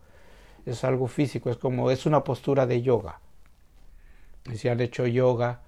es 0.66 0.84
algo 0.84 1.08
físico, 1.08 1.50
es 1.50 1.56
como 1.56 1.90
es 1.90 2.06
una 2.06 2.22
postura 2.24 2.66
de 2.66 2.82
yoga. 2.82 3.20
Si 4.54 4.68
han 4.68 4.80
hecho 4.80 5.06
yoga 5.06 5.62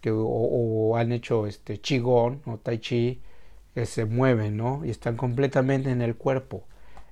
que, 0.00 0.10
o, 0.12 0.96
han 0.96 1.12
hecho 1.12 1.46
este 1.46 1.80
qigong 1.80 2.42
o 2.46 2.58
tai 2.58 2.78
chi 2.78 3.20
que 3.74 3.86
se 3.86 4.04
mueven, 4.04 4.56
¿no? 4.56 4.84
Y 4.84 4.90
están 4.90 5.16
completamente 5.16 5.90
en 5.90 6.02
el 6.02 6.16
cuerpo. 6.16 6.64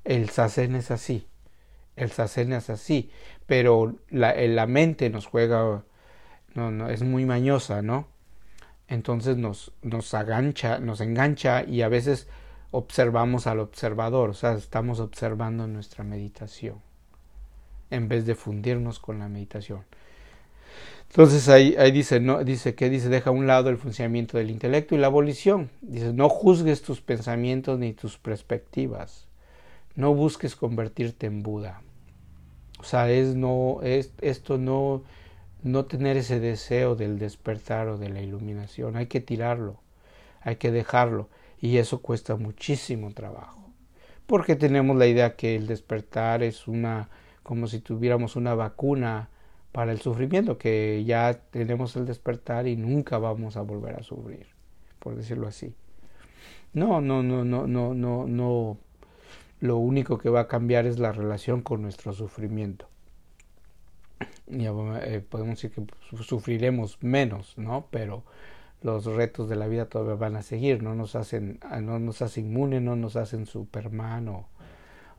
El 0.04 0.30
sasen 0.30 0.76
es 0.76 0.90
así, 0.90 1.26
el 1.96 2.10
sasen 2.12 2.52
es 2.52 2.70
así, 2.70 3.10
pero 3.46 3.96
la, 4.10 4.34
la 4.34 4.66
mente 4.66 5.10
nos 5.10 5.26
juega, 5.26 5.84
no, 6.54 6.70
no, 6.70 6.88
es 6.90 7.02
muy 7.02 7.24
mañosa, 7.24 7.82
¿no? 7.82 8.11
Entonces 8.92 9.36
nos, 9.38 9.72
nos 9.82 10.12
agancha, 10.12 10.78
nos 10.78 11.00
engancha 11.00 11.64
y 11.64 11.82
a 11.82 11.88
veces 11.88 12.28
observamos 12.70 13.46
al 13.46 13.60
observador, 13.60 14.30
o 14.30 14.34
sea, 14.34 14.52
estamos 14.52 15.00
observando 15.00 15.66
nuestra 15.66 16.04
meditación 16.04 16.76
en 17.90 18.08
vez 18.08 18.26
de 18.26 18.34
fundirnos 18.34 18.98
con 18.98 19.18
la 19.18 19.28
meditación. 19.28 19.84
Entonces 21.08 21.48
ahí, 21.48 21.74
ahí 21.78 21.90
dice, 21.90 22.20
no, 22.20 22.42
dice 22.44 22.74
que 22.74 22.88
dice, 22.88 23.08
deja 23.08 23.30
a 23.30 23.32
un 23.32 23.46
lado 23.46 23.68
el 23.68 23.76
funcionamiento 23.76 24.38
del 24.38 24.50
intelecto 24.50 24.94
y 24.94 24.98
la 24.98 25.08
abolición. 25.08 25.70
Dice, 25.82 26.12
no 26.12 26.30
juzgues 26.30 26.80
tus 26.80 27.02
pensamientos 27.02 27.78
ni 27.78 27.92
tus 27.92 28.16
perspectivas. 28.16 29.26
No 29.94 30.14
busques 30.14 30.56
convertirte 30.56 31.26
en 31.26 31.42
Buda. 31.42 31.82
O 32.78 32.84
sea, 32.84 33.10
es 33.10 33.34
no, 33.34 33.80
es, 33.82 34.12
esto 34.22 34.56
no, 34.56 35.02
no 35.62 35.84
tener 35.84 36.16
ese 36.16 36.40
deseo 36.40 36.96
del 36.96 37.18
despertar 37.18 37.88
o 37.88 37.98
de 37.98 38.08
la 38.08 38.20
iluminación. 38.20 38.96
Hay 38.96 39.06
que 39.06 39.20
tirarlo, 39.20 39.80
hay 40.40 40.56
que 40.56 40.70
dejarlo. 40.70 41.28
Y 41.60 41.76
eso 41.76 42.02
cuesta 42.02 42.36
muchísimo 42.36 43.12
trabajo. 43.12 43.70
Porque 44.26 44.56
tenemos 44.56 44.96
la 44.96 45.06
idea 45.06 45.36
que 45.36 45.56
el 45.56 45.66
despertar 45.66 46.42
es 46.42 46.66
una, 46.66 47.08
como 47.42 47.66
si 47.68 47.80
tuviéramos 47.80 48.34
una 48.34 48.54
vacuna 48.54 49.28
para 49.70 49.92
el 49.92 50.00
sufrimiento, 50.00 50.58
que 50.58 51.02
ya 51.04 51.40
tenemos 51.50 51.96
el 51.96 52.06
despertar 52.06 52.66
y 52.66 52.76
nunca 52.76 53.18
vamos 53.18 53.56
a 53.56 53.62
volver 53.62 53.96
a 53.96 54.02
sufrir, 54.02 54.46
por 54.98 55.16
decirlo 55.16 55.46
así. 55.46 55.74
No, 56.72 57.00
no, 57.00 57.22
no, 57.22 57.44
no, 57.44 57.66
no, 57.66 57.94
no, 57.94 58.26
no. 58.26 58.78
Lo 59.60 59.76
único 59.76 60.18
que 60.18 60.28
va 60.28 60.40
a 60.40 60.48
cambiar 60.48 60.86
es 60.86 60.98
la 60.98 61.12
relación 61.12 61.62
con 61.62 61.82
nuestro 61.82 62.12
sufrimiento. 62.12 62.88
Eh, 64.52 65.24
podemos 65.28 65.60
decir 65.60 65.70
que 65.70 65.86
sufriremos 66.22 66.98
menos, 67.02 67.56
¿no? 67.56 67.86
Pero 67.90 68.24
los 68.82 69.06
retos 69.06 69.48
de 69.48 69.56
la 69.56 69.66
vida 69.66 69.86
todavía 69.86 70.14
van 70.14 70.36
a 70.36 70.42
seguir, 70.42 70.82
no 70.82 70.94
nos 70.94 71.14
hacen, 71.16 71.60
no 71.80 71.98
nos 71.98 72.20
hacen 72.22 72.46
inmunes, 72.46 72.82
no 72.82 72.96
nos 72.96 73.16
hacen 73.16 73.46
Superman 73.46 74.28
o, 74.28 74.48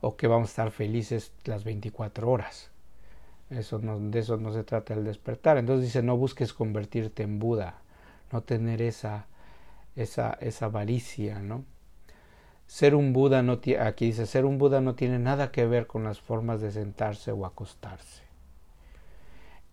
o 0.00 0.16
que 0.16 0.26
vamos 0.26 0.48
a 0.48 0.52
estar 0.52 0.70
felices 0.70 1.32
las 1.44 1.64
24 1.64 2.30
horas. 2.30 2.70
Eso 3.50 3.78
de 3.78 4.18
eso 4.18 4.36
no 4.36 4.52
se 4.52 4.64
trata 4.64 4.94
el 4.94 5.04
despertar. 5.04 5.58
Entonces 5.58 5.86
dice, 5.86 6.02
no 6.02 6.16
busques 6.16 6.52
convertirte 6.52 7.22
en 7.22 7.38
Buda, 7.38 7.82
no 8.32 8.42
tener 8.42 8.82
esa, 8.82 9.26
esa, 9.96 10.32
esa 10.40 10.66
avaricia, 10.66 11.40
¿no? 11.40 11.64
Ser 12.66 12.94
un 12.94 13.12
Buda 13.12 13.42
no 13.42 13.60
aquí 13.80 14.06
dice, 14.06 14.26
ser 14.26 14.44
un 14.46 14.58
Buda 14.58 14.80
no 14.80 14.94
tiene 14.94 15.18
nada 15.18 15.52
que 15.52 15.66
ver 15.66 15.86
con 15.86 16.04
las 16.04 16.20
formas 16.20 16.60
de 16.60 16.72
sentarse 16.72 17.30
o 17.32 17.44
acostarse. 17.44 18.23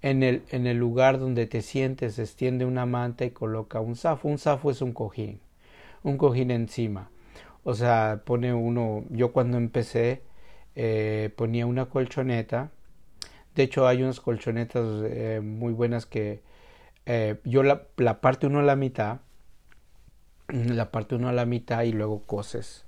En 0.02 0.24
el, 0.24 0.44
en 0.50 0.66
el 0.68 0.78
lugar 0.78 1.20
donde 1.20 1.46
te 1.46 1.62
sientes, 1.62 2.18
extiende 2.20 2.66
una 2.66 2.86
manta 2.86 3.26
y 3.26 3.32
coloca 3.32 3.80
un 3.80 3.96
zafo. 3.96 4.28
Un 4.28 4.40
zafo 4.40 4.72
es 4.72 4.82
un 4.82 4.94
cojín, 4.94 5.40
un 6.04 6.18
cojín 6.18 6.52
encima. 6.52 7.10
O 7.64 7.76
sea, 7.76 8.24
pone 8.26 8.54
uno, 8.54 9.06
yo 9.10 9.32
cuando 9.32 9.58
empecé 9.58 10.24
eh, 10.76 11.32
ponía 11.36 11.66
una 11.68 11.86
colchoneta 11.86 12.72
de 13.56 13.64
hecho, 13.64 13.88
hay 13.88 14.02
unas 14.02 14.20
colchonetas 14.20 14.86
eh, 15.04 15.42
muy 15.44 15.74
buenas 15.74 16.06
que 16.06 16.42
eh, 17.06 17.40
yo 17.44 17.64
la, 17.64 17.84
parte 18.22 18.48
uno 18.48 18.60
a 18.60 18.64
la 18.64 18.76
mitad, 18.76 19.20
la 20.48 20.92
parte 20.92 21.16
uno 21.16 21.28
a 21.28 21.34
la 21.34 21.46
mitad 21.46 21.84
y 21.84 21.92
luego 21.92 22.24
coses 22.26 22.86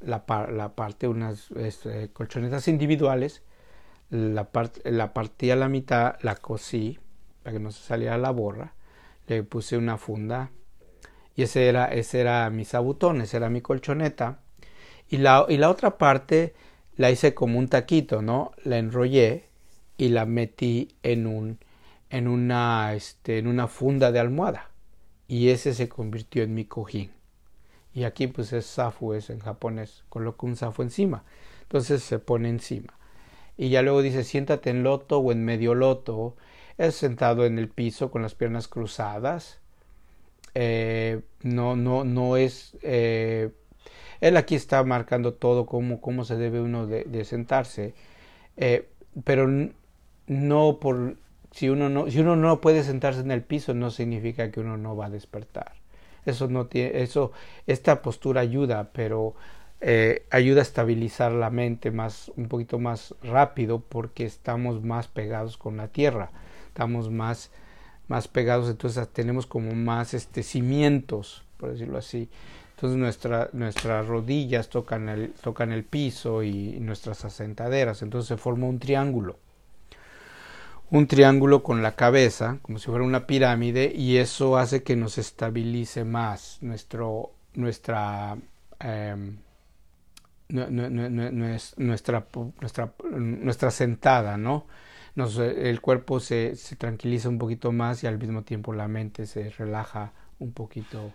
la, 0.00 0.24
la 0.50 0.74
parte 0.74 1.06
unas 1.06 1.50
este, 1.52 2.10
colchonetas 2.12 2.66
individuales. 2.66 3.42
La, 4.10 4.50
parte 4.50 4.90
la 4.90 5.12
partí 5.12 5.50
a 5.50 5.56
la 5.56 5.68
mitad, 5.68 6.16
la 6.22 6.36
cosí 6.36 6.98
para 7.42 7.54
que 7.54 7.60
no 7.60 7.72
se 7.72 7.82
saliera 7.82 8.18
la 8.18 8.30
borra. 8.30 8.74
Le 9.26 9.42
puse 9.42 9.76
una 9.76 9.96
funda 9.98 10.50
y 11.36 11.42
ese 11.42 11.68
era, 11.68 11.86
ese 11.86 12.20
era 12.20 12.48
mi 12.50 12.64
sabutón, 12.64 13.20
ese 13.20 13.36
era 13.36 13.50
mi 13.50 13.60
colchoneta. 13.60 14.40
Y 15.08 15.18
la, 15.18 15.46
y 15.48 15.56
la 15.56 15.70
otra 15.70 15.98
parte 15.98 16.54
la 16.96 17.10
hice 17.10 17.34
como 17.34 17.58
un 17.58 17.68
taquito, 17.68 18.22
¿no? 18.22 18.52
La 18.62 18.78
enrollé 18.78 19.44
y 19.96 20.08
la 20.08 20.26
metí 20.26 20.96
en 21.02 21.26
un 21.26 21.58
en 22.10 22.28
una 22.28 22.94
este 22.94 23.38
en 23.38 23.46
una 23.46 23.68
funda 23.68 24.12
de 24.12 24.20
almohada 24.20 24.70
y 25.28 25.48
ese 25.48 25.74
se 25.74 25.88
convirtió 25.88 26.42
en 26.42 26.54
mi 26.54 26.64
cojín 26.64 27.10
y 27.92 28.04
aquí 28.04 28.26
pues 28.26 28.52
es 28.52 28.66
safu 28.66 29.14
es 29.14 29.30
en 29.30 29.40
japonés 29.40 30.04
coloco 30.08 30.46
un 30.46 30.56
safu 30.56 30.82
encima 30.82 31.24
entonces 31.62 32.02
se 32.02 32.18
pone 32.18 32.48
encima 32.48 32.98
y 33.56 33.68
ya 33.68 33.82
luego 33.82 34.02
dice 34.02 34.24
siéntate 34.24 34.70
en 34.70 34.82
loto 34.82 35.18
o 35.18 35.32
en 35.32 35.44
medio 35.44 35.74
loto 35.74 36.36
es 36.78 36.94
sentado 36.94 37.46
en 37.46 37.58
el 37.58 37.68
piso 37.68 38.10
con 38.10 38.22
las 38.22 38.34
piernas 38.34 38.68
cruzadas. 38.68 39.60
Eh, 40.54 41.20
no 41.42 41.76
no 41.76 42.04
no 42.04 42.36
es 42.36 42.76
eh, 42.82 43.50
él 44.20 44.36
aquí 44.36 44.54
está 44.54 44.82
marcando 44.84 45.34
todo 45.34 45.66
cómo, 45.66 46.00
cómo 46.00 46.24
se 46.24 46.36
debe 46.36 46.60
uno 46.60 46.86
de, 46.86 47.24
sentarse. 47.24 47.94
Eh, 48.56 48.88
pero 49.24 49.48
no 50.26 50.78
por 50.80 51.16
si 51.50 51.68
uno 51.68 51.88
no 51.88 52.10
si 52.10 52.20
uno 52.20 52.36
no 52.36 52.60
puede 52.60 52.82
sentarse 52.82 53.20
en 53.20 53.30
el 53.30 53.42
piso 53.42 53.74
no 53.74 53.90
significa 53.90 54.50
que 54.50 54.60
uno 54.60 54.76
no 54.76 54.96
va 54.96 55.06
a 55.06 55.10
despertar. 55.10 55.72
Eso 56.24 56.48
no 56.48 56.66
tiene 56.66 57.02
eso 57.02 57.32
esta 57.66 58.02
postura 58.02 58.40
ayuda 58.40 58.90
pero 58.92 59.34
eh, 59.86 60.26
ayuda 60.30 60.60
a 60.60 60.62
estabilizar 60.62 61.32
la 61.32 61.50
mente 61.50 61.90
más 61.90 62.32
un 62.36 62.48
poquito 62.48 62.78
más 62.78 63.14
rápido 63.22 63.80
porque 63.80 64.24
estamos 64.24 64.82
más 64.82 65.08
pegados 65.08 65.58
con 65.58 65.76
la 65.76 65.88
tierra 65.88 66.30
estamos 66.68 67.10
más 67.10 67.50
más 68.08 68.28
pegados 68.28 68.68
entonces 68.68 69.08
tenemos 69.08 69.46
como 69.46 69.72
más 69.72 70.14
este 70.14 70.42
cimientos 70.42 71.44
por 71.64 71.72
decirlo 71.72 71.98
así. 71.98 72.28
Entonces 72.74 72.98
nuestra, 72.98 73.48
nuestras 73.52 74.06
rodillas 74.06 74.68
tocan 74.68 75.08
el, 75.08 75.32
tocan 75.32 75.72
el 75.72 75.84
piso 75.84 76.42
y 76.42 76.78
nuestras 76.80 77.24
asentaderas 77.24 78.02
entonces 78.02 78.28
se 78.28 78.36
forma 78.36 78.66
un 78.66 78.78
triángulo. 78.78 79.38
Un 80.90 81.06
triángulo 81.06 81.62
con 81.62 81.82
la 81.82 81.96
cabeza, 81.96 82.58
como 82.62 82.78
si 82.78 82.86
fuera 82.86 83.04
una 83.04 83.26
pirámide, 83.26 83.90
y 83.94 84.18
eso 84.18 84.58
hace 84.58 84.82
que 84.82 84.96
nos 84.96 85.16
estabilice 85.16 86.04
más 86.04 86.58
nuestro, 86.60 87.30
nuestra, 87.54 88.36
em, 88.78 89.38
nuestra, 90.48 92.26
nuestra, 92.60 92.94
nuestra 93.10 93.70
sentada, 93.70 94.36
¿no? 94.36 94.66
El 95.16 95.80
cuerpo 95.80 96.18
se, 96.20 96.56
se, 96.56 96.76
tranquiliza 96.76 97.28
un 97.28 97.38
poquito 97.38 97.70
más 97.70 98.02
y 98.02 98.08
al 98.08 98.18
mismo 98.18 98.42
tiempo 98.42 98.72
la 98.72 98.88
mente 98.88 99.26
se 99.26 99.50
relaja 99.50 100.12
un 100.40 100.52
poquito 100.52 101.12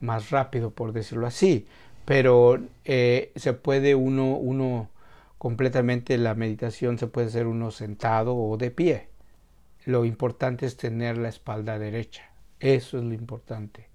más 0.00 0.30
rápido, 0.30 0.70
por 0.70 0.92
decirlo 0.92 1.26
así. 1.26 1.66
Pero 2.04 2.60
eh, 2.84 3.32
se 3.36 3.52
puede 3.52 3.94
uno, 3.94 4.36
uno 4.36 4.90
completamente 5.38 6.18
la 6.18 6.34
meditación 6.34 6.98
se 6.98 7.06
puede 7.06 7.28
hacer 7.28 7.46
uno 7.46 7.70
sentado 7.70 8.36
o 8.36 8.56
de 8.56 8.70
pie. 8.70 9.08
Lo 9.84 10.04
importante 10.04 10.66
es 10.66 10.76
tener 10.76 11.18
la 11.18 11.28
espalda 11.28 11.78
derecha. 11.78 12.30
Eso 12.60 12.98
es 12.98 13.04
lo 13.04 13.14
importante. 13.14 13.88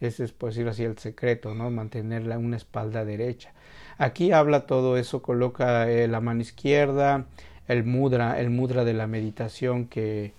Ese 0.00 0.24
es, 0.24 0.32
por 0.32 0.50
decirlo 0.50 0.72
así, 0.72 0.84
el 0.84 0.98
secreto, 0.98 1.54
¿no? 1.54 1.70
Mantener 1.70 2.28
una 2.36 2.56
espalda 2.56 3.04
derecha. 3.04 3.52
Aquí 3.98 4.32
habla 4.32 4.66
todo 4.66 4.96
eso, 4.96 5.22
coloca 5.22 5.90
eh, 5.90 6.08
la 6.08 6.20
mano 6.20 6.40
izquierda, 6.40 7.26
el 7.68 7.84
mudra, 7.84 8.40
el 8.40 8.50
mudra 8.50 8.84
de 8.84 8.94
la 8.94 9.06
meditación 9.06 9.86
que, 9.86 10.32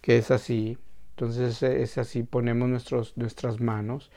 que 0.00 0.18
es 0.18 0.30
así. 0.30 0.78
Entonces 1.10 1.62
es 1.62 1.98
así, 1.98 2.22
ponemos 2.22 2.68
nuestros, 2.68 3.16
nuestras 3.16 3.60
manos 3.60 4.10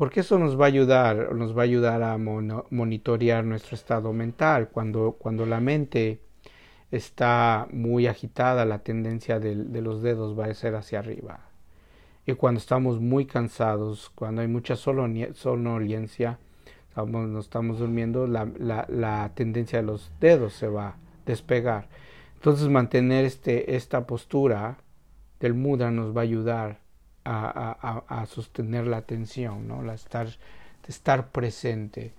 porque 0.00 0.20
eso 0.20 0.38
nos 0.38 0.58
va 0.58 0.64
a 0.64 0.68
ayudar, 0.68 1.34
nos 1.34 1.54
va 1.54 1.60
a 1.60 1.64
ayudar 1.64 2.02
a 2.02 2.16
monitorear 2.16 3.44
nuestro 3.44 3.74
estado 3.74 4.14
mental. 4.14 4.70
Cuando, 4.70 5.12
cuando 5.18 5.44
la 5.44 5.60
mente 5.60 6.22
está 6.90 7.68
muy 7.70 8.06
agitada, 8.06 8.64
la 8.64 8.78
tendencia 8.78 9.38
de, 9.38 9.54
los 9.54 10.00
dedos 10.00 10.38
va 10.38 10.46
a 10.46 10.54
ser 10.54 10.74
hacia 10.74 11.00
arriba. 11.00 11.40
Y 12.24 12.32
cuando 12.32 12.60
estamos 12.60 12.98
muy 12.98 13.26
cansados, 13.26 14.10
cuando 14.14 14.40
hay 14.40 14.48
mucha 14.48 14.74
sonolencia, 14.74 16.38
estamos, 16.90 17.28
no 17.28 17.38
estamos 17.38 17.78
durmiendo, 17.78 18.26
la, 18.26 18.48
la, 18.58 19.30
tendencia 19.34 19.78
de 19.78 19.86
los 19.86 20.10
dedos 20.20 20.54
se 20.54 20.66
va 20.66 20.88
a 20.88 20.96
despegar. 21.24 21.88
Entonces 22.34 22.68
mantener 22.68 23.24
este, 23.24 23.76
esta 23.76 24.06
postura 24.06 24.78
del 25.38 25.54
mudra 25.54 25.92
nos 25.92 26.14
va 26.16 26.22
a 26.22 26.24
ayudar 26.24 26.80
a, 27.24 28.26
sostener 28.26 28.88
la 28.88 28.96
atención, 28.96 29.68
¿no? 29.68 29.82
la 29.82 29.94
estar, 29.94 30.28
estar 30.88 31.30
presente. 31.30 32.12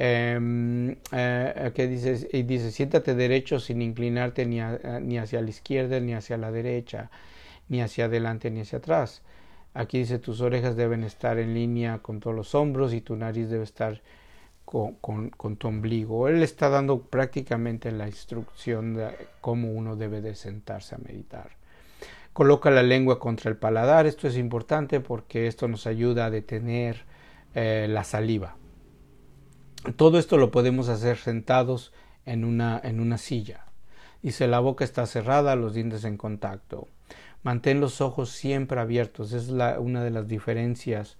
Eh, 0.00 0.96
eh, 1.12 1.72
que 1.74 1.86
dice, 1.88 2.28
y 2.32 2.44
dice, 2.44 2.70
siéntate 2.70 3.14
derecho 3.14 3.58
sin 3.58 3.82
inclinarte 3.82 4.46
ni, 4.46 4.60
ni 5.02 5.18
hacia 5.18 5.42
la 5.42 5.50
izquierda 5.50 6.00
ni 6.00 6.14
hacia 6.14 6.38
la 6.38 6.52
derecha, 6.52 7.10
ni 7.68 7.82
hacia 7.82 8.06
adelante 8.06 8.50
ni 8.50 8.60
hacia 8.60 8.78
atrás. 8.78 9.22
Aquí 9.74 9.98
dice, 9.98 10.18
tus 10.18 10.40
orejas 10.40 10.76
deben 10.76 11.04
estar 11.04 11.38
en 11.38 11.54
línea 11.54 11.98
con 11.98 12.20
todos 12.20 12.34
los 12.34 12.54
hombros 12.54 12.92
y 12.92 13.00
tu 13.00 13.16
nariz 13.16 13.48
debe 13.48 13.64
estar 13.64 14.02
con, 14.64 15.56
tu 15.56 15.68
ombligo. 15.68 16.28
Él 16.28 16.42
está 16.42 16.68
dando 16.68 17.00
prácticamente 17.00 17.90
la 17.90 18.06
instrucción 18.06 18.94
de 18.94 19.10
cómo 19.40 19.72
uno 19.72 19.96
debe 19.96 20.20
de 20.20 20.34
sentarse 20.34 20.94
a 20.94 20.98
meditar. 20.98 21.52
Coloca 22.32 22.70
la 22.70 22.82
lengua 22.82 23.18
contra 23.18 23.50
el 23.50 23.56
paladar. 23.56 24.06
Esto 24.06 24.28
es 24.28 24.36
importante 24.36 25.00
porque 25.00 25.46
esto 25.46 25.68
nos 25.68 25.86
ayuda 25.86 26.26
a 26.26 26.30
detener 26.30 27.04
eh, 27.54 27.86
la 27.88 28.04
saliva. 28.04 28.56
Todo 29.96 30.18
esto 30.18 30.36
lo 30.36 30.50
podemos 30.50 30.88
hacer 30.88 31.16
sentados 31.16 31.92
en 32.26 32.44
una, 32.44 32.80
en 32.82 33.00
una 33.00 33.16
silla. 33.16 33.64
Dice 34.22 34.46
la 34.48 34.60
boca 34.60 34.84
está 34.84 35.06
cerrada, 35.06 35.56
los 35.56 35.72
dientes 35.72 36.04
en 36.04 36.16
contacto. 36.16 36.88
Mantén 37.48 37.80
los 37.80 38.02
ojos 38.02 38.28
siempre 38.28 38.78
abiertos. 38.78 39.32
Es 39.32 39.48
una 39.48 40.04
de 40.04 40.10
las 40.10 40.28
diferencias 40.28 41.16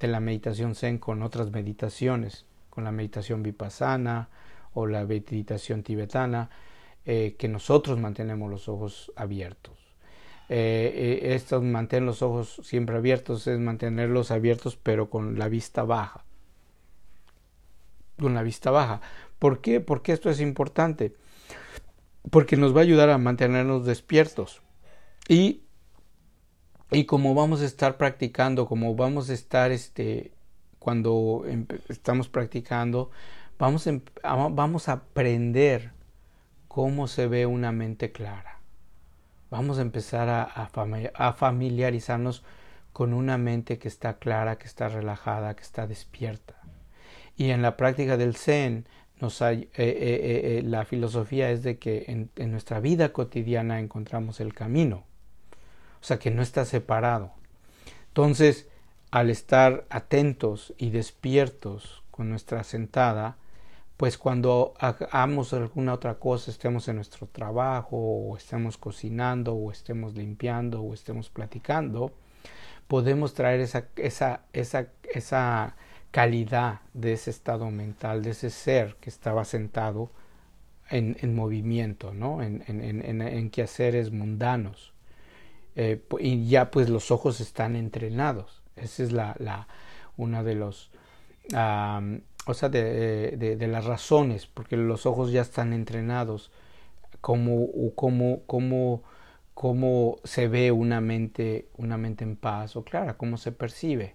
de 0.00 0.08
la 0.08 0.20
meditación 0.20 0.74
zen 0.74 0.96
con 0.96 1.22
otras 1.22 1.50
meditaciones, 1.50 2.46
con 2.70 2.84
la 2.84 2.92
meditación 2.92 3.42
vipassana 3.42 4.30
o 4.72 4.86
la 4.86 5.04
meditación 5.04 5.82
tibetana, 5.82 6.48
eh, 7.04 7.36
que 7.38 7.48
nosotros 7.48 7.98
mantenemos 7.98 8.50
los 8.50 8.70
ojos 8.70 9.12
abiertos. 9.16 9.74
Eh, 10.48 11.38
eh, 11.38 11.60
mantener 11.60 12.04
los 12.04 12.22
ojos 12.22 12.58
siempre 12.62 12.96
abiertos 12.96 13.46
es 13.46 13.58
mantenerlos 13.58 14.30
abiertos 14.30 14.78
pero 14.82 15.10
con 15.10 15.38
la 15.38 15.48
vista 15.48 15.82
baja 15.82 16.24
con 18.16 18.32
la 18.32 18.44
vista 18.44 18.70
baja 18.70 19.00
¿por 19.40 19.60
qué? 19.60 19.80
porque 19.80 20.12
esto 20.12 20.30
es 20.30 20.40
importante 20.40 21.16
porque 22.30 22.56
nos 22.56 22.76
va 22.76 22.78
a 22.78 22.84
ayudar 22.84 23.10
a 23.10 23.18
mantenernos 23.18 23.84
despiertos 23.84 24.62
Y, 25.28 25.65
y 26.90 27.04
como 27.04 27.34
vamos 27.34 27.60
a 27.62 27.66
estar 27.66 27.96
practicando, 27.96 28.66
como 28.66 28.94
vamos 28.94 29.30
a 29.30 29.34
estar 29.34 29.72
este, 29.72 30.32
cuando 30.78 31.44
estamos 31.88 32.28
practicando, 32.28 33.10
vamos, 33.58 33.88
vamos 34.22 34.88
a 34.88 34.92
aprender 34.92 35.92
cómo 36.68 37.08
se 37.08 37.26
ve 37.26 37.46
una 37.46 37.72
mente 37.72 38.12
clara. 38.12 38.60
Vamos 39.50 39.78
a 39.78 39.82
empezar 39.82 40.28
a, 40.28 40.42
a, 40.42 41.32
familiarizarnos 41.32 42.44
con 42.92 43.14
una 43.14 43.38
mente 43.38 43.78
que 43.78 43.88
está 43.88 44.18
clara, 44.18 44.58
que 44.58 44.66
está 44.66 44.88
relajada, 44.88 45.54
que 45.54 45.62
está 45.62 45.86
despierta. 45.86 46.54
Y 47.36 47.50
en 47.50 47.62
la 47.62 47.76
práctica 47.76 48.16
del 48.16 48.34
Zen, 48.36 48.86
eh, 49.20 49.68
eh, 49.76 50.58
eh, 50.58 50.62
la 50.62 50.84
filosofía 50.84 51.50
es 51.50 51.62
de 51.62 51.78
que 51.78 52.04
en, 52.08 52.50
nuestra 52.50 52.80
vida 52.80 53.12
cotidiana 53.12 53.80
encontramos 53.80 54.40
el 54.40 54.52
camino, 54.52 55.04
o 56.00 56.04
sea 56.04 56.18
que 56.18 56.30
no 56.30 56.42
está 56.42 56.64
separado. 56.64 57.32
Entonces, 58.08 58.68
al 59.10 59.30
estar 59.30 59.86
atentos 59.90 60.74
y 60.78 60.90
despiertos 60.90 62.02
con 62.10 62.30
nuestra 62.30 62.64
sentada, 62.64 63.36
pues 63.96 64.18
cuando 64.18 64.74
hagamos 64.78 65.52
alguna 65.54 65.94
otra 65.94 66.16
cosa, 66.16 66.50
estemos 66.50 66.86
en 66.88 66.96
nuestro 66.96 67.26
trabajo, 67.26 67.96
o 67.96 68.36
estemos 68.36 68.76
cocinando, 68.76 69.54
o 69.54 69.70
estemos 69.70 70.14
limpiando, 70.14 70.82
o 70.82 70.92
estemos 70.92 71.30
platicando, 71.30 72.12
podemos 72.88 73.32
traer 73.34 73.60
esa, 73.60 73.86
esa, 73.96 74.42
esa, 74.52 74.88
esa 75.14 75.76
calidad 76.10 76.80
de 76.94 77.14
ese 77.14 77.30
estado 77.30 77.70
mental, 77.70 78.22
de 78.22 78.30
ese 78.30 78.50
ser 78.50 78.96
que 79.00 79.10
estaba 79.10 79.44
sentado 79.44 80.10
en, 80.90 81.16
en 81.20 81.34
movimiento, 81.34 82.12
¿no? 82.12 82.42
en, 82.42 82.64
en, 82.66 82.82
en, 82.82 83.22
en 83.22 83.50
quehaceres 83.50 84.10
mundanos. 84.12 84.92
Eh, 85.76 86.02
y 86.18 86.48
ya 86.48 86.70
pues 86.70 86.88
los 86.88 87.10
ojos 87.10 87.40
están 87.40 87.76
entrenados. 87.76 88.62
Esa 88.76 89.02
es 89.02 89.12
la, 89.12 89.36
la 89.38 89.68
una 90.16 90.42
de 90.42 90.54
los 90.54 90.90
o 92.46 92.54
sea, 92.54 92.68
de, 92.68 93.68
las 93.68 93.84
razones, 93.84 94.46
porque 94.46 94.76
los 94.76 95.06
ojos 95.06 95.32
ya 95.32 95.42
están 95.42 95.72
entrenados, 95.72 96.50
cómo 97.20 97.68
se 100.24 100.48
ve 100.48 100.72
una 100.72 101.00
mente, 101.00 101.68
una 101.76 101.96
mente 101.96 102.24
en 102.24 102.36
paz 102.36 102.76
o 102.76 102.84
clara, 102.84 103.16
cómo 103.16 103.36
se 103.36 103.52
percibe. 103.52 104.14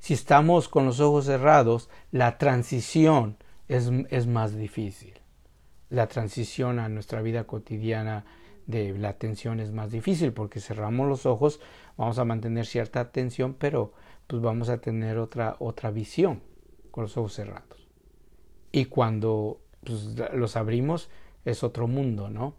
Si 0.00 0.14
estamos 0.14 0.68
con 0.68 0.84
los 0.86 1.00
ojos 1.00 1.26
cerrados, 1.26 1.88
la 2.12 2.38
transición 2.38 3.36
es, 3.68 3.90
es 4.10 4.26
más 4.26 4.56
difícil. 4.56 5.14
La 5.90 6.06
transición 6.06 6.78
a 6.78 6.88
nuestra 6.88 7.22
vida 7.22 7.44
cotidiana 7.44 8.24
de 8.68 8.96
la 8.96 9.08
atención 9.08 9.58
es 9.58 9.72
más 9.72 9.90
difícil 9.90 10.32
porque 10.32 10.60
cerramos 10.60 11.08
los 11.08 11.26
ojos, 11.26 11.58
vamos 11.96 12.18
a 12.18 12.24
mantener 12.24 12.66
cierta 12.66 13.00
atención, 13.00 13.56
pero 13.58 13.92
pues 14.28 14.40
vamos 14.42 14.68
a 14.68 14.78
tener 14.78 15.18
otra, 15.18 15.56
otra 15.58 15.90
visión 15.90 16.42
con 16.90 17.02
los 17.04 17.16
ojos 17.16 17.32
cerrados. 17.32 17.88
Y 18.70 18.84
cuando 18.84 19.60
pues, 19.84 20.14
los 20.34 20.56
abrimos 20.56 21.08
es 21.46 21.64
otro 21.64 21.88
mundo, 21.88 22.28
¿no? 22.28 22.54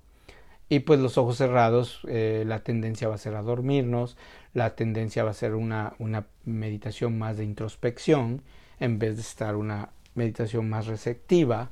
Y 0.67 0.79
pues 0.79 0.99
los 0.99 1.17
ojos 1.17 1.37
cerrados, 1.37 2.01
eh, 2.07 2.43
la 2.45 2.63
tendencia 2.63 3.07
va 3.07 3.15
a 3.15 3.19
ser 3.19 3.35
a 3.35 3.43
dormirnos, 3.43 4.17
la 4.53 4.75
tendencia 4.75 5.23
va 5.23 5.31
a 5.31 5.35
ser 5.35 5.53
una, 5.53 5.93
una 5.99 6.27
meditación 6.43 7.17
más 7.19 7.37
de 7.37 7.43
introspección 7.43 8.41
en 8.79 8.97
vez 8.97 9.15
de 9.15 9.21
estar 9.21 9.55
una 9.55 9.89
meditación 10.15 10.69
más 10.69 10.87
receptiva. 10.87 11.71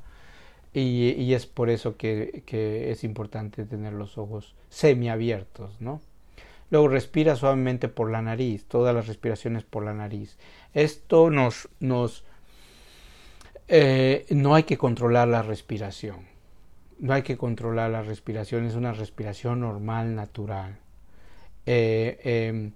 Y, 0.78 1.34
es 1.34 1.46
por 1.46 1.70
eso 1.70 1.96
que, 1.96 2.42
es 2.90 3.04
importante 3.04 3.64
tener 3.64 3.92
los 3.92 4.18
ojos 4.18 4.54
semiabiertos, 4.68 5.80
¿no? 5.80 6.00
Luego 6.70 6.88
respira 6.88 7.34
suavemente 7.34 7.88
por 7.88 8.10
la 8.10 8.20
nariz, 8.20 8.66
todas 8.66 8.94
las 8.94 9.06
respiraciones 9.06 9.64
por 9.64 9.84
la 9.84 9.94
nariz. 9.94 10.36
Esto 10.74 11.30
nos, 11.30 11.68
nos 11.80 12.24
eh, 13.68 14.26
no 14.30 14.54
hay 14.54 14.64
que 14.64 14.76
controlar 14.76 15.28
la 15.28 15.42
respiración. 15.42 16.26
No 16.98 17.14
hay 17.14 17.22
que 17.22 17.36
controlar 17.36 17.90
la 17.90 18.02
respiración, 18.02 18.66
es 18.66 18.74
una 18.74 18.92
respiración 18.92 19.60
normal, 19.60 20.14
natural. 20.14 20.78
Eh, 21.64 22.18
em, 22.24 22.72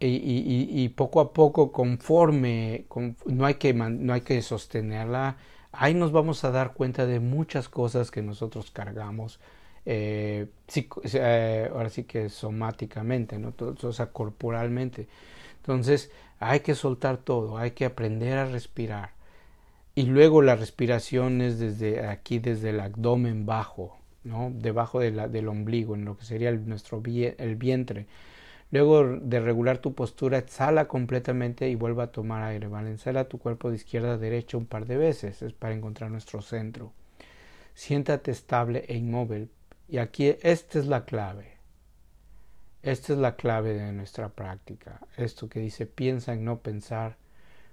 y, 0.00 0.88
poco 0.90 1.20
a 1.20 1.32
poco, 1.32 1.72
conforme, 1.72 2.86
no, 3.26 3.46
hay 3.46 3.54
que, 3.54 3.74
no 3.74 4.12
hay 4.12 4.20
que 4.20 4.40
sostenerla, 4.42 5.36
ahí 5.72 5.94
nos 5.94 6.12
vamos 6.12 6.44
a 6.44 6.50
dar 6.50 6.74
cuenta 6.74 7.06
de 7.06 7.20
muchas 7.20 7.68
cosas 7.68 8.10
que 8.10 8.22
nosotros 8.22 8.70
cargamos. 8.70 9.40
Eh, 9.86 10.48
ahora 11.72 11.88
sí 11.88 12.04
que 12.04 12.28
somáticamente, 12.28 13.38
¿no? 13.38 13.54
o 13.58 13.92
sea, 13.92 14.06
corporalmente. 14.12 15.08
Entonces, 15.58 16.10
hay 16.40 16.60
que 16.60 16.74
soltar 16.74 17.18
todo, 17.18 17.58
hay 17.58 17.72
que 17.72 17.84
aprender 17.84 18.38
a 18.38 18.46
respirar 18.46 19.18
y 19.98 20.04
luego 20.04 20.42
la 20.42 20.54
respiración 20.54 21.40
es 21.40 21.58
desde 21.58 22.06
aquí, 22.06 22.38
desde 22.38 22.70
el 22.70 22.78
abdomen 22.78 23.46
bajo, 23.46 23.98
¿no? 24.22 24.52
debajo 24.54 25.00
del 25.00 25.48
ombligo, 25.48 25.96
en 25.96 26.04
lo 26.04 26.16
que 26.16 26.24
sería 26.24 26.52
nuestro 26.52 27.02
el 27.04 27.56
vientre. 27.56 28.06
Luego 28.70 29.18
de 29.18 29.40
regular 29.40 29.78
tu 29.78 29.94
postura, 29.94 30.38
exhala 30.38 30.88
completamente 30.88 31.68
y 31.68 31.74
vuelva 31.74 32.04
a 32.04 32.12
tomar 32.12 32.42
aire. 32.42 32.66
Balancea 32.66 33.28
tu 33.28 33.38
cuerpo 33.38 33.70
de 33.70 33.76
izquierda 33.76 34.14
a 34.14 34.18
derecha 34.18 34.58
un 34.58 34.66
par 34.66 34.86
de 34.86 34.98
veces. 34.98 35.40
Es 35.40 35.52
para 35.54 35.74
encontrar 35.74 36.10
nuestro 36.10 36.42
centro. 36.42 36.92
Siéntate 37.74 38.30
estable 38.30 38.84
e 38.88 38.96
inmóvil. 38.96 39.50
Y 39.88 39.98
aquí 39.98 40.36
esta 40.42 40.78
es 40.78 40.86
la 40.86 41.06
clave. 41.06 41.52
Esta 42.82 43.14
es 43.14 43.18
la 43.18 43.36
clave 43.36 43.72
de 43.74 43.92
nuestra 43.92 44.28
práctica. 44.28 45.00
Esto 45.16 45.48
que 45.48 45.60
dice 45.60 45.86
piensa 45.86 46.34
en 46.34 46.44
no 46.44 46.58
pensar 46.58 47.16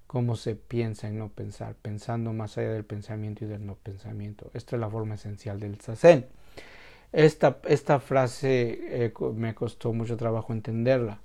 cómo 0.07 0.35
se 0.35 0.55
piensa 0.55 1.07
en 1.07 1.19
no 1.19 1.29
pensar, 1.29 1.75
pensando 1.75 2.31
más 2.31 2.57
allá 2.57 2.71
del 2.71 2.85
pensamiento 2.85 3.43
y 3.43 3.47
del 3.47 3.65
no 3.65 3.75
pensamiento. 3.75 4.49
Esta 4.53 4.75
es 4.75 4.79
la 4.79 4.89
forma 4.89 5.15
esencial 5.15 5.59
del 5.59 5.75
zazen. 5.77 6.25
Esta, 7.15 7.59
esta 7.69 8.01
frase 8.01 9.05
eh, 9.05 9.13
me 9.35 9.55
costó 9.55 9.93
mucho 9.93 10.17
trabajo 10.17 10.51
entenderla. 10.51 11.21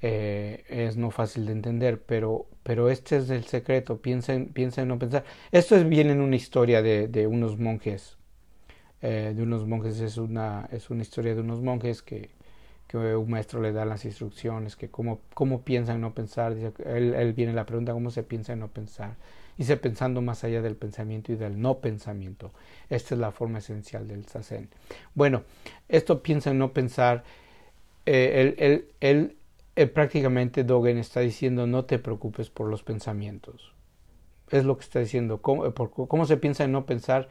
Eh, 0.00 0.64
es 0.68 0.96
no 0.96 1.10
fácil 1.10 1.44
de 1.44 1.52
entender, 1.52 2.00
pero, 2.00 2.46
pero 2.62 2.88
este 2.88 3.18
es 3.18 3.28
el 3.28 3.44
secreto. 3.44 3.98
Piensa 3.98 4.32
en, 4.32 4.48
no 4.88 4.98
pensar. 4.98 5.24
Esto 5.52 5.76
es 5.76 5.82
en 5.82 6.20
una 6.22 6.36
historia 6.36 6.80
de, 6.80 7.08
de 7.08 7.26
unos 7.26 7.58
monjes. 7.58 8.16
Eh, 9.02 9.34
de 9.36 9.42
unos 9.42 9.66
monjes 9.66 10.00
es 10.00 10.16
una, 10.16 10.70
es 10.72 10.88
una 10.88 11.02
historia 11.02 11.34
de 11.34 11.42
unos 11.42 11.60
monjes 11.60 12.00
que, 12.02 12.30
un 12.94 13.28
maestro 13.28 13.60
le 13.60 13.72
da 13.72 13.84
las 13.84 14.04
instrucciones, 14.06 14.76
que 14.76 14.88
cómo, 14.88 15.20
cómo 15.34 15.62
piensa 15.62 15.94
en 15.94 16.00
no 16.00 16.14
pensar, 16.14 16.52
él, 16.52 17.14
él 17.14 17.32
viene 17.34 17.52
la 17.52 17.66
pregunta 17.66 17.92
cómo 17.92 18.10
se 18.10 18.22
piensa 18.22 18.52
en 18.52 18.60
no 18.60 18.68
pensar, 18.68 19.16
dice 19.56 19.76
pensando 19.76 20.20
más 20.22 20.44
allá 20.44 20.62
del 20.62 20.76
pensamiento 20.76 21.32
y 21.32 21.36
del 21.36 21.60
no 21.60 21.78
pensamiento. 21.78 22.52
Esta 22.90 23.14
es 23.14 23.20
la 23.20 23.32
forma 23.32 23.58
esencial 23.58 24.08
del 24.08 24.26
sazen. 24.26 24.68
Bueno, 25.14 25.42
esto 25.88 26.22
piensa 26.22 26.50
en 26.50 26.58
no 26.58 26.72
pensar, 26.72 27.24
eh, 28.06 28.54
él, 28.58 28.88
él, 29.00 29.36
él, 29.76 29.90
prácticamente 29.90 30.64
Dogen 30.64 30.98
está 30.98 31.20
diciendo 31.20 31.66
no 31.66 31.84
te 31.84 31.98
preocupes 31.98 32.50
por 32.50 32.68
los 32.68 32.82
pensamientos. 32.82 33.72
Es 34.50 34.64
lo 34.64 34.76
que 34.76 34.84
está 34.84 35.00
diciendo. 35.00 35.40
¿Cómo, 35.40 35.70
por, 35.72 35.90
¿Cómo 35.90 36.26
se 36.26 36.36
piensa 36.36 36.64
en 36.64 36.72
no 36.72 36.86
pensar? 36.86 37.28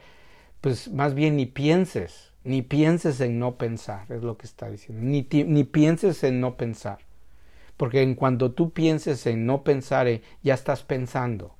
Pues 0.60 0.90
más 0.90 1.14
bien 1.14 1.36
ni 1.36 1.46
pienses 1.46 2.34
ni 2.44 2.60
pienses 2.60 3.20
en 3.20 3.38
no 3.38 3.56
pensar, 3.56 4.12
es 4.12 4.22
lo 4.22 4.36
que 4.36 4.46
está 4.46 4.68
diciendo. 4.68 5.02
Ni, 5.02 5.26
ni 5.44 5.64
pienses 5.64 6.22
en 6.24 6.40
no 6.40 6.56
pensar. 6.56 6.98
Porque 7.76 8.02
en 8.02 8.14
cuanto 8.14 8.52
tú 8.52 8.70
pienses 8.70 9.26
en 9.26 9.46
no 9.46 9.64
pensar, 9.64 10.06
eh, 10.06 10.22
ya 10.42 10.54
estás 10.54 10.82
pensando. 10.82 11.54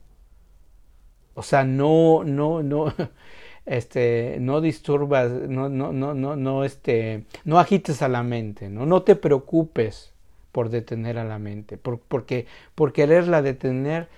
O 1.34 1.42
sea, 1.42 1.64
no, 1.64 2.24
no, 2.24 2.62
no, 2.62 2.92
este, 3.66 4.38
no 4.40 4.60
disturbas, 4.60 5.30
no, 5.30 5.68
no, 5.68 5.92
no, 5.92 6.14
no, 6.14 6.36
no, 6.36 6.64
este, 6.64 7.24
no 7.44 7.58
agites 7.58 8.02
a 8.02 8.08
la 8.08 8.22
mente, 8.22 8.68
no, 8.68 8.86
no 8.86 9.02
te 9.02 9.16
preocupes 9.16 10.12
por 10.52 10.70
detener 10.70 11.18
a 11.18 11.24
la 11.24 11.38
mente, 11.38 11.76
por, 11.78 11.98
porque 12.00 12.46
por 12.74 12.92
quererla 12.92 13.42
detener, 13.42 14.08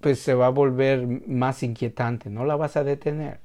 pues 0.00 0.20
se 0.20 0.34
va 0.34 0.46
a 0.46 0.50
volver 0.50 1.06
más 1.26 1.62
inquietante, 1.62 2.30
no 2.30 2.44
la 2.44 2.56
vas 2.56 2.76
a 2.76 2.84
detener. 2.84 3.40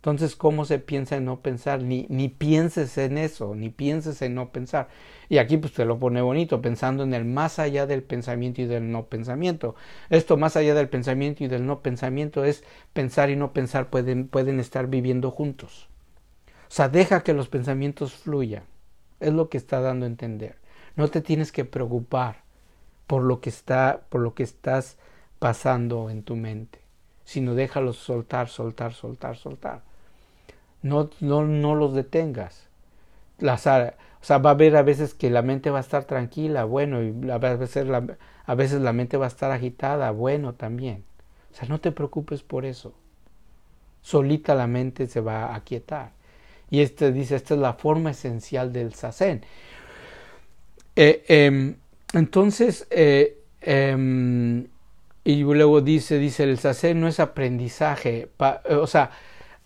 Entonces, 0.00 0.34
¿cómo 0.34 0.64
se 0.64 0.78
piensa 0.78 1.16
en 1.16 1.26
no 1.26 1.40
pensar? 1.40 1.82
Ni, 1.82 2.06
ni 2.08 2.30
pienses 2.30 2.96
en 2.96 3.18
eso, 3.18 3.54
ni 3.54 3.68
pienses 3.68 4.22
en 4.22 4.34
no 4.34 4.50
pensar. 4.50 4.88
Y 5.28 5.36
aquí 5.36 5.58
pues 5.58 5.74
te 5.74 5.84
lo 5.84 5.98
pone 5.98 6.22
bonito, 6.22 6.62
pensando 6.62 7.02
en 7.02 7.12
el 7.12 7.26
más 7.26 7.58
allá 7.58 7.86
del 7.86 8.02
pensamiento 8.02 8.62
y 8.62 8.64
del 8.64 8.90
no 8.90 9.04
pensamiento. 9.06 9.74
Esto 10.08 10.38
más 10.38 10.56
allá 10.56 10.74
del 10.74 10.88
pensamiento 10.88 11.44
y 11.44 11.48
del 11.48 11.66
no 11.66 11.80
pensamiento 11.80 12.46
es 12.46 12.64
pensar 12.94 13.28
y 13.28 13.36
no 13.36 13.52
pensar 13.52 13.90
pueden, 13.90 14.26
pueden 14.26 14.58
estar 14.58 14.86
viviendo 14.86 15.30
juntos. 15.30 15.90
O 16.46 16.72
sea, 16.72 16.88
deja 16.88 17.22
que 17.22 17.34
los 17.34 17.48
pensamientos 17.48 18.14
fluyan. 18.14 18.62
Es 19.20 19.34
lo 19.34 19.50
que 19.50 19.58
está 19.58 19.82
dando 19.82 20.06
a 20.06 20.08
entender. 20.08 20.56
No 20.96 21.08
te 21.08 21.20
tienes 21.20 21.52
que 21.52 21.66
preocupar 21.66 22.36
por 23.06 23.22
lo 23.22 23.42
que 23.42 23.50
está, 23.50 24.00
por 24.08 24.22
lo 24.22 24.32
que 24.34 24.44
estás 24.44 24.96
pasando 25.38 26.08
en 26.08 26.22
tu 26.22 26.36
mente, 26.36 26.78
sino 27.24 27.54
déjalos 27.54 27.98
soltar, 27.98 28.48
soltar, 28.48 28.94
soltar, 28.94 29.36
soltar. 29.36 29.89
No, 30.82 31.10
no, 31.20 31.44
no 31.44 31.74
los 31.74 31.94
detengas. 31.94 32.66
Las, 33.38 33.66
O 33.66 33.92
sea, 34.22 34.38
va 34.38 34.50
a 34.50 34.52
haber 34.54 34.76
a 34.76 34.82
veces 34.82 35.14
que 35.14 35.30
la 35.30 35.42
mente 35.42 35.70
va 35.70 35.78
a 35.78 35.82
estar 35.82 36.04
tranquila, 36.04 36.64
bueno, 36.64 37.02
y 37.02 37.30
a 37.30 37.38
veces 37.38 37.86
la, 37.86 38.04
a 38.46 38.54
veces 38.54 38.80
la 38.80 38.92
mente 38.92 39.16
va 39.16 39.26
a 39.26 39.28
estar 39.28 39.50
agitada, 39.50 40.10
bueno 40.10 40.54
también. 40.54 41.04
O 41.52 41.54
sea, 41.54 41.68
no 41.68 41.80
te 41.80 41.92
preocupes 41.92 42.42
por 42.42 42.64
eso. 42.64 42.94
Solita 44.02 44.54
la 44.54 44.66
mente 44.66 45.06
se 45.06 45.20
va 45.20 45.46
a 45.46 45.56
aquietar. 45.56 46.12
Y 46.70 46.80
este 46.80 47.12
dice, 47.12 47.36
esta 47.36 47.54
es 47.54 47.60
la 47.60 47.74
forma 47.74 48.10
esencial 48.12 48.72
del 48.72 48.94
sasen. 48.94 49.42
Eh, 50.96 51.24
em, 51.28 51.76
entonces, 52.12 52.86
eh, 52.90 53.38
em, 53.60 54.66
y 55.24 55.42
luego 55.42 55.80
dice, 55.80 56.18
dice, 56.18 56.44
el 56.44 56.58
sasen 56.58 57.00
no 57.00 57.08
es 57.08 57.20
aprendizaje. 57.20 58.30
o 58.70 58.86
sea, 58.86 59.10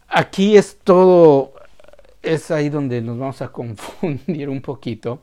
aquí 0.08 0.56
es 0.56 0.78
todo, 0.78 1.54
es 2.22 2.50
ahí 2.50 2.68
donde 2.68 3.02
nos 3.02 3.18
vamos 3.18 3.42
a 3.42 3.48
confundir 3.52 4.48
un 4.48 4.62
poquito. 4.62 5.22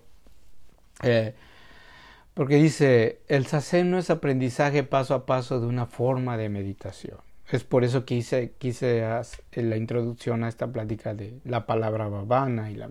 Eh, 1.04 1.34
porque 2.34 2.56
dice, 2.56 3.22
el 3.28 3.46
sasen 3.46 3.92
no 3.92 3.98
es 3.98 4.10
aprendizaje 4.10 4.84
paso 4.84 5.14
a 5.14 5.26
paso 5.26 5.60
de 5.60 5.68
una 5.68 5.86
forma 5.86 6.38
de 6.38 6.50
meditación. 6.50 7.18
Es 7.50 7.66
por 7.66 7.84
eso 7.84 8.06
que 8.06 8.16
quise, 8.16 8.54
quise 8.58 9.04
la 9.56 9.76
introducción 9.76 10.44
a 10.44 10.48
esta 10.48 10.68
plática 10.68 11.14
de 11.14 11.40
la 11.44 11.66
palabra 11.66 12.08
babana 12.08 12.72
y 12.72 12.76
la, 12.76 12.90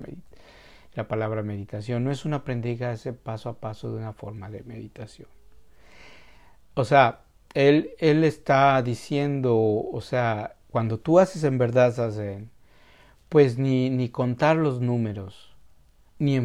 la 0.92 1.08
palabra 1.08 1.42
meditación. 1.42 2.04
No 2.04 2.10
es 2.10 2.26
un 2.26 2.34
aprendizaje 2.34 3.14
paso 3.14 3.48
a 3.48 3.54
paso 3.54 3.90
de 3.90 3.98
una 3.98 4.12
forma 4.12 4.50
de 4.50 4.62
meditación. 4.64 5.28
O 6.74 6.84
sea, 6.84 7.22
él, 7.54 7.92
él 7.98 8.22
está 8.24 8.82
diciendo, 8.82 9.56
o 9.56 10.00
sea, 10.02 10.56
cuando 10.70 10.98
tú 10.98 11.18
haces 11.18 11.44
en 11.44 11.58
verdad 11.58 11.94
sasen, 11.94 12.50
pues 13.28 13.58
ni, 13.58 13.90
ni 13.90 14.08
contar 14.08 14.56
los 14.56 14.80
números, 14.80 15.54
ni, 16.18 16.38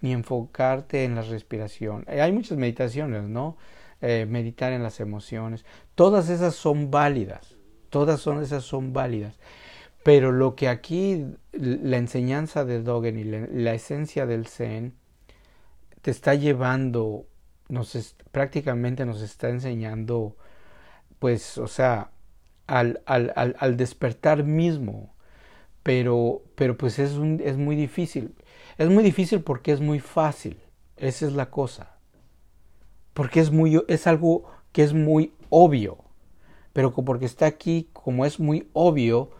ni 0.00 0.12
enfocarte 0.12 1.04
en 1.04 1.14
la 1.14 1.22
respiración. 1.22 2.04
Hay 2.08 2.32
muchas 2.32 2.58
meditaciones, 2.58 3.24
¿no? 3.24 3.56
Eh, 4.00 4.26
meditar 4.28 4.72
en 4.72 4.82
las 4.82 5.00
emociones. 5.00 5.64
Todas 5.94 6.28
esas 6.28 6.54
son 6.54 6.90
válidas, 6.90 7.56
todas 7.90 8.20
son, 8.20 8.42
esas 8.42 8.64
son 8.64 8.92
válidas. 8.92 9.38
Pero 10.02 10.32
lo 10.32 10.56
que 10.56 10.68
aquí 10.68 11.26
la 11.52 11.96
enseñanza 11.98 12.64
de 12.64 12.82
Dogen 12.82 13.18
y 13.18 13.24
la, 13.24 13.74
esencia 13.74 14.26
del 14.26 14.46
Zen 14.46 14.94
te 16.00 16.10
está 16.10 16.34
llevando, 16.34 17.26
nos 17.68 18.16
prácticamente 18.32 19.06
nos 19.06 19.22
está 19.22 19.48
enseñando, 19.50 20.36
pues, 21.18 21.58
o 21.58 21.68
sea, 21.68 22.11
al, 22.78 23.02
al, 23.06 23.32
al, 23.36 23.56
al 23.58 23.76
despertar 23.76 24.44
mismo. 24.44 25.14
Pero, 25.82 26.42
pero 26.54 26.76
pues 26.76 26.98
es, 26.98 27.12
un, 27.14 27.40
es 27.44 27.56
muy 27.56 27.76
difícil. 27.76 28.34
Es 28.78 28.88
muy 28.88 29.02
difícil 29.04 29.42
porque 29.42 29.72
es 29.72 29.80
muy 29.80 30.00
fácil. 30.00 30.58
Esa 30.96 31.26
es 31.26 31.32
la 31.32 31.50
cosa 31.50 31.92
porque 33.14 33.40
es, 33.40 33.50
muy, 33.50 33.82
es 33.88 34.06
algo 34.06 34.44
que 34.72 34.82
es 34.82 34.94
muy 34.94 35.32
obvio. 35.50 35.98
Pero 36.72 36.92
porque 36.92 37.26
está 37.26 37.46
aquí, 37.46 37.88
como 37.92 38.24
es 38.24 38.40
muy 38.40 38.68
obvio, 38.72 39.30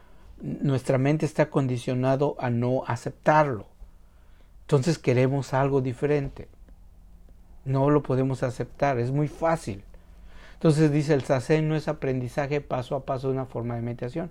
nuestra 0.41 0.99
mente 0.99 1.25
está 1.25 1.49
condicionado 1.49 2.37
a 2.39 2.51
no 2.51 2.85
aceptarlo. 2.87 3.67
Entonces 4.63 4.99
queremos 4.99 5.55
algo 5.55 5.81
diferente. 5.81 6.49
No 7.65 7.89
lo 7.91 8.03
podemos 8.03 8.43
aceptar, 8.43 8.99
es 8.99 9.11
muy 9.11 9.29
fácil. 9.29 9.85
Entonces 10.63 10.93
dice 10.93 11.13
el 11.13 11.25
sasen 11.25 11.69
no 11.69 11.75
es 11.75 11.89
aprendizaje 11.89 12.61
paso 12.61 12.95
a 12.95 13.05
paso 13.05 13.27
de 13.27 13.35
una 13.35 13.47
forma 13.47 13.75
de 13.75 13.83
meditación. 13.83 14.31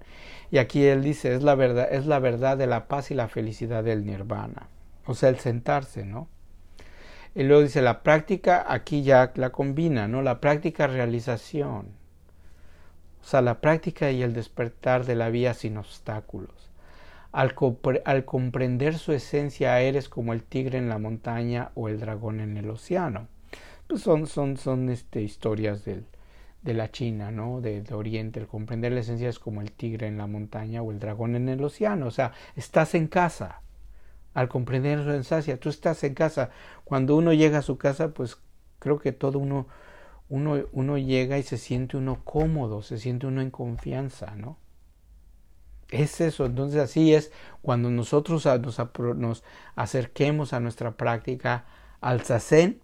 Y 0.50 0.60
aquí 0.60 0.86
él 0.86 1.04
dice 1.04 1.36
es 1.36 1.44
la 1.44 1.56
verdad, 1.56 1.90
es 1.92 2.06
la 2.06 2.20
verdad 2.20 2.58
de 2.58 2.68
la 2.68 2.88
paz 2.88 3.12
y 3.12 3.16
la 3.16 3.28
felicidad 3.28 3.84
del 3.84 4.06
nirvana. 4.06 4.70
O 5.06 5.14
sea, 5.14 5.28
el 5.28 5.40
sentarse, 5.40 6.06
¿no? 6.06 6.30
Y 7.36 7.44
luego 7.44 7.64
dice 7.64 7.82
la 7.82 8.02
práctica, 8.02 8.66
aquí 8.66 9.04
ya 9.04 9.34
la 9.36 9.50
combina, 9.50 10.08
¿no? 10.08 10.22
La 10.22 10.40
práctica 10.40 10.88
realización. 10.88 11.88
O 13.22 13.26
sea, 13.26 13.42
la 13.42 13.60
práctica 13.60 14.10
y 14.12 14.24
el 14.24 14.32
despertar 14.34 15.04
de 15.04 15.16
la 15.16 15.30
vía 15.32 15.54
sin 15.54 15.76
obstáculos. 15.76 16.70
Al, 17.34 17.56
al, 18.06 18.24
comprender 18.24 18.98
su 18.98 19.12
esencia 19.12 19.82
eres 19.82 20.08
como 20.08 20.32
el 20.32 20.44
tigre 20.44 20.78
en 20.78 20.88
la 20.88 20.98
montaña 20.98 21.72
o 21.76 21.90
el 21.90 22.00
dragón 22.00 22.40
en 22.40 22.56
el 22.56 22.70
océano. 22.70 23.28
Pues 23.88 24.02
son, 24.02 24.28
son, 24.28 24.56
son 24.56 24.88
este, 24.88 25.22
historias 25.22 25.84
del, 25.84 26.06
de 26.62 26.74
la 26.74 26.92
China, 26.92 27.32
¿no? 27.32 27.62
De, 27.62 27.84
Oriente. 27.94 28.40
El 28.40 28.48
comprender 28.48 28.92
la 28.92 29.02
esencia 29.02 29.30
es 29.30 29.40
como 29.40 29.62
el 29.62 29.72
tigre 29.72 30.08
en 30.08 30.18
la 30.18 30.28
montaña 30.28 30.82
o 30.82 30.92
el 30.92 31.00
dragón 31.00 31.36
en 31.36 31.50
el 31.50 31.64
océano. 31.64 32.08
O 32.08 32.12
sea, 32.12 32.34
estás 32.56 32.96
en 32.96 33.08
casa 33.08 33.62
al 34.34 34.48
comprender 34.50 35.04
su 35.04 35.12
esencia. 35.12 35.60
Tú 35.60 35.70
estás 35.70 36.04
en 36.04 36.14
casa. 36.14 36.52
Cuando 36.84 37.16
uno 37.16 37.34
llega 37.34 37.60
a 37.60 37.64
su 37.64 37.78
casa, 37.78 38.14
pues 38.14 38.38
creo 38.80 39.00
que 39.00 39.12
todo 39.12 39.40
uno, 39.40 39.68
uno, 40.30 40.66
uno 40.72 40.98
llega 40.98 41.38
y 41.38 41.44
se 41.44 41.58
siente 41.58 41.98
uno 41.98 42.24
cómodo, 42.24 42.82
se 42.82 42.98
siente 42.98 43.28
uno 43.28 43.42
en 43.42 43.52
confianza, 43.52 44.36
¿no? 44.36 44.58
Es 45.90 46.22
eso, 46.22 46.46
entonces 46.46 46.80
así 46.80 47.14
es 47.14 47.34
cuando 47.62 47.90
nosotros 47.90 48.48
nos, 49.18 49.44
acerquemos 49.76 50.54
a 50.54 50.62
nuestra 50.62 50.92
práctica 50.92 51.66
al 52.00 52.22
sasen, 52.22 52.80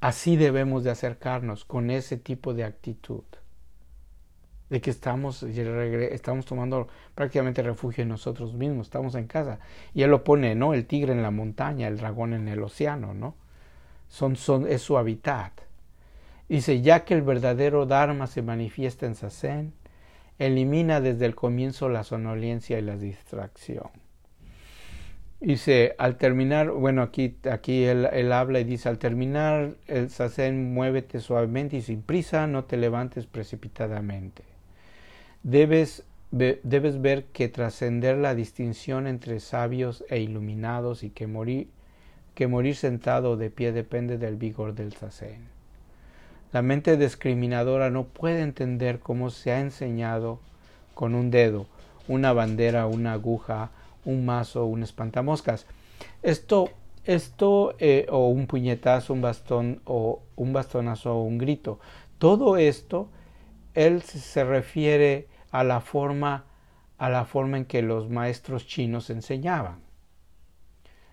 así 0.00 0.36
debemos 0.36 0.84
de 0.84 0.90
acercarnos 0.90 1.64
con 1.64 1.90
ese 1.90 2.16
tipo 2.16 2.54
de 2.54 2.64
actitud 2.64 3.24
de 4.70 4.80
que 4.80 4.90
estamos, 4.90 5.42
estamos 5.42 6.46
tomando 6.46 6.86
prácticamente 7.16 7.60
refugio 7.60 8.02
en 8.02 8.08
nosotros 8.08 8.54
mismos, 8.54 8.86
estamos 8.86 9.16
en 9.16 9.26
casa. 9.26 9.58
Y 9.94 10.02
él 10.02 10.10
lo 10.10 10.22
pone, 10.22 10.54
¿no? 10.54 10.74
El 10.74 10.86
tigre 10.86 11.12
en 11.12 11.22
la 11.22 11.32
montaña, 11.32 11.88
el 11.88 11.98
dragón 11.98 12.34
en 12.34 12.46
el 12.46 12.62
océano, 12.62 13.12
¿no? 13.12 13.34
Son, 14.08 14.36
son, 14.36 14.68
es 14.68 14.80
su 14.80 14.96
hábitat. 14.96 15.52
Dice, 16.48 16.80
ya 16.82 17.04
que 17.04 17.14
el 17.14 17.22
verdadero 17.22 17.84
Dharma 17.84 18.28
se 18.28 18.42
manifiesta 18.42 19.06
en 19.06 19.16
Sasen, 19.16 19.72
elimina 20.38 21.00
desde 21.00 21.26
el 21.26 21.34
comienzo 21.34 21.88
la 21.88 22.04
sonolencia 22.04 22.78
y 22.78 22.82
la 22.82 22.96
distracción. 22.96 23.90
Dice, 25.40 25.94
al 25.96 26.16
terminar, 26.16 26.70
bueno, 26.70 27.00
aquí, 27.00 27.34
aquí 27.50 27.84
él, 27.84 28.30
habla 28.30 28.60
y 28.60 28.64
dice, 28.64 28.90
al 28.90 28.98
terminar 28.98 29.72
el 29.86 30.10
Sasen, 30.10 30.74
muévete 30.74 31.20
suavemente 31.20 31.78
y 31.78 31.80
sin 31.80 32.02
prisa, 32.02 32.46
no 32.46 32.64
te 32.64 32.76
levantes 32.76 33.24
precipitadamente. 33.24 34.42
Debes, 35.42 36.04
debes 36.30 37.00
ver 37.00 37.24
que 37.32 37.48
trascender 37.48 38.18
la 38.18 38.34
distinción 38.34 39.06
entre 39.06 39.40
sabios 39.40 40.04
e 40.10 40.20
iluminados 40.20 41.02
y 41.02 41.08
que 41.08 41.26
morir, 41.26 41.68
que 42.34 42.46
morir 42.46 42.76
sentado 42.76 43.38
de 43.38 43.48
pie 43.48 43.72
depende 43.72 44.18
del 44.18 44.36
vigor 44.36 44.74
del 44.74 44.92
sasen. 44.92 45.48
La 46.52 46.60
mente 46.60 46.98
discriminadora 46.98 47.88
no 47.88 48.04
puede 48.04 48.42
entender 48.42 48.98
cómo 48.98 49.30
se 49.30 49.52
ha 49.52 49.60
enseñado 49.60 50.38
con 50.92 51.14
un 51.14 51.30
dedo, 51.30 51.66
una 52.08 52.34
bandera, 52.34 52.86
una 52.86 53.14
aguja, 53.14 53.70
un 54.04 54.24
mazo, 54.24 54.64
un 54.66 54.82
espantamoscas. 54.82 55.66
Esto, 56.22 56.70
esto 57.04 57.74
eh, 57.78 58.06
o 58.10 58.28
un 58.28 58.46
puñetazo, 58.46 59.12
un 59.12 59.22
bastón 59.22 59.80
o 59.84 60.22
un 60.36 60.52
bastonazo 60.52 61.16
o 61.16 61.22
un 61.22 61.38
grito. 61.38 61.80
Todo 62.18 62.56
esto, 62.56 63.08
él 63.74 64.02
se 64.02 64.44
refiere 64.44 65.28
a 65.50 65.64
la 65.64 65.80
forma 65.80 66.44
a 67.00 67.08
la 67.08 67.24
forma 67.24 67.56
en 67.56 67.64
que 67.64 67.80
los 67.80 68.10
maestros 68.10 68.66
chinos 68.66 69.08
enseñaban. 69.08 69.80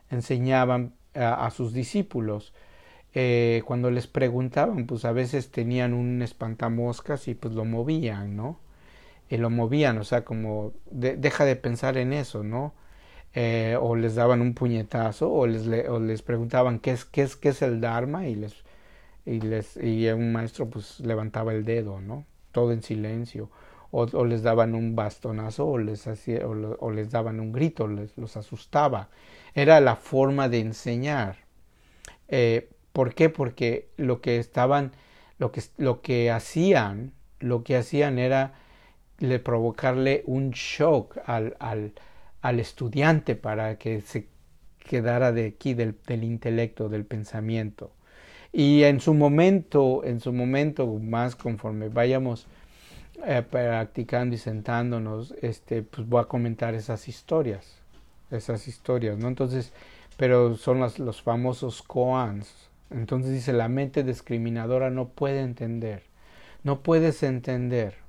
Enseñaban 0.09 0.95
a, 1.13 1.49
sus 1.49 1.71
discípulos. 1.71 2.53
Eh, 3.13 3.63
cuando 3.65 3.89
les 3.89 4.05
preguntaban, 4.05 4.85
pues 4.85 5.05
a 5.05 5.13
veces 5.13 5.49
tenían 5.49 5.93
un 5.93 6.21
espantamoscas 6.21 7.29
y 7.29 7.35
pues 7.35 7.53
lo 7.53 7.63
movían, 7.63 8.35
¿no? 8.35 8.59
Y 9.29 9.37
lo 9.37 9.49
movían, 9.49 9.97
o 9.97 10.03
sea, 10.03 10.23
como 10.23 10.73
deja 10.89 11.45
de 11.45 11.55
pensar 11.55 11.97
en 11.97 12.13
eso, 12.13 12.43
¿no? 12.43 12.73
Eh, 13.33 13.77
o 13.79 13.95
les 13.95 14.15
daban 14.15 14.41
un 14.41 14.53
puñetazo 14.53 15.31
o 15.31 15.45
les, 15.47 15.67
les 15.67 16.21
preguntaban 16.21 16.79
qué 16.79 16.91
es, 16.91 17.05
qué 17.05 17.23
es, 17.23 17.35
qué 17.35 17.49
es 17.49 17.61
el 17.61 17.81
Dharma 17.81 18.27
y 18.27 18.35
les, 18.35 18.63
y 19.25 19.41
les 19.41 19.77
y 19.77 20.07
un 20.09 20.31
maestro 20.31 20.69
pues 20.69 20.99
levantaba 21.01 21.53
el 21.53 21.65
dedo, 21.65 21.99
¿no? 22.01 22.25
Todo 22.51 22.71
en 22.71 22.81
silencio 22.81 23.49
o, 23.91 24.25
les 24.25 24.43
daban 24.43 24.75
un 24.75 24.95
bastonazo 24.95 25.67
o 25.67 25.77
les, 25.77 26.07
hacía, 26.07 26.45
o, 26.45 26.91
les 26.91 27.11
daban 27.11 27.39
un 27.39 27.51
grito, 27.51 27.87
les, 27.87 28.17
los 28.17 28.37
asustaba. 28.37 29.09
Era 29.53 29.79
la 29.79 29.95
forma 29.95 30.49
de 30.49 30.59
enseñar. 30.59 31.37
Eh, 32.27 32.69
¿Por 32.93 33.13
qué? 33.13 33.29
Porque 33.29 33.89
lo 33.97 34.21
que 34.21 34.37
estaban, 34.37 34.91
lo 35.37 35.51
que, 35.51 35.61
lo 35.77 36.01
que 36.01 36.31
hacían, 36.31 37.13
lo 37.39 37.63
que 37.63 37.77
hacían 37.77 38.19
era 38.19 38.53
le 39.19 39.39
provocarle 39.39 40.23
un 40.25 40.51
shock 40.51 41.17
al, 41.25 41.55
al, 41.59 41.93
al 42.41 42.59
estudiante 42.59 43.35
para 43.35 43.77
que 43.77 44.01
se 44.01 44.27
quedara 44.79 45.31
de 45.31 45.47
aquí 45.47 45.73
del, 45.73 45.95
del, 46.05 46.23
intelecto, 46.23 46.89
del 46.89 47.05
pensamiento. 47.05 47.91
Y 48.53 48.83
en 48.83 48.99
su 48.99 49.13
momento, 49.13 50.03
en 50.03 50.19
su 50.19 50.33
momento, 50.33 50.87
más 50.87 51.35
conforme 51.35 51.89
vayamos 51.89 52.47
eh, 53.25 53.43
practicando 53.49 54.35
y 54.35 54.37
sentándonos, 54.37 55.33
este, 55.41 55.83
pues 55.83 56.07
voy 56.07 56.21
a 56.21 56.25
comentar 56.25 56.73
esas 56.73 57.07
historias, 57.07 57.81
esas 58.31 58.67
historias, 58.67 59.17
¿no? 59.17 59.27
Entonces, 59.27 59.73
pero 60.15 60.55
son 60.55 60.79
los 60.79 61.21
famosos 61.21 61.81
koans. 61.81 62.69
Entonces 62.89 63.31
dice, 63.31 63.53
la 63.53 63.67
mente 63.67 64.03
discriminadora 64.03 64.89
no 64.89 65.09
puede 65.09 65.41
entender, 65.41 66.03
no 66.63 66.81
puedes 66.81 67.21
entender 67.21 68.06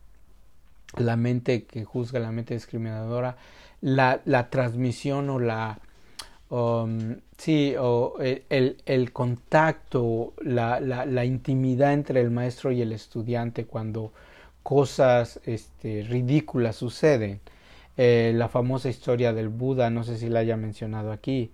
la 0.96 1.16
mente 1.16 1.64
que 1.64 1.84
juzga, 1.84 2.18
la 2.18 2.32
mente 2.32 2.54
discriminadora, 2.54 3.36
la, 3.80 4.20
la 4.24 4.50
transmisión 4.50 5.30
o 5.30 5.38
la, 5.38 5.78
um, 6.50 7.16
sí, 7.36 7.74
o 7.78 8.16
el, 8.20 8.76
el 8.86 9.12
contacto, 9.12 10.34
la, 10.40 10.80
la, 10.80 11.06
la, 11.06 11.24
intimidad 11.24 11.92
entre 11.92 12.20
el 12.20 12.30
maestro 12.30 12.72
y 12.72 12.82
el 12.82 12.92
estudiante 12.92 13.66
cuando 13.66 14.12
cosas 14.62 15.40
este, 15.44 16.02
ridículas 16.08 16.76
suceden. 16.76 17.40
Eh, 17.96 18.32
la 18.34 18.48
famosa 18.48 18.88
historia 18.88 19.32
del 19.32 19.48
Buda, 19.48 19.90
no 19.90 20.04
sé 20.04 20.18
si 20.18 20.28
la 20.28 20.40
haya 20.40 20.56
mencionado 20.56 21.10
aquí, 21.12 21.52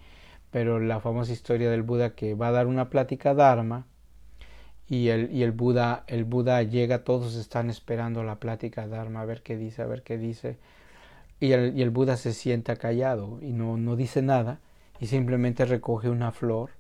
pero 0.51 0.79
la 0.79 1.01
famosa 1.01 1.33
historia 1.33 1.71
del 1.71 1.83
Buda 1.83 2.15
que 2.15 2.35
va 2.35 2.49
a 2.49 2.53
dar 2.53 2.67
una 2.67 2.91
plática 2.91 3.35
Dharma 3.35 3.87
y 4.89 5.09
el, 5.09 5.33
y 5.33 5.43
el 5.43 5.53
Buda, 5.53 6.05
el 6.07 6.25
Buda 6.25 6.63
llega, 6.63 7.05
todos 7.05 7.37
están 7.37 7.71
esperando 7.71 8.23
la 8.23 8.37
plática 8.37 8.87
Dharma, 8.87 9.23
a 9.23 9.25
ver 9.25 9.43
qué 9.43 9.57
dice, 9.57 9.83
a 9.83 9.87
ver 9.87 10.03
qué 10.03 10.19
dice, 10.19 10.59
y 11.41 11.53
el, 11.53 11.77
y 11.77 11.83
el 11.83 11.91
Buda 11.91 12.17
se 12.17 12.33
sienta 12.33 12.77
callado 12.77 13.39
y 13.43 13.53
no, 13.53 13.77
no 13.77 13.97
dice 13.97 14.23
nada 14.23 14.61
y 15.01 15.07
simplemente 15.07 15.65
recoge 15.65 16.09
una 16.09 16.33
flor, 16.33 16.71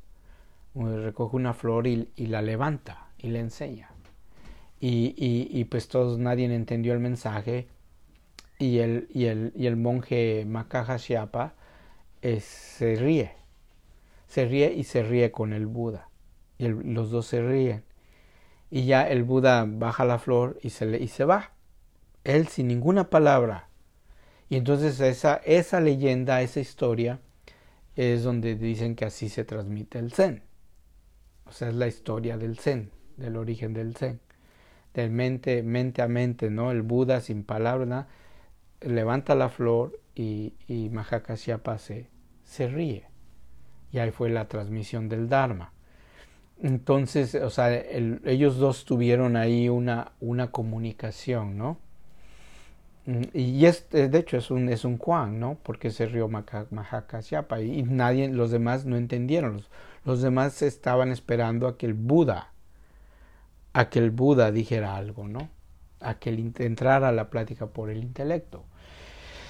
recoge 0.74 1.36
una 1.36 1.54
flor 1.54 1.86
y, 1.86 2.08
la 2.16 2.42
levanta 2.42 3.08
y 3.18 3.28
le 3.28 3.40
enseña. 3.40 3.90
Y, 4.80 5.14
y, 5.16 5.64
pues 5.64 5.88
todos, 5.88 6.18
nadie 6.18 6.44
entendió 6.54 6.92
el 6.92 7.00
mensaje 7.00 7.68
y 8.58 8.78
el, 8.78 9.08
y 9.12 9.26
el, 9.26 9.52
y 9.56 9.66
el 9.66 9.76
monje 9.76 10.44
Makaha 10.46 10.98
eh, 12.22 12.40
se 12.40 12.96
ríe, 12.96 13.32
se 14.28 14.44
ríe 14.46 14.72
y 14.74 14.84
se 14.84 15.02
ríe 15.02 15.30
con 15.30 15.52
el 15.52 15.66
Buda. 15.66 16.08
Y 16.58 16.68
los 16.68 17.10
dos 17.10 17.26
se 17.26 17.42
ríen. 17.42 17.82
Y 18.74 18.86
ya 18.86 19.08
el 19.08 19.22
Buda 19.22 19.66
baja 19.68 20.04
la 20.04 20.18
flor 20.18 20.58
y 20.60 20.70
se, 20.70 20.84
le, 20.84 20.98
y 20.98 21.06
se 21.06 21.24
va. 21.24 21.52
Él 22.24 22.48
sin 22.48 22.66
ninguna 22.66 23.08
palabra. 23.08 23.68
Y 24.48 24.56
entonces 24.56 24.98
esa, 24.98 25.36
esa 25.44 25.80
leyenda, 25.80 26.42
esa 26.42 26.58
historia, 26.58 27.20
es 27.94 28.24
donde 28.24 28.56
dicen 28.56 28.96
que 28.96 29.04
así 29.04 29.28
se 29.28 29.44
transmite 29.44 30.00
el 30.00 30.10
Zen. 30.10 30.42
O 31.44 31.52
sea, 31.52 31.68
es 31.68 31.76
la 31.76 31.86
historia 31.86 32.36
del 32.36 32.58
Zen, 32.58 32.90
del 33.16 33.36
origen 33.36 33.74
del 33.74 33.94
Zen. 33.94 34.18
Del 34.92 35.12
mente, 35.12 35.62
mente 35.62 36.02
a 36.02 36.08
mente, 36.08 36.50
¿no? 36.50 36.72
El 36.72 36.82
Buda 36.82 37.20
sin 37.20 37.44
palabra, 37.44 38.08
levanta 38.80 39.36
la 39.36 39.50
flor 39.50 40.00
y, 40.16 40.54
y 40.66 40.88
Mahakasyapa 40.88 41.78
se, 41.78 42.10
se 42.42 42.66
ríe. 42.66 43.06
Y 43.92 44.00
ahí 44.00 44.10
fue 44.10 44.30
la 44.30 44.48
transmisión 44.48 45.08
del 45.08 45.28
Dharma. 45.28 45.73
Entonces, 46.62 47.34
o 47.34 47.50
sea, 47.50 47.74
ellos 47.74 48.58
dos 48.58 48.84
tuvieron 48.84 49.36
ahí 49.36 49.68
una, 49.68 50.12
una 50.20 50.50
comunicación, 50.50 51.58
¿no? 51.58 51.78
Mm, 53.06 53.22
y 53.34 53.66
es, 53.66 53.88
de 53.90 54.18
hecho 54.18 54.38
es 54.38 54.50
un, 54.50 54.68
es 54.68 54.84
un 54.84 54.98
Juan, 54.98 55.38
¿no? 55.40 55.58
Porque 55.62 55.90
se 55.90 56.06
rió 56.06 56.28
Mahakasyapa 56.28 57.60
y, 57.60 57.80
y 57.80 57.82
nadie, 57.82 58.28
los 58.28 58.50
demás 58.50 58.86
no 58.86 58.96
entendieron. 58.96 59.54
Los, 59.54 59.70
los, 60.04 60.22
demás 60.22 60.62
estaban 60.62 61.10
esperando 61.10 61.66
a 61.68 61.76
que 61.76 61.86
el 61.86 61.94
Buda, 61.94 62.52
a 63.72 63.90
que 63.90 63.98
el 63.98 64.10
Buda 64.10 64.52
dijera 64.52 64.96
algo, 64.96 65.28
¿no? 65.28 65.50
A 66.00 66.18
que 66.18 66.30
él 66.30 66.52
entrara 66.58 67.12
la 67.12 67.30
plática 67.30 67.66
por 67.66 67.90
el 67.90 68.02
intelecto. 68.02 68.64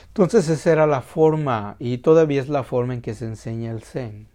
Entonces 0.09 0.49
esa 0.49 0.73
era 0.73 0.87
la 0.87 1.03
forma 1.03 1.77
y 1.81 1.99
todavía 1.99 2.41
es 2.41 2.49
la 2.49 2.63
forma 2.63 2.95
en 2.95 3.03
que 3.03 3.15
se 3.15 3.27
enseña 3.27 3.73
el 3.73 3.83
Zen. 3.83 4.29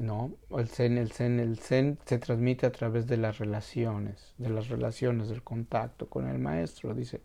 ¿No? 0.00 0.32
El 0.50 0.68
Zen, 0.68 0.98
el 0.98 1.12
Zen, 1.12 1.40
el 1.40 1.58
Zen 1.58 1.98
se 2.04 2.18
transmite 2.18 2.66
a 2.66 2.72
través 2.72 3.06
de 3.06 3.16
las 3.16 3.38
relaciones, 3.38 4.34
de 4.38 4.50
las 4.50 4.68
relaciones, 4.68 5.28
del 5.28 5.42
contacto 5.42 6.08
con 6.08 6.28
el 6.28 6.38
maestro, 6.38 6.94
dice. 6.94 7.20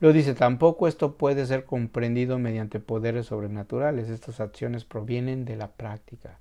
Lo 0.00 0.12
dice, 0.12 0.34
tampoco 0.34 0.88
esto 0.88 1.16
puede 1.16 1.46
ser 1.46 1.64
comprendido 1.64 2.38
mediante 2.38 2.80
poderes 2.80 3.26
sobrenaturales. 3.26 4.08
Estas 4.08 4.40
acciones 4.40 4.84
provienen 4.84 5.44
de 5.44 5.56
la 5.56 5.68
práctica, 5.68 6.38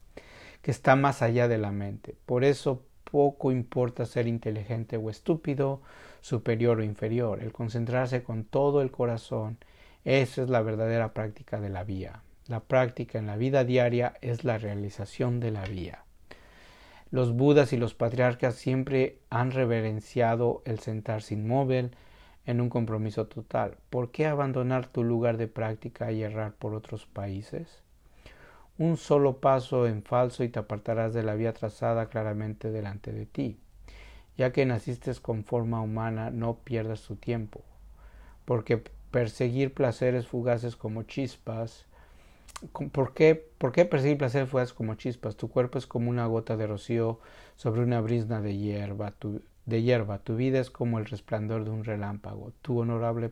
que 0.61 0.71
está 0.71 0.95
más 0.95 1.21
allá 1.21 1.47
de 1.47 1.57
la 1.57 1.71
mente. 1.71 2.15
Por 2.25 2.43
eso 2.43 2.83
poco 3.11 3.51
importa 3.51 4.05
ser 4.05 4.27
inteligente 4.27 4.97
o 4.97 5.09
estúpido, 5.09 5.81
superior 6.21 6.79
o 6.79 6.83
inferior. 6.83 7.41
El 7.41 7.51
concentrarse 7.51 8.23
con 8.23 8.43
todo 8.43 8.81
el 8.81 8.91
corazón 8.91 9.57
esa 10.05 10.43
es 10.43 10.49
la 10.49 10.61
verdadera 10.61 11.13
práctica 11.13 11.59
de 11.59 11.69
la 11.69 11.83
vía. 11.83 12.23
La 12.49 12.61
práctica 12.61 13.19
en 13.19 13.27
la 13.27 13.37
vida 13.37 13.63
diaria 13.63 14.15
es 14.21 14.43
la 14.43 14.57
realización 14.57 15.39
de 15.39 15.51
la 15.51 15.65
vía. 15.65 16.03
Los 17.11 17.31
budas 17.31 17.73
y 17.73 17.77
los 17.77 17.93
patriarcas 17.93 18.55
siempre 18.55 19.19
han 19.29 19.51
reverenciado 19.51 20.63
el 20.65 20.79
sentarse 20.79 21.35
inmóvil 21.35 21.91
en 22.47 22.59
un 22.59 22.69
compromiso 22.69 23.27
total. 23.27 23.77
¿Por 23.91 24.09
qué 24.09 24.25
abandonar 24.25 24.87
tu 24.87 25.03
lugar 25.03 25.37
de 25.37 25.47
práctica 25.47 26.11
y 26.11 26.23
errar 26.23 26.53
por 26.53 26.73
otros 26.73 27.05
países? 27.05 27.83
Un 28.79 28.97
solo 28.97 29.37
paso 29.37 29.85
en 29.85 30.01
falso 30.01 30.43
y 30.43 30.49
te 30.49 30.57
apartarás 30.57 31.13
de 31.13 31.21
la 31.21 31.35
vía 31.35 31.53
trazada 31.53 32.07
claramente 32.07 32.71
delante 32.71 33.11
de 33.11 33.27
ti. 33.27 33.59
Ya 34.37 34.51
que 34.51 34.65
naciste 34.65 35.13
con 35.21 35.43
forma 35.43 35.81
humana, 35.81 36.31
no 36.31 36.55
pierdas 36.55 37.03
tu 37.03 37.15
tiempo, 37.15 37.61
porque 38.45 38.81
perseguir 39.11 39.71
placeres 39.71 40.25
fugaces 40.25 40.75
como 40.75 41.03
chispas. 41.03 41.85
¿Por 42.91 43.13
qué, 43.13 43.35
¿Por 43.57 43.71
qué 43.71 43.85
perseguir 43.85 44.17
placeres 44.17 44.49
fugaces 44.49 44.73
como 44.73 44.95
chispas? 44.95 45.37
Tu 45.37 45.49
cuerpo 45.49 45.77
es 45.77 45.87
como 45.87 46.09
una 46.09 46.25
gota 46.25 46.57
de 46.57 46.67
rocío 46.67 47.19
sobre 47.55 47.81
una 47.81 48.01
brisna 48.01 48.41
de 48.41 48.57
hierba. 48.57 49.11
Tu, 49.11 49.41
de 49.69 49.81
hierba. 49.81 50.19
tu 50.19 50.35
vida 50.35 50.59
es 50.59 50.69
como 50.69 50.99
el 50.99 51.05
resplandor 51.05 51.63
de 51.63 51.69
un 51.69 51.83
relámpago. 51.85 52.51
Tu 52.61 52.79
honorable, 52.79 53.31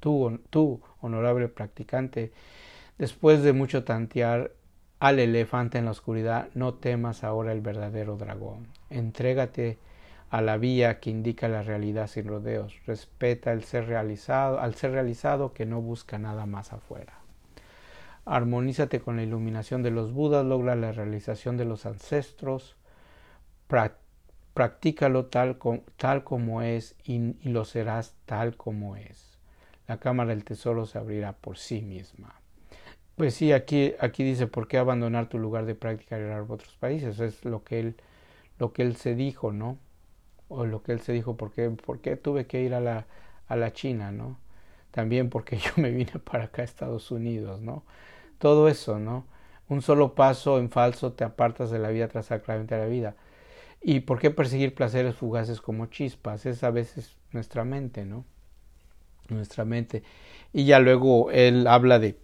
tu, 0.00 0.80
honorable 1.00 1.48
practicante, 1.48 2.32
después 2.98 3.42
de 3.42 3.52
mucho 3.52 3.84
tantear 3.84 4.52
al 5.00 5.18
elefante 5.18 5.78
en 5.78 5.86
la 5.86 5.92
oscuridad, 5.92 6.48
no 6.54 6.74
temas 6.74 7.24
ahora 7.24 7.52
el 7.52 7.60
verdadero 7.60 8.16
dragón. 8.16 8.68
Entrégate 8.90 9.78
a 10.30 10.42
la 10.42 10.56
vía 10.58 11.00
que 11.00 11.10
indica 11.10 11.48
la 11.48 11.62
realidad 11.62 12.06
sin 12.06 12.28
rodeos. 12.28 12.74
Respeta 12.86 13.52
el 13.52 13.64
ser 13.64 13.86
realizado, 13.86 14.60
al 14.60 14.74
ser 14.74 14.92
realizado 14.92 15.52
que 15.52 15.66
no 15.66 15.80
busca 15.80 16.18
nada 16.18 16.46
más 16.46 16.72
afuera. 16.72 17.17
Armonízate 18.28 19.00
con 19.00 19.16
la 19.16 19.22
iluminación 19.22 19.82
de 19.82 19.90
los 19.90 20.12
Budas, 20.12 20.44
logra 20.44 20.76
la 20.76 20.92
realización 20.92 21.56
de 21.56 21.64
los 21.64 21.86
ancestros, 21.86 22.76
practícalo 24.54 25.26
tal, 25.26 25.58
tal 25.96 26.24
como 26.24 26.62
es 26.62 26.94
y, 27.04 27.34
lo 27.48 27.64
serás 27.64 28.14
tal 28.26 28.56
como 28.56 28.96
es. 28.96 29.38
La 29.86 29.98
cámara 29.98 30.30
del 30.30 30.44
tesoro 30.44 30.86
se 30.86 30.98
abrirá 30.98 31.32
por 31.32 31.58
sí 31.58 31.80
misma. 31.80 32.34
Pues 33.16 33.34
sí, 33.34 33.52
aquí, 33.52 33.94
aquí 34.00 34.22
dice, 34.22 34.46
¿por 34.46 34.68
qué 34.68 34.78
abandonar 34.78 35.28
tu 35.28 35.38
lugar 35.38 35.64
de 35.64 35.74
práctica 35.74 36.18
y 36.18 36.22
ir 36.22 36.30
a 36.30 36.42
otros 36.42 36.76
países? 36.76 37.18
Es 37.20 37.44
lo 37.44 37.64
que 37.64 37.80
él, 37.80 37.96
lo 38.58 38.72
que 38.72 38.82
él 38.82 38.96
se 38.96 39.14
dijo, 39.14 39.52
¿no? 39.52 39.78
o 40.48 40.64
lo 40.64 40.82
que 40.82 40.92
él 40.92 41.00
se 41.00 41.12
dijo, 41.12 41.36
¿por 41.36 41.52
qué, 41.52 41.70
por 41.70 42.00
qué 42.00 42.16
tuve 42.16 42.46
que 42.46 42.62
ir 42.62 42.74
a 42.74 42.80
la, 42.80 43.06
a 43.46 43.56
la 43.56 43.72
China, 43.72 44.12
¿no? 44.12 44.38
También 44.90 45.30
porque 45.30 45.56
yo 45.58 45.70
me 45.76 45.90
vine 45.90 46.12
para 46.24 46.44
acá 46.44 46.62
a 46.62 46.64
Estados 46.64 47.10
Unidos, 47.10 47.60
¿no? 47.60 47.84
Todo 48.38 48.68
eso, 48.68 48.98
¿no? 48.98 49.26
Un 49.68 49.82
solo 49.82 50.14
paso 50.14 50.58
en 50.58 50.70
falso 50.70 51.12
te 51.12 51.24
apartas 51.24 51.70
de 51.70 51.78
la 51.78 51.90
vida 51.90 52.08
tras 52.08 52.28
claramente 52.28 52.74
a 52.74 52.78
la 52.78 52.86
vida. 52.86 53.16
¿Y 53.82 54.00
por 54.00 54.20
qué 54.20 54.30
perseguir 54.30 54.74
placeres 54.74 55.16
fugaces 55.16 55.60
como 55.60 55.86
chispas? 55.86 56.46
Es 56.46 56.64
a 56.64 56.70
veces 56.70 57.16
nuestra 57.32 57.64
mente, 57.64 58.04
¿no? 58.06 58.24
Nuestra 59.28 59.64
mente. 59.64 60.02
Y 60.52 60.64
ya 60.64 60.78
luego 60.80 61.30
él 61.30 61.66
habla 61.66 61.98
de, 61.98 62.18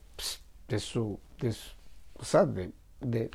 de 0.68 0.78
su, 0.78 1.20
de 1.40 1.52
su 1.52 1.72
o 2.14 2.24
sea, 2.24 2.46
de, 2.46 2.72
de, 3.00 3.30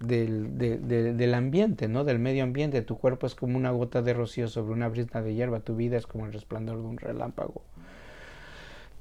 del, 0.00 0.56
del 0.58 1.34
ambiente, 1.34 1.88
¿no? 1.88 2.04
Del 2.04 2.18
medio 2.18 2.44
ambiente. 2.44 2.82
Tu 2.82 2.98
cuerpo 2.98 3.26
es 3.26 3.34
como 3.34 3.56
una 3.56 3.70
gota 3.70 4.02
de 4.02 4.14
rocío 4.14 4.48
sobre 4.48 4.72
una 4.72 4.88
brisna 4.88 5.22
de 5.22 5.34
hierba. 5.34 5.60
Tu 5.60 5.76
vida 5.76 5.96
es 5.96 6.06
como 6.06 6.26
el 6.26 6.32
resplandor 6.32 6.76
de 6.78 6.84
un 6.84 6.98
relámpago. 6.98 7.62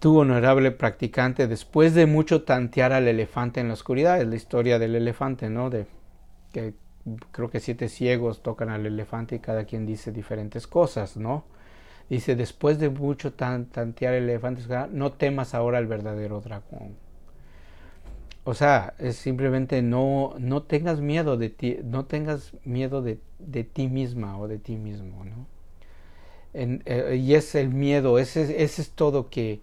Tu 0.03 0.19
honorable 0.19 0.71
practicante, 0.71 1.47
después 1.47 1.93
de 1.93 2.07
mucho 2.07 2.43
tantear 2.43 2.91
al 2.91 3.07
elefante 3.07 3.61
en 3.61 3.69
la 3.69 3.75
oscuridad, 3.75 4.19
es 4.19 4.27
la 4.27 4.35
historia 4.35 4.77
del 4.77 4.97
elefante, 4.97 5.49
¿no? 5.49 5.69
De 5.69 5.85
creo 7.31 7.49
que 7.49 7.61
siete 7.61 7.87
ciegos 7.87 8.43
tocan 8.43 8.67
al 8.67 8.85
elefante 8.85 9.35
y 9.35 9.39
cada 9.39 9.63
quien 9.63 9.85
dice 9.85 10.11
diferentes 10.11 10.67
cosas, 10.67 11.15
¿no? 11.15 11.45
Dice, 12.09 12.35
después 12.35 12.79
de 12.79 12.89
mucho 12.89 13.31
tantear 13.31 14.13
el 14.13 14.25
elefante, 14.25 14.63
no 14.91 15.13
temas 15.13 15.53
ahora 15.53 15.77
al 15.77 15.87
verdadero 15.87 16.41
dragón. 16.41 16.97
O 18.43 18.53
sea, 18.55 18.95
simplemente 19.11 19.81
no, 19.81 20.33
no 20.37 20.63
tengas 20.63 20.99
miedo 20.99 21.37
de 21.37 21.49
ti, 21.49 21.79
no 21.81 22.07
tengas 22.07 22.51
miedo 22.65 23.01
de, 23.01 23.21
de 23.39 23.63
ti 23.63 23.87
misma 23.87 24.37
o 24.37 24.49
de 24.49 24.57
ti 24.57 24.75
mismo, 24.75 25.23
¿no? 25.23 25.47
Eh, 26.53 27.21
y 27.23 27.35
es 27.35 27.55
el 27.55 27.69
miedo, 27.69 28.19
ese, 28.19 28.63
ese 28.63 28.81
es 28.81 28.91
todo 28.91 29.29
que, 29.29 29.61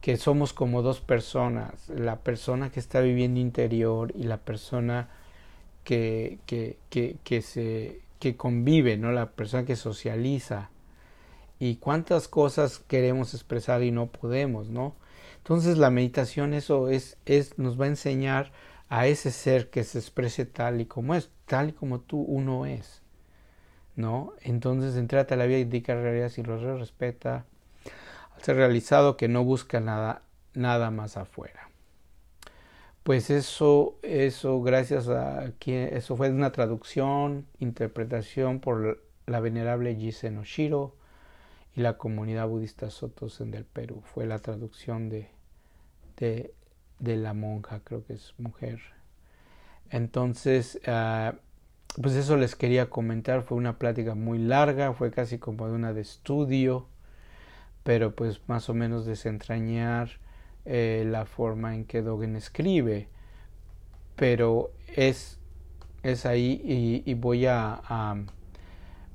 que 0.00 0.16
somos 0.16 0.52
como 0.52 0.82
dos 0.82 1.00
personas, 1.00 1.88
la 1.88 2.20
persona 2.20 2.70
que 2.70 2.80
está 2.80 3.00
viviendo 3.00 3.38
interior 3.38 4.12
y 4.16 4.24
la 4.24 4.38
persona 4.38 5.08
que, 5.84 6.38
que, 6.46 6.78
que, 6.88 7.16
que, 7.22 7.42
se, 7.42 8.00
que 8.18 8.36
convive, 8.36 8.96
¿no? 8.96 9.12
La 9.12 9.30
persona 9.30 9.64
que 9.64 9.76
socializa. 9.76 10.70
Y 11.58 11.76
cuántas 11.76 12.28
cosas 12.28 12.78
queremos 12.78 13.34
expresar 13.34 13.82
y 13.82 13.90
no 13.90 14.06
podemos, 14.06 14.70
¿no? 14.70 14.94
Entonces 15.38 15.76
la 15.76 15.90
meditación 15.90 16.54
eso 16.54 16.88
es, 16.88 17.18
es, 17.26 17.58
nos 17.58 17.78
va 17.78 17.84
a 17.84 17.88
enseñar 17.88 18.52
a 18.88 19.06
ese 19.06 19.30
ser 19.30 19.70
que 19.70 19.84
se 19.84 19.98
exprese 19.98 20.46
tal 20.46 20.80
y 20.80 20.86
como 20.86 21.14
es, 21.14 21.30
tal 21.46 21.70
y 21.70 21.72
como 21.72 22.00
tú 22.00 22.20
uno 22.20 22.66
es. 22.66 23.02
¿No? 23.96 24.32
Entonces 24.40 24.96
entrate 24.96 25.34
a 25.34 25.36
la 25.36 25.46
vida 25.46 25.58
indica 25.58 25.94
realidad 25.94 26.30
si 26.30 26.42
lo 26.42 26.78
respeta 26.78 27.44
ser 28.42 28.56
realizado 28.56 29.16
que 29.16 29.28
no 29.28 29.44
busca 29.44 29.80
nada, 29.80 30.22
nada 30.54 30.90
más 30.90 31.16
afuera. 31.16 31.70
Pues 33.02 33.30
eso, 33.30 33.98
eso, 34.02 34.60
gracias 34.62 35.08
a 35.08 35.52
quien, 35.58 35.96
eso 35.96 36.16
fue 36.16 36.30
una 36.30 36.52
traducción, 36.52 37.46
interpretación 37.58 38.60
por 38.60 39.02
la 39.26 39.40
venerable 39.40 39.96
Jisen 39.96 40.38
Oshiro 40.38 40.96
y 41.74 41.80
la 41.80 41.96
comunidad 41.96 42.46
budista 42.46 42.90
Sotosen 42.90 43.50
del 43.50 43.64
Perú. 43.64 44.02
Fue 44.04 44.26
la 44.26 44.38
traducción 44.38 45.08
de, 45.08 45.30
de, 46.18 47.16
la 47.16 47.32
monja, 47.32 47.80
creo 47.82 48.04
que 48.04 48.14
es 48.14 48.34
mujer. 48.38 48.80
Entonces, 49.88 50.78
uh, 50.86 51.34
pues 52.00 52.14
eso 52.14 52.36
les 52.36 52.54
quería 52.54 52.90
comentar. 52.90 53.42
Fue 53.42 53.56
una 53.56 53.78
plática 53.78 54.14
muy 54.14 54.38
larga, 54.38 54.92
fue 54.92 55.10
casi 55.10 55.38
como 55.38 55.66
de 55.68 55.74
una 55.74 55.92
de 55.94 56.02
estudio, 56.02 56.89
pero 57.82 58.14
pues 58.14 58.40
más 58.46 58.68
o 58.68 58.74
menos 58.74 59.06
desentrañar 59.06 60.10
eh, 60.64 61.04
la 61.06 61.24
forma 61.24 61.74
en 61.74 61.84
que 61.84 62.02
Dogen 62.02 62.36
escribe, 62.36 63.08
pero 64.16 64.70
es, 64.94 65.38
es 66.02 66.26
ahí 66.26 67.02
y, 67.06 67.14
voy 67.14 67.46
a, 67.46 67.80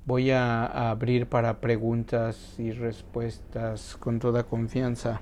voy 0.05 0.31
a 0.31 0.89
abrir 0.89 1.27
para 1.27 1.61
preguntas 1.61 2.55
y 2.57 2.71
respuestas 2.71 3.95
con 3.97 4.19
toda 4.19 4.43
confianza. 4.43 5.21